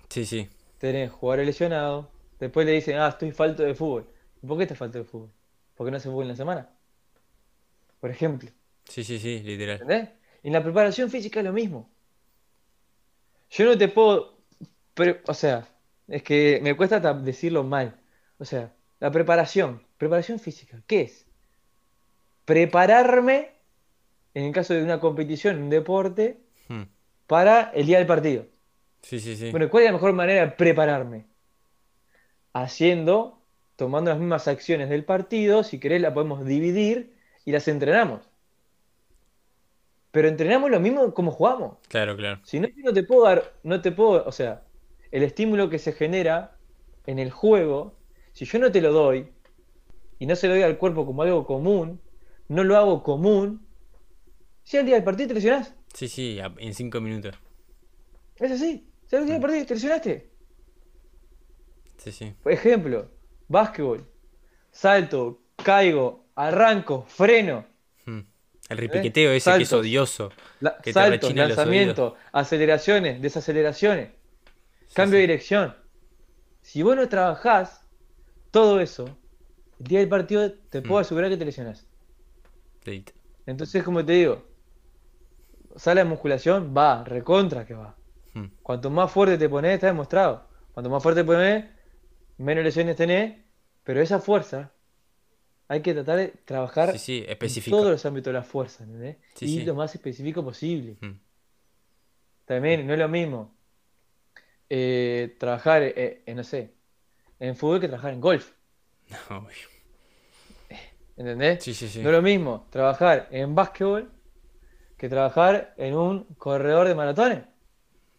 [0.08, 0.48] Sí, sí,
[0.78, 2.06] tenés jugadores lesionados,
[2.38, 4.06] después le dicen, ah, estoy falto de fútbol.
[4.42, 5.30] ¿Y por qué estás falto de fútbol?
[5.74, 6.68] Porque no hace fútbol en la semana.
[8.00, 8.50] Por ejemplo,
[8.84, 9.80] sí, sí, sí, literal.
[9.80, 10.10] ¿entendés?
[10.42, 11.90] En la preparación física es lo mismo.
[13.50, 14.36] Yo no te puedo,
[15.26, 15.66] o sea,
[16.06, 17.98] es que me cuesta ta- decirlo mal.
[18.38, 21.26] O sea, la preparación, preparación física, ¿qué es?
[22.44, 23.52] Prepararme,
[24.34, 26.82] en el caso de una competición, un deporte, Mm,
[27.26, 28.46] para el día del partido.
[29.02, 29.50] Sí, sí, sí.
[29.50, 31.26] Bueno, ¿cuál es la mejor manera de prepararme?
[32.52, 33.42] Haciendo,
[33.76, 37.14] tomando las mismas acciones del partido, si querés la podemos dividir
[37.44, 38.28] y las entrenamos.
[40.10, 41.78] Pero entrenamos lo mismo como jugamos.
[41.88, 42.40] Claro, claro.
[42.44, 44.62] Si no, no te puedo dar, no te puedo, o sea,
[45.10, 46.56] el estímulo que se genera
[47.06, 47.96] en el juego,
[48.32, 49.28] si yo no te lo doy
[50.18, 52.00] y no se lo doy al cuerpo como algo común,
[52.48, 53.66] no lo hago común,
[54.62, 55.74] si al día del partido te lesionás.
[55.94, 57.34] Sí, sí, en cinco minutos.
[58.36, 58.90] Es así.
[59.12, 60.30] Al día del partido te lesionaste.
[61.98, 62.34] Sí, sí.
[62.42, 63.10] Por ejemplo,
[63.48, 64.06] básquetbol,
[64.72, 67.66] salto, caigo, arranco, freno,
[68.06, 68.20] Mm.
[68.68, 70.30] El repiqueteo ese que es odioso.
[70.60, 74.10] la- Que te los lanzamiento, aceleraciones, desaceleraciones,
[74.94, 75.74] cambio de dirección.
[76.60, 77.86] Si vos no trabajás
[78.50, 79.18] todo eso,
[79.80, 81.02] el día del partido te puedo Mm.
[81.02, 81.86] asegurar que te lesionás.
[83.46, 84.44] Entonces, como te digo,
[85.76, 87.96] sala de musculación, va, recontra que va.
[88.34, 88.46] Mm.
[88.62, 90.48] Cuanto más fuerte te pones, está demostrado.
[90.72, 91.64] Cuanto más fuerte te pones,
[92.38, 93.36] menos lesiones tenés,
[93.82, 94.72] pero esa fuerza
[95.68, 99.16] hay que tratar de trabajar Sí, sí, en todos los ámbitos de la fuerza, ¿entendés?
[99.34, 100.96] Sí, y lo más específico posible.
[101.00, 101.12] Mm.
[102.44, 103.54] También no es lo mismo
[104.68, 106.74] eh, trabajar, eh, en, no sé,
[107.38, 108.52] en fútbol que trabajar en golf,
[109.30, 109.46] No.
[111.16, 111.62] ¿entendés?
[111.62, 112.02] Sí, sí, sí.
[112.02, 114.10] No es lo mismo trabajar en básquetbol
[115.04, 117.44] que trabajar en un corredor de maratones.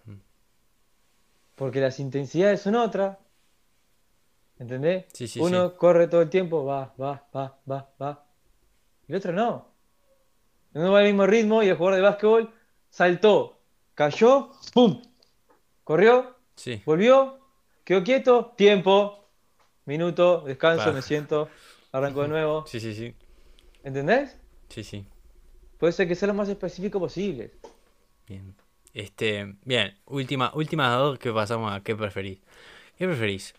[0.06, 0.18] Mm.
[1.56, 3.18] Porque las intensidades son otras.
[4.60, 5.06] ¿Entendés?
[5.12, 5.76] Sí, sí, Uno sí.
[5.78, 8.24] corre todo el tiempo, va, va, va, va, va.
[9.08, 9.68] Y el otro no.
[10.76, 12.54] Uno va al mismo ritmo y el jugador de básquetbol
[12.92, 13.60] saltó,
[13.96, 15.02] cayó, ¡pum!
[15.84, 16.84] Corrió, Sí.
[16.86, 17.40] volvió,
[17.84, 19.28] quedó quieto, tiempo,
[19.86, 21.50] minuto, descanso, me siento,
[21.92, 22.68] arranco de nuevo.
[22.68, 23.16] Sí, sí, sí.
[23.84, 24.38] ¿Entendés?
[24.70, 25.08] Sí, sí.
[25.86, 27.52] Puede ser que sea lo más específico posible.
[28.28, 28.56] Bien.
[28.96, 32.40] Este, bien, última, últimas dos que pasamos a qué preferís.
[32.98, 33.54] ¿Qué preferís?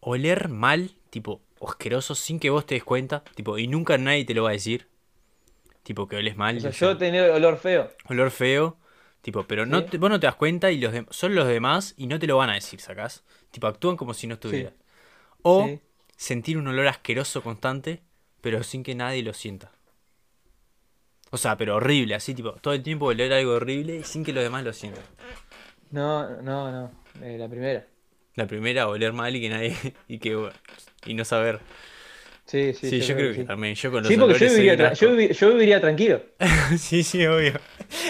[0.00, 3.22] ¿Oler mal, tipo asqueroso, sin que vos te des cuenta?
[3.34, 4.86] Tipo, y nunca nadie te lo va a decir.
[5.82, 6.56] Tipo, que oles mal.
[6.56, 7.90] O sea, o sea, yo tenía olor feo.
[8.08, 8.78] olor feo.
[9.20, 12.06] Tipo, pero no te- vos no te das cuenta y los son los demás y
[12.06, 13.24] no te lo van a decir, ¿sacás?
[13.50, 14.72] Tipo, actúan como si no estuvieras.
[15.42, 15.80] O Sí.
[16.16, 18.00] sentir un olor asqueroso constante,
[18.40, 19.70] pero sin que nadie lo sienta.
[21.34, 24.34] O sea, pero horrible, así, tipo, todo el tiempo oler algo horrible y sin que
[24.34, 25.02] los demás lo sientan.
[25.90, 26.90] No, no, no.
[27.22, 27.86] eh, la primera.
[28.34, 29.76] La primera, oler mal y que nadie.
[30.08, 30.38] y que
[31.06, 31.60] y no saber.
[32.44, 33.44] Sí, sí, Sí, yo, creo que, sí.
[33.44, 33.74] también.
[33.74, 36.20] Yo con los Sí, porque yo viviría, tra- yo, yo tranquilo.
[36.78, 37.54] Sí, sí, obvio.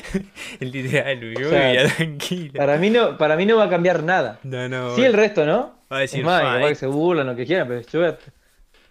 [0.61, 2.53] Literal, yo O sea, viviría tranquilo.
[2.55, 4.41] Para mí no, para mí no va a cambiar nada.
[4.43, 4.97] No, no.
[4.97, 5.79] Sí, el resto, ¿no?
[5.93, 6.69] Va a decir, es más, "Fa, capaz eh".
[6.71, 8.19] que se burlan lo que quieran, pero yo voy a-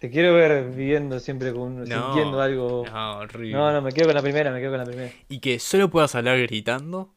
[0.02, 2.84] te quiero ver viviendo siempre con, No, sintiendo algo.
[2.92, 3.52] No, horrible.
[3.52, 5.12] No, no, me quedo con la primera, me quedo con la primera.
[5.28, 7.14] Y que solo puedas hablar gritando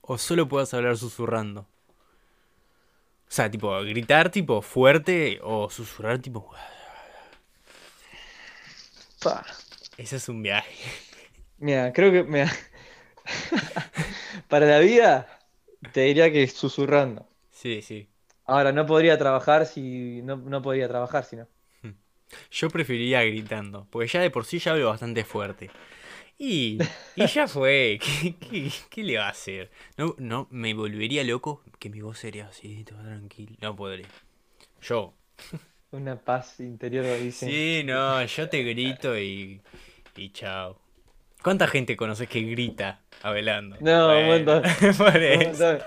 [0.00, 1.60] o solo puedas hablar susurrando.
[1.60, 6.50] O sea, tipo, gritar tipo fuerte o susurrar tipo...
[9.22, 9.46] Pa.
[9.96, 10.74] Ese es un viaje.
[11.58, 12.50] Mira, creo que mira,
[14.48, 15.28] para la vida
[15.92, 17.28] te diría que susurrando.
[17.52, 18.08] Sí, sí.
[18.44, 21.46] Ahora, no podría trabajar si no, no podría trabajar si no.
[22.50, 25.70] Yo preferiría gritando, porque ya de por sí ya hablo bastante fuerte.
[26.38, 26.78] Y,
[27.16, 29.70] y ya fue, ¿Qué, qué, qué le va a hacer?
[29.96, 33.56] No, no, me volvería loco que mi voz sería así, todo tranquilo.
[33.60, 34.04] No podré.
[34.82, 35.14] Yo.
[35.92, 37.48] Una paz interior, dicen.
[37.48, 39.60] Sí, no, yo te grito y,
[40.16, 40.80] y chao.
[41.42, 43.76] ¿Cuánta gente conoces que grita hablando?
[43.80, 44.62] No, un Bueno, montón.
[44.98, 45.78] por Un montón.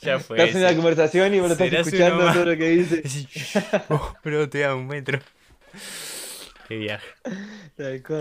[0.00, 0.38] ya fue.
[0.38, 3.02] Estás en una conversación y vos lo estás escuchando todo lo que dice.
[3.08, 3.28] Sí,
[3.88, 5.20] oh, pero te da un metro.
[6.68, 7.06] Qué viaje.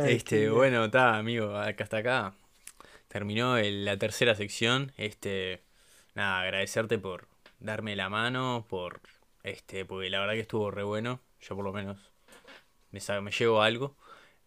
[0.01, 2.33] Este, bueno, está, amigo, acá hasta acá.
[3.09, 4.91] Terminó el- la tercera sección.
[4.97, 5.61] Este,
[6.15, 7.27] nada, agradecerte por
[7.59, 9.01] darme la mano, por
[9.43, 11.21] este, porque la verdad que estuvo re bueno.
[11.41, 11.97] Yo por lo menos
[12.91, 13.95] me, me llevo algo.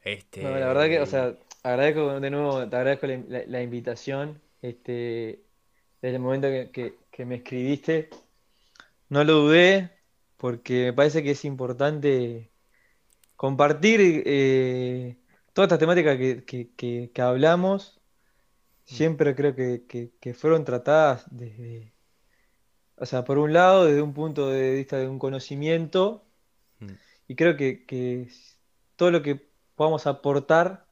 [0.05, 3.62] Este, No, la verdad que, o sea, agradezco de nuevo, te agradezco la, la- la
[3.62, 4.41] invitación.
[4.62, 5.45] Este,
[6.03, 8.11] desde el momento que, que- que me escribiste,
[9.09, 9.91] no lo dudé,
[10.37, 12.51] porque me parece que es importante
[13.36, 15.16] compartir eh,
[15.52, 18.00] todas estas temáticas que, que- que- que hablamos.
[18.84, 19.82] Siempre creo que,
[20.34, 21.92] fueron tratadas desde,
[22.96, 26.24] o sea, por un lado, desde un punto de vista de un conocimiento.
[26.78, 26.92] Mm.
[27.28, 28.28] Y creo que, que
[28.94, 29.40] todo lo que
[29.74, 30.86] podamos aportar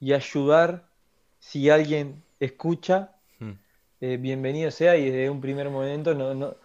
[0.00, 0.88] y ayudar,
[1.38, 3.52] si alguien escucha, Mm,
[4.00, 4.96] eh, bienvenido sea.
[4.96, 6.56] Y desde un primer momento no, no,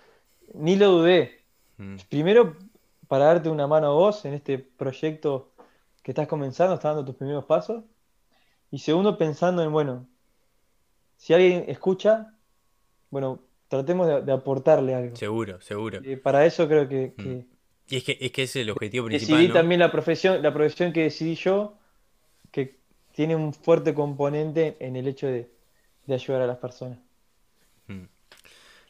[0.53, 1.41] ni lo dudé.
[1.77, 2.55] mm, Primero,
[3.13, 5.51] para darte una mano a vos en este proyecto
[6.01, 7.83] que estás comenzando, estás dando tus primeros pasos.
[8.71, 10.07] Y segundo, pensando en, bueno,
[11.15, 12.33] si alguien escucha,
[13.11, 15.15] bueno, tratemos de, de aportarle algo.
[15.15, 15.99] Seguro, seguro.
[16.03, 17.45] Eh, para eso creo que, que-
[17.87, 19.53] Y es que, es que ese es el objetivo principal, decidí ¿no?
[19.53, 21.77] también la profesión, la profesión que decidí yo,
[22.49, 22.79] que
[23.11, 25.51] tiene un fuerte componente en el hecho de,
[26.07, 26.97] de ayudar a las personas.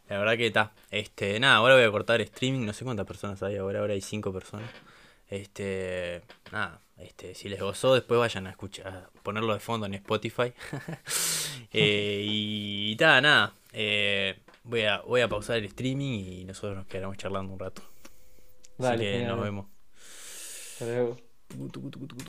[0.09, 0.73] La verdad que está.
[0.91, 4.01] Este, nada, ahora voy a cortar streaming, no sé cuántas personas hay ahora, ahora hay
[4.01, 4.69] cinco personas.
[5.29, 6.21] Este,
[6.51, 10.53] nada, este, si les gozó, después vayan a escuchar, a ponerlo de fondo en Spotify.
[11.75, 16.85] Eh, y, ta, nada, eh, voy a, voy a pausar el streaming y nosotros nos
[16.85, 17.81] quedaremos charlando un rato.
[17.81, 19.35] Así Dale, que genial.
[19.35, 19.65] nos vemos.
[20.73, 21.17] Hasta luego.